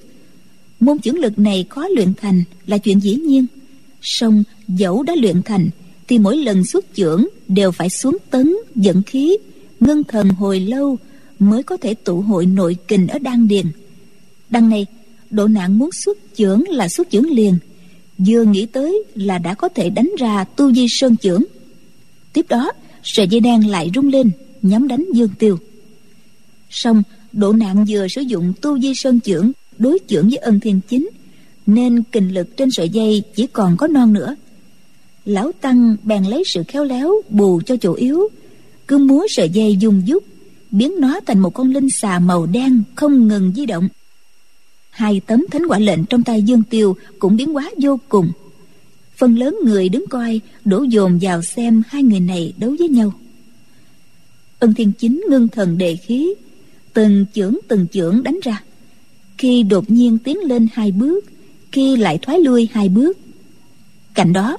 Môn 0.81 0.99
chưởng 0.99 1.19
lực 1.19 1.39
này 1.39 1.67
khó 1.69 1.89
luyện 1.89 2.15
thành 2.15 2.43
là 2.67 2.79
chuyện 2.79 3.01
dĩ 3.01 3.15
nhiên. 3.15 3.47
Song 4.03 4.43
dẫu 4.69 5.03
đã 5.03 5.15
luyện 5.17 5.43
thành, 5.43 5.71
thì 6.09 6.19
mỗi 6.19 6.37
lần 6.37 6.65
xuất 6.65 6.85
chưởng 6.95 7.27
đều 7.49 7.73
phải 7.73 7.91
xuống 7.91 8.17
tấn 8.31 8.57
dẫn 8.75 9.03
khí 9.03 9.37
ngân 9.87 10.05
thần 10.05 10.29
hồi 10.29 10.61
lâu 10.61 10.99
mới 11.39 11.63
có 11.63 11.77
thể 11.77 11.95
tụ 11.95 12.21
hội 12.21 12.47
nội 12.47 12.77
kình 12.89 13.09
ở 13.09 13.19
đan 13.19 13.49
điền. 13.49 13.67
Đằng 14.51 14.69
này 14.69 14.87
độ 15.31 15.49
nạn 15.49 15.79
muốn 15.79 15.91
xuất 15.93 16.19
chưởng 16.35 16.63
là 16.69 16.89
xuất 16.89 17.11
chưởng 17.11 17.31
liền, 17.31 17.59
vừa 18.19 18.45
nghĩ 18.45 18.67
tới 18.67 19.05
là 19.15 19.39
đã 19.39 19.55
có 19.55 19.69
thể 19.69 19.91
đánh 19.91 20.11
ra 20.19 20.45
tu 20.45 20.73
di 20.73 20.87
sơn 20.89 21.17
chưởng 21.17 21.43
tiếp 22.35 22.47
đó, 22.49 22.73
sợi 23.03 23.29
dây 23.29 23.41
đen 23.41 23.69
lại 23.69 23.91
rung 23.95 24.09
lên, 24.09 24.31
nhắm 24.63 24.89
đánh 24.89 25.05
dương 25.15 25.31
tiêu. 25.39 25.59
Song 26.71 27.03
độ 27.33 27.53
nạn 27.53 27.85
vừa 27.89 28.07
sử 28.09 28.21
dụng 28.21 28.53
tu 28.61 28.79
di 28.81 28.93
sơn 28.95 29.21
chưởng 29.21 29.53
đối 29.79 29.99
chưởng 30.07 30.29
với 30.29 30.37
ân 30.37 30.61
thiên 30.61 30.81
chính, 30.89 31.09
nên 31.67 32.03
kình 32.03 32.35
lực 32.35 32.57
trên 32.57 32.71
sợi 32.71 32.89
dây 32.89 33.23
chỉ 33.35 33.47
còn 33.47 33.77
có 33.77 33.87
non 33.87 34.13
nữa. 34.13 34.37
Lão 35.25 35.53
tăng 35.61 35.97
bèn 36.03 36.25
lấy 36.25 36.43
sự 36.47 36.63
khéo 36.69 36.85
léo 36.85 37.13
bù 37.31 37.61
cho 37.67 37.77
chỗ 37.77 37.93
yếu 37.95 38.29
cứ 38.89 38.99
múa 38.99 39.27
sợi 39.29 39.49
dây 39.49 39.77
dùng 39.77 40.03
dút 40.07 40.25
biến 40.75 40.93
nó 41.01 41.21
thành 41.27 41.39
một 41.39 41.51
con 41.51 41.71
linh 41.71 41.89
xà 42.01 42.19
màu 42.19 42.47
đen 42.47 42.83
không 42.95 43.29
ngừng 43.29 43.53
di 43.57 43.67
động. 43.67 43.89
Hai 44.91 45.21
tấm 45.27 45.45
thánh 45.51 45.63
quả 45.69 45.79
lệnh 45.79 46.05
trong 46.05 46.23
tay 46.23 46.43
dương 46.43 46.63
tiêu 46.71 46.97
cũng 47.19 47.37
biến 47.37 47.53
hóa 47.53 47.71
vô 47.77 48.01
cùng. 48.09 48.33
Phần 49.17 49.39
lớn 49.39 49.57
người 49.65 49.89
đứng 49.89 50.05
coi, 50.11 50.41
đổ 50.65 50.83
dồn 50.83 51.19
vào 51.23 51.43
xem 51.43 51.83
hai 51.89 52.03
người 52.03 52.21
này 52.21 52.53
đấu 52.57 52.75
với 52.79 52.89
nhau. 52.89 53.13
Ân 54.59 54.75
thiên 54.75 54.93
chính 54.93 55.25
ngưng 55.31 55.49
thần 55.49 55.79
đề 55.79 55.97
khí, 55.97 56.35
từng 56.93 57.27
chưởng 57.35 57.57
từng 57.69 57.87
chưởng 57.93 58.23
đánh 58.23 58.39
ra. 58.43 58.63
Khi 59.39 59.63
đột 59.63 59.91
nhiên 59.91 60.19
tiến 60.19 60.39
lên 60.39 60.69
hai 60.73 60.93
bước, 60.93 61.25
khi 61.73 61.97
lại 61.97 62.19
thoái 62.23 62.41
lui 62.41 62.69
hai 62.73 62.89
bước, 62.89 63.19
cạnh 64.15 64.33
đó, 64.33 64.57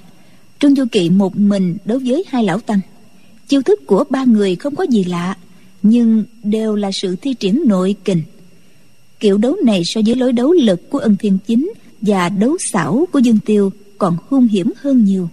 trương 0.60 0.76
du 0.76 0.86
kỵ 0.92 1.10
một 1.10 1.38
mình 1.38 1.78
đối 1.86 2.00
với 2.00 2.24
hai 2.28 2.44
lão 2.44 2.60
tăng 2.60 2.80
chiêu 3.48 3.62
thức 3.62 3.80
của 3.88 4.04
ba 4.10 4.24
người 4.24 4.56
không 4.56 4.76
có 4.76 4.84
gì 4.84 5.04
lạ, 5.04 5.38
nhưng 5.84 6.24
đều 6.44 6.76
là 6.76 6.92
sự 6.92 7.16
thi 7.16 7.34
triển 7.34 7.64
nội 7.66 7.96
kình. 8.06 8.22
Kiểu 9.20 9.38
đấu 9.38 9.56
này 9.64 9.82
so 9.86 10.02
với 10.06 10.16
lối 10.16 10.34
đấu 10.34 10.52
lực 10.52 10.90
của 10.90 10.98
ân 10.98 11.16
thiên 11.20 11.38
chính 11.48 11.74
và 12.02 12.30
đấu 12.30 12.58
xảo 12.72 13.08
của 13.12 13.20
dương 13.20 13.40
tiêu 13.46 13.72
còn 13.98 14.18
hung 14.28 14.48
hiểm 14.48 14.72
hơn 14.78 15.04
nhiều. 15.04 15.30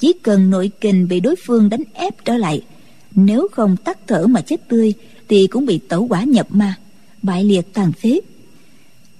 Chỉ 0.00 0.12
cần 0.12 0.50
nội 0.50 0.70
kình 0.80 1.08
bị 1.08 1.20
đối 1.20 1.34
phương 1.46 1.68
đánh 1.68 1.82
ép 1.94 2.24
trở 2.24 2.36
lại, 2.36 2.62
nếu 3.14 3.48
không 3.52 3.76
tắt 3.76 3.98
thở 4.06 4.26
mà 4.26 4.40
chết 4.40 4.68
tươi 4.68 4.94
thì 5.28 5.46
cũng 5.46 5.66
bị 5.66 5.78
tẩu 5.78 6.06
quả 6.06 6.24
nhập 6.24 6.46
ma, 6.50 6.74
bại 7.22 7.44
liệt 7.44 7.72
tàn 7.72 7.92
phế. 7.92 8.20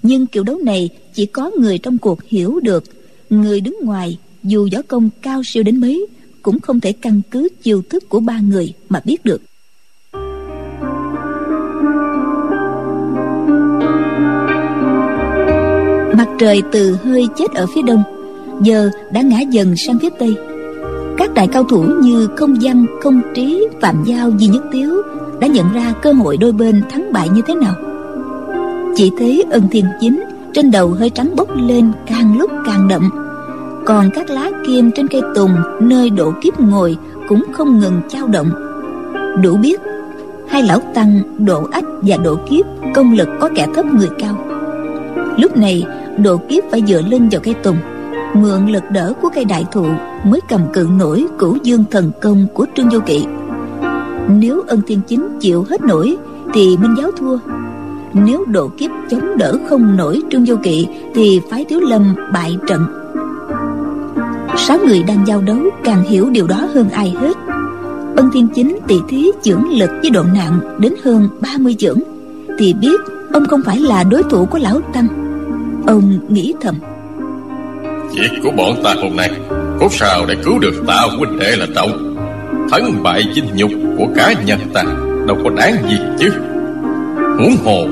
Nhưng 0.02 0.26
kiểu 0.26 0.42
đấu 0.42 0.58
này 0.58 0.88
chỉ 1.14 1.26
có 1.26 1.50
người 1.60 1.78
trong 1.78 1.98
cuộc 1.98 2.22
hiểu 2.22 2.60
được, 2.60 2.84
người 3.30 3.60
đứng 3.60 3.76
ngoài 3.82 4.18
dù 4.42 4.68
võ 4.72 4.82
công 4.82 5.10
cao 5.22 5.42
siêu 5.44 5.62
đến 5.62 5.76
mấy 5.76 6.06
cũng 6.46 6.60
không 6.60 6.80
thể 6.80 6.92
căn 6.92 7.20
cứ 7.30 7.48
chiêu 7.62 7.82
thức 7.90 8.08
của 8.08 8.20
ba 8.20 8.40
người 8.40 8.72
mà 8.88 9.00
biết 9.04 9.24
được. 9.24 9.42
Mặt 16.16 16.28
trời 16.38 16.62
từ 16.72 16.96
hơi 17.04 17.28
chết 17.36 17.50
ở 17.54 17.66
phía 17.74 17.82
đông, 17.82 18.02
giờ 18.62 18.90
đã 19.12 19.22
ngã 19.22 19.40
dần 19.40 19.76
sang 19.76 19.98
phía 19.98 20.10
tây. 20.18 20.36
Các 21.18 21.34
đại 21.34 21.48
cao 21.52 21.64
thủ 21.64 21.84
như 22.02 22.28
không 22.36 22.54
văn 22.62 22.86
không 23.02 23.20
trí, 23.34 23.66
phạm 23.80 24.04
giao, 24.06 24.30
di 24.38 24.46
nhất 24.46 24.62
tiếu 24.72 25.02
đã 25.40 25.46
nhận 25.46 25.72
ra 25.72 25.94
cơ 26.02 26.12
hội 26.12 26.36
đôi 26.36 26.52
bên 26.52 26.82
thắng 26.90 27.12
bại 27.12 27.28
như 27.28 27.42
thế 27.46 27.54
nào. 27.54 27.74
Chỉ 28.96 29.10
thấy 29.18 29.44
ân 29.50 29.68
thiên 29.70 29.84
chính 30.00 30.24
trên 30.54 30.70
đầu 30.70 30.88
hơi 30.88 31.10
trắng 31.10 31.36
bốc 31.36 31.48
lên 31.56 31.92
càng 32.06 32.38
lúc 32.38 32.50
càng 32.66 32.88
đậm 32.88 33.25
còn 33.86 34.10
các 34.10 34.30
lá 34.30 34.50
kim 34.66 34.90
trên 34.94 35.08
cây 35.08 35.22
tùng 35.34 35.50
nơi 35.80 36.10
độ 36.10 36.32
kiếp 36.42 36.60
ngồi 36.60 36.96
cũng 37.28 37.44
không 37.52 37.80
ngừng 37.80 38.00
trao 38.08 38.26
động. 38.26 38.50
Đủ 39.42 39.56
biết, 39.56 39.80
hai 40.48 40.62
lão 40.62 40.80
tăng 40.94 41.20
độ 41.38 41.66
ách 41.72 41.84
và 42.02 42.16
độ 42.16 42.38
kiếp 42.50 42.66
công 42.94 43.12
lực 43.12 43.28
có 43.40 43.50
kẻ 43.54 43.66
thấp 43.74 43.86
người 43.86 44.08
cao. 44.18 44.44
Lúc 45.36 45.56
này, 45.56 45.84
độ 46.18 46.36
kiếp 46.48 46.64
phải 46.70 46.82
dựa 46.86 47.02
lưng 47.02 47.28
vào 47.30 47.40
cây 47.44 47.54
tùng. 47.54 47.76
Mượn 48.34 48.66
lực 48.66 48.84
đỡ 48.90 49.12
của 49.22 49.28
cây 49.34 49.44
đại 49.44 49.64
thụ 49.72 49.86
mới 50.24 50.40
cầm 50.48 50.60
cự 50.72 50.88
nổi 50.98 51.26
cửu 51.38 51.56
dương 51.62 51.84
thần 51.90 52.10
công 52.22 52.46
của 52.54 52.66
trương 52.76 52.88
vô 52.88 52.98
kỵ. 53.06 53.26
Nếu 54.28 54.62
ân 54.66 54.80
thiên 54.86 55.00
chính 55.06 55.38
chịu 55.40 55.66
hết 55.70 55.80
nổi, 55.80 56.16
thì 56.54 56.76
minh 56.76 56.94
giáo 56.98 57.10
thua. 57.18 57.38
Nếu 58.12 58.44
độ 58.44 58.70
kiếp 58.78 58.90
chống 59.10 59.38
đỡ 59.38 59.58
không 59.68 59.96
nổi 59.96 60.22
trương 60.30 60.44
vô 60.44 60.56
kỵ, 60.62 60.86
thì 61.14 61.40
phái 61.50 61.64
thiếu 61.64 61.80
lâm 61.80 62.14
bại 62.32 62.56
trận 62.66 63.05
sáu 64.56 64.78
người 64.86 65.02
đang 65.02 65.26
giao 65.26 65.40
đấu 65.40 65.58
càng 65.84 66.02
hiểu 66.02 66.30
điều 66.30 66.46
đó 66.46 66.68
hơn 66.74 66.90
ai 66.90 67.10
hết. 67.20 67.36
Ân 68.16 68.30
thiên 68.32 68.48
chính 68.54 68.78
tỷ 68.88 68.96
thí, 69.08 69.30
chưởng 69.42 69.64
lực 69.70 69.90
với 70.02 70.10
độ 70.10 70.22
nặng 70.34 70.60
đến 70.78 70.94
hơn 71.04 71.28
30 71.40 71.74
chưởng. 71.78 71.98
Thì 72.58 72.72
biết 72.72 73.00
ông 73.32 73.46
không 73.46 73.60
phải 73.66 73.80
là 73.80 74.04
đối 74.04 74.22
thủ 74.22 74.46
của 74.46 74.58
lão 74.58 74.80
tăng. 74.92 75.06
Ông 75.86 76.18
nghĩ 76.28 76.54
thầm. 76.60 76.74
Việc 78.14 78.30
của 78.42 78.50
bọn 78.56 78.82
ta 78.84 78.94
hôm 78.94 79.16
nay 79.16 79.30
cốt 79.80 79.92
sao 79.92 80.26
để 80.28 80.34
cứu 80.44 80.58
được 80.58 80.84
ta, 80.86 81.02
huynh 81.18 81.38
đệ 81.38 81.56
là 81.56 81.66
trọng 81.74 82.16
thắng 82.70 83.02
bại 83.02 83.22
chinh 83.34 83.46
nhục 83.54 83.70
của 83.98 84.06
cá 84.16 84.32
nhân 84.46 84.58
ta 84.74 84.84
đâu 85.26 85.36
có 85.44 85.50
đáng 85.50 85.76
gì 85.90 85.96
chứ. 86.18 86.30
Huống 87.38 87.56
hồ, 87.64 87.86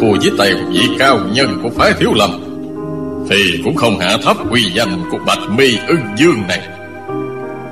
thua 0.00 0.12
với 0.20 0.30
tay 0.38 0.54
vị 0.72 0.80
cao 0.98 1.18
nhân 1.32 1.60
của 1.62 1.70
phái 1.70 1.92
thiếu 1.92 2.10
lầm 2.14 2.43
thì 3.30 3.60
cũng 3.64 3.74
không 3.74 3.98
hạ 3.98 4.16
thấp 4.22 4.36
uy 4.50 4.62
danh 4.74 5.02
của 5.10 5.18
bạch 5.26 5.50
mi 5.58 5.76
ưng 5.88 6.00
dương 6.18 6.42
này. 6.48 6.60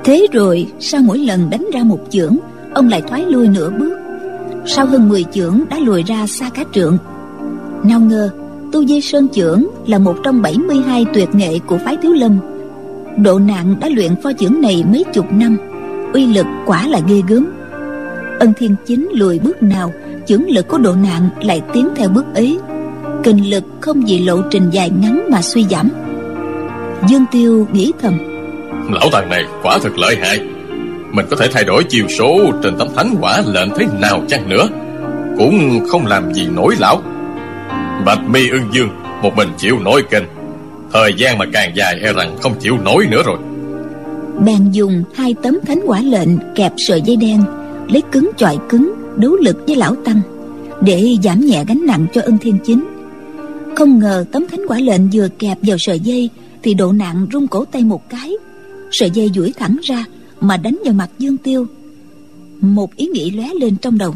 Thế 0.03 0.27
rồi, 0.31 0.67
sau 0.79 1.01
mỗi 1.01 1.17
lần 1.17 1.49
đánh 1.49 1.65
ra 1.73 1.83
một 1.83 1.99
chưởng, 2.09 2.37
ông 2.73 2.89
lại 2.89 3.01
thoái 3.01 3.25
lui 3.25 3.47
nửa 3.47 3.69
bước. 3.69 3.93
Sau 4.65 4.85
hơn 4.85 5.09
10 5.09 5.25
chưởng 5.33 5.59
đã 5.69 5.79
lùi 5.79 6.03
ra 6.03 6.27
xa 6.27 6.49
cá 6.49 6.63
trượng. 6.73 6.97
Nào 7.83 7.99
ngờ, 7.99 8.29
tu 8.71 8.85
di 8.85 9.01
sơn 9.01 9.27
chưởng 9.33 9.63
là 9.87 9.99
một 9.99 10.15
trong 10.23 10.41
72 10.41 11.05
tuyệt 11.13 11.29
nghệ 11.33 11.59
của 11.67 11.77
phái 11.85 11.97
thiếu 12.01 12.13
lâm. 12.13 12.39
Độ 13.17 13.39
nặng 13.39 13.75
đã 13.79 13.89
luyện 13.89 14.15
pho 14.23 14.33
chưởng 14.33 14.61
này 14.61 14.83
mấy 14.91 15.03
chục 15.13 15.25
năm, 15.31 15.57
uy 16.13 16.25
lực 16.25 16.45
quả 16.65 16.87
là 16.87 16.99
ghê 17.07 17.21
gớm. 17.27 17.47
Ân 18.39 18.53
thiên 18.57 18.75
chính 18.85 19.09
lùi 19.13 19.39
bước 19.39 19.63
nào, 19.63 19.93
chưởng 20.27 20.49
lực 20.49 20.67
của 20.67 20.77
độ 20.77 20.95
nặng 20.95 21.29
lại 21.41 21.61
tiến 21.73 21.89
theo 21.95 22.09
bước 22.09 22.25
ấy 22.35 22.59
kinh 23.23 23.49
lực 23.49 23.63
không 23.81 24.01
vì 24.07 24.19
lộ 24.19 24.41
trình 24.51 24.69
dài 24.69 24.89
ngắn 24.89 25.27
mà 25.31 25.41
suy 25.41 25.65
giảm. 25.69 25.89
Dương 27.09 27.25
tiêu 27.31 27.67
nghĩ 27.73 27.91
thầm 28.01 28.33
lão 28.91 29.09
tàng 29.11 29.29
này 29.29 29.43
quả 29.63 29.79
thật 29.83 29.97
lợi 29.97 30.15
hại. 30.15 30.39
Mình 31.11 31.25
có 31.29 31.35
thể 31.35 31.47
thay 31.51 31.63
đổi 31.63 31.83
chiều 31.89 32.05
số 32.17 32.51
trên 32.63 32.77
tấm 32.77 32.87
thánh 32.95 33.15
quả 33.21 33.41
lệnh 33.47 33.69
thế 33.77 33.85
nào 34.01 34.23
chăng 34.27 34.49
nữa 34.49 34.67
cũng 35.37 35.85
không 35.89 36.05
làm 36.05 36.33
gì 36.33 36.47
nổi 36.55 36.75
lão. 36.79 37.01
Bạch 38.05 38.29
mi 38.29 38.49
ưng 38.49 38.73
dương 38.73 38.89
một 39.21 39.35
mình 39.35 39.47
chịu 39.57 39.79
nổi 39.79 40.03
kênh 40.09 40.23
thời 40.93 41.13
gian 41.17 41.37
mà 41.37 41.45
càng 41.53 41.71
dài 41.75 41.99
e 42.03 42.13
rằng 42.13 42.37
không 42.41 42.53
chịu 42.59 42.77
nổi 42.77 43.07
nữa 43.11 43.21
rồi. 43.25 43.37
Bèn 44.45 44.71
dùng 44.71 45.03
hai 45.15 45.35
tấm 45.43 45.59
thánh 45.65 45.79
quả 45.85 46.01
lệnh 46.01 46.29
kẹp 46.55 46.71
sợi 46.77 47.01
dây 47.01 47.15
đen 47.15 47.43
lấy 47.89 48.01
cứng 48.11 48.31
chọi 48.37 48.57
cứng 48.69 48.93
đấu 49.15 49.35
lực 49.35 49.57
với 49.67 49.75
lão 49.75 49.95
tăng 50.05 50.21
để 50.81 51.15
giảm 51.23 51.39
nhẹ 51.39 51.63
gánh 51.67 51.85
nặng 51.85 52.05
cho 52.13 52.21
ân 52.21 52.37
thiên 52.37 52.57
chính 52.63 52.92
không 53.75 53.99
ngờ 53.99 54.25
tấm 54.31 54.47
thánh 54.47 54.61
quả 54.67 54.79
lệnh 54.79 55.09
vừa 55.13 55.27
kẹp 55.39 55.57
vào 55.61 55.77
sợi 55.79 55.99
dây 55.99 56.29
thì 56.63 56.73
độ 56.73 56.91
nặng 56.91 57.27
rung 57.33 57.47
cổ 57.47 57.65
tay 57.65 57.83
một 57.83 58.09
cái. 58.09 58.33
Sợi 58.91 59.11
dây 59.11 59.31
duỗi 59.35 59.53
thẳng 59.57 59.77
ra 59.83 60.05
mà 60.39 60.57
đánh 60.57 60.79
vào 60.85 60.93
mặt 60.93 61.09
dương 61.19 61.37
tiêu. 61.37 61.67
Một 62.61 62.95
ý 62.95 63.07
nghĩ 63.07 63.31
lóe 63.31 63.49
lên 63.53 63.75
trong 63.75 63.97
đầu. 63.97 64.15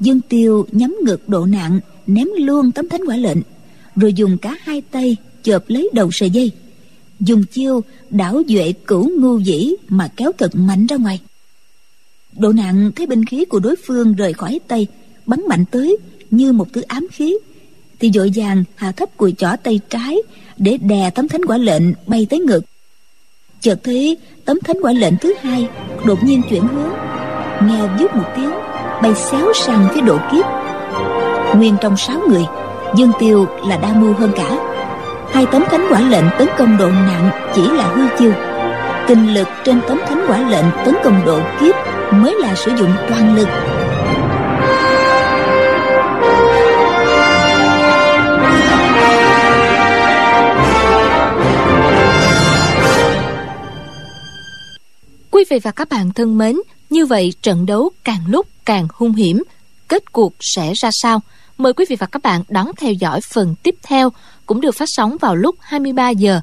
Dương 0.00 0.20
tiêu 0.20 0.66
nhắm 0.72 0.96
ngược 1.04 1.28
độ 1.28 1.46
nặng, 1.46 1.80
ném 2.06 2.28
luôn 2.36 2.72
tấm 2.72 2.88
thánh 2.88 3.00
quả 3.06 3.16
lệnh, 3.16 3.38
rồi 3.96 4.12
dùng 4.12 4.38
cả 4.38 4.56
hai 4.62 4.80
tay 4.80 5.16
chộp 5.42 5.62
lấy 5.68 5.90
đầu 5.92 6.08
sợi 6.12 6.30
dây. 6.30 6.50
Dùng 7.20 7.44
chiêu 7.44 7.80
đảo 8.10 8.42
duệ 8.48 8.72
cửu 8.86 9.10
ngu 9.20 9.38
dĩ 9.38 9.72
mà 9.88 10.08
kéo 10.16 10.32
thật 10.38 10.54
mạnh 10.54 10.86
ra 10.86 10.96
ngoài. 10.96 11.20
Độ 12.38 12.52
nặng 12.52 12.90
thấy 12.96 13.06
binh 13.06 13.24
khí 13.24 13.44
của 13.44 13.58
đối 13.58 13.76
phương 13.86 14.14
rời 14.14 14.32
khỏi 14.32 14.60
tay, 14.68 14.86
bắn 15.26 15.40
mạnh 15.48 15.64
tới 15.70 15.96
như 16.30 16.52
một 16.52 16.72
thứ 16.72 16.80
ám 16.80 17.06
khí 17.12 17.36
thì 18.02 18.10
dội 18.14 18.30
vàng 18.34 18.64
hạ 18.76 18.92
thấp 18.92 19.08
cùi 19.16 19.34
chỏ 19.38 19.48
tay 19.62 19.80
trái 19.90 20.16
để 20.56 20.78
đè 20.80 21.10
tấm 21.14 21.28
thánh 21.28 21.44
quả 21.44 21.56
lệnh 21.56 21.82
bay 22.06 22.26
tới 22.30 22.38
ngực. 22.40 22.64
Chợt 23.60 23.78
thấy 23.84 24.16
tấm 24.44 24.60
thánh 24.60 24.76
quả 24.82 24.92
lệnh 24.92 25.16
thứ 25.16 25.34
hai 25.42 25.68
đột 26.04 26.24
nhiên 26.24 26.42
chuyển 26.50 26.62
hướng, 26.68 26.92
nghe 27.68 27.80
vút 27.98 28.16
một 28.16 28.24
tiếng, 28.36 28.50
bay 29.02 29.14
xéo 29.14 29.52
sang 29.54 29.88
phía 29.94 30.00
độ 30.00 30.18
kiếp. 30.32 30.44
Nguyên 31.56 31.76
trong 31.80 31.96
sáu 31.96 32.20
người, 32.28 32.44
dương 32.96 33.12
tiêu 33.18 33.46
là 33.68 33.76
đa 33.76 33.92
mưu 33.92 34.12
hơn 34.12 34.32
cả. 34.36 34.58
Hai 35.32 35.46
tấm 35.52 35.64
thánh 35.70 35.86
quả 35.90 36.00
lệnh 36.00 36.24
tấn 36.38 36.48
công 36.58 36.76
độ 36.76 36.88
nặng 36.90 37.30
chỉ 37.54 37.62
là 37.62 37.86
hư 37.86 38.02
chiêu. 38.18 38.32
Kinh 39.08 39.34
lực 39.34 39.48
trên 39.64 39.80
tấm 39.88 40.00
thánh 40.08 40.24
quả 40.28 40.50
lệnh 40.50 40.66
tấn 40.84 40.94
công 41.04 41.24
độ 41.26 41.40
kiếp 41.60 41.74
mới 42.12 42.34
là 42.40 42.54
sử 42.54 42.70
dụng 42.78 42.90
toàn 43.08 43.36
lực. 43.36 43.48
Quý 55.32 55.44
vị 55.50 55.58
và 55.58 55.70
các 55.70 55.88
bạn 55.88 56.12
thân 56.12 56.38
mến, 56.38 56.56
như 56.90 57.06
vậy 57.06 57.32
trận 57.42 57.66
đấu 57.66 57.90
càng 58.04 58.20
lúc 58.28 58.46
càng 58.64 58.88
hung 58.92 59.12
hiểm. 59.12 59.42
Kết 59.88 60.12
cuộc 60.12 60.32
sẽ 60.40 60.72
ra 60.74 60.90
sao? 60.92 61.20
Mời 61.58 61.72
quý 61.72 61.84
vị 61.88 61.96
và 61.96 62.06
các 62.06 62.22
bạn 62.22 62.42
đón 62.48 62.70
theo 62.76 62.92
dõi 62.92 63.20
phần 63.20 63.54
tiếp 63.62 63.74
theo 63.82 64.12
cũng 64.46 64.60
được 64.60 64.74
phát 64.74 64.88
sóng 64.88 65.16
vào 65.20 65.36
lúc 65.36 65.56
23 65.60 66.10
giờ 66.10 66.40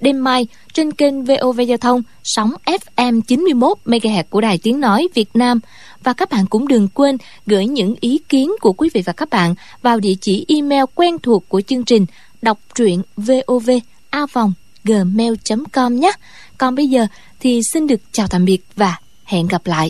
đêm 0.00 0.24
mai 0.24 0.46
trên 0.72 0.92
kênh 0.92 1.24
VOV 1.24 1.60
Giao 1.68 1.78
thông 1.78 2.02
sóng 2.24 2.52
FM 2.96 3.20
91 3.20 3.78
MHz 3.84 4.24
của 4.30 4.40
Đài 4.40 4.58
Tiếng 4.62 4.80
nói 4.80 5.08
Việt 5.14 5.28
Nam 5.34 5.60
và 6.04 6.12
các 6.12 6.30
bạn 6.30 6.46
cũng 6.46 6.68
đừng 6.68 6.88
quên 6.88 7.16
gửi 7.46 7.66
những 7.66 7.94
ý 8.00 8.20
kiến 8.28 8.52
của 8.60 8.72
quý 8.72 8.90
vị 8.94 9.02
và 9.06 9.12
các 9.12 9.30
bạn 9.30 9.54
vào 9.82 10.00
địa 10.00 10.14
chỉ 10.20 10.44
email 10.48 10.84
quen 10.94 11.18
thuộc 11.18 11.48
của 11.48 11.60
chương 11.60 11.84
trình 11.84 12.06
đọc 12.42 12.58
truyện 12.74 13.02
vov 13.16 13.70
a 14.10 14.26
vòng 14.32 14.52
gmail.com 14.84 16.00
nhé. 16.00 16.12
Còn 16.58 16.74
bây 16.74 16.86
giờ 16.86 17.06
thì 17.40 17.60
xin 17.72 17.86
được 17.86 18.00
chào 18.12 18.26
tạm 18.28 18.44
biệt 18.44 18.58
và 18.76 18.96
hẹn 19.24 19.48
gặp 19.48 19.66
lại. 19.66 19.78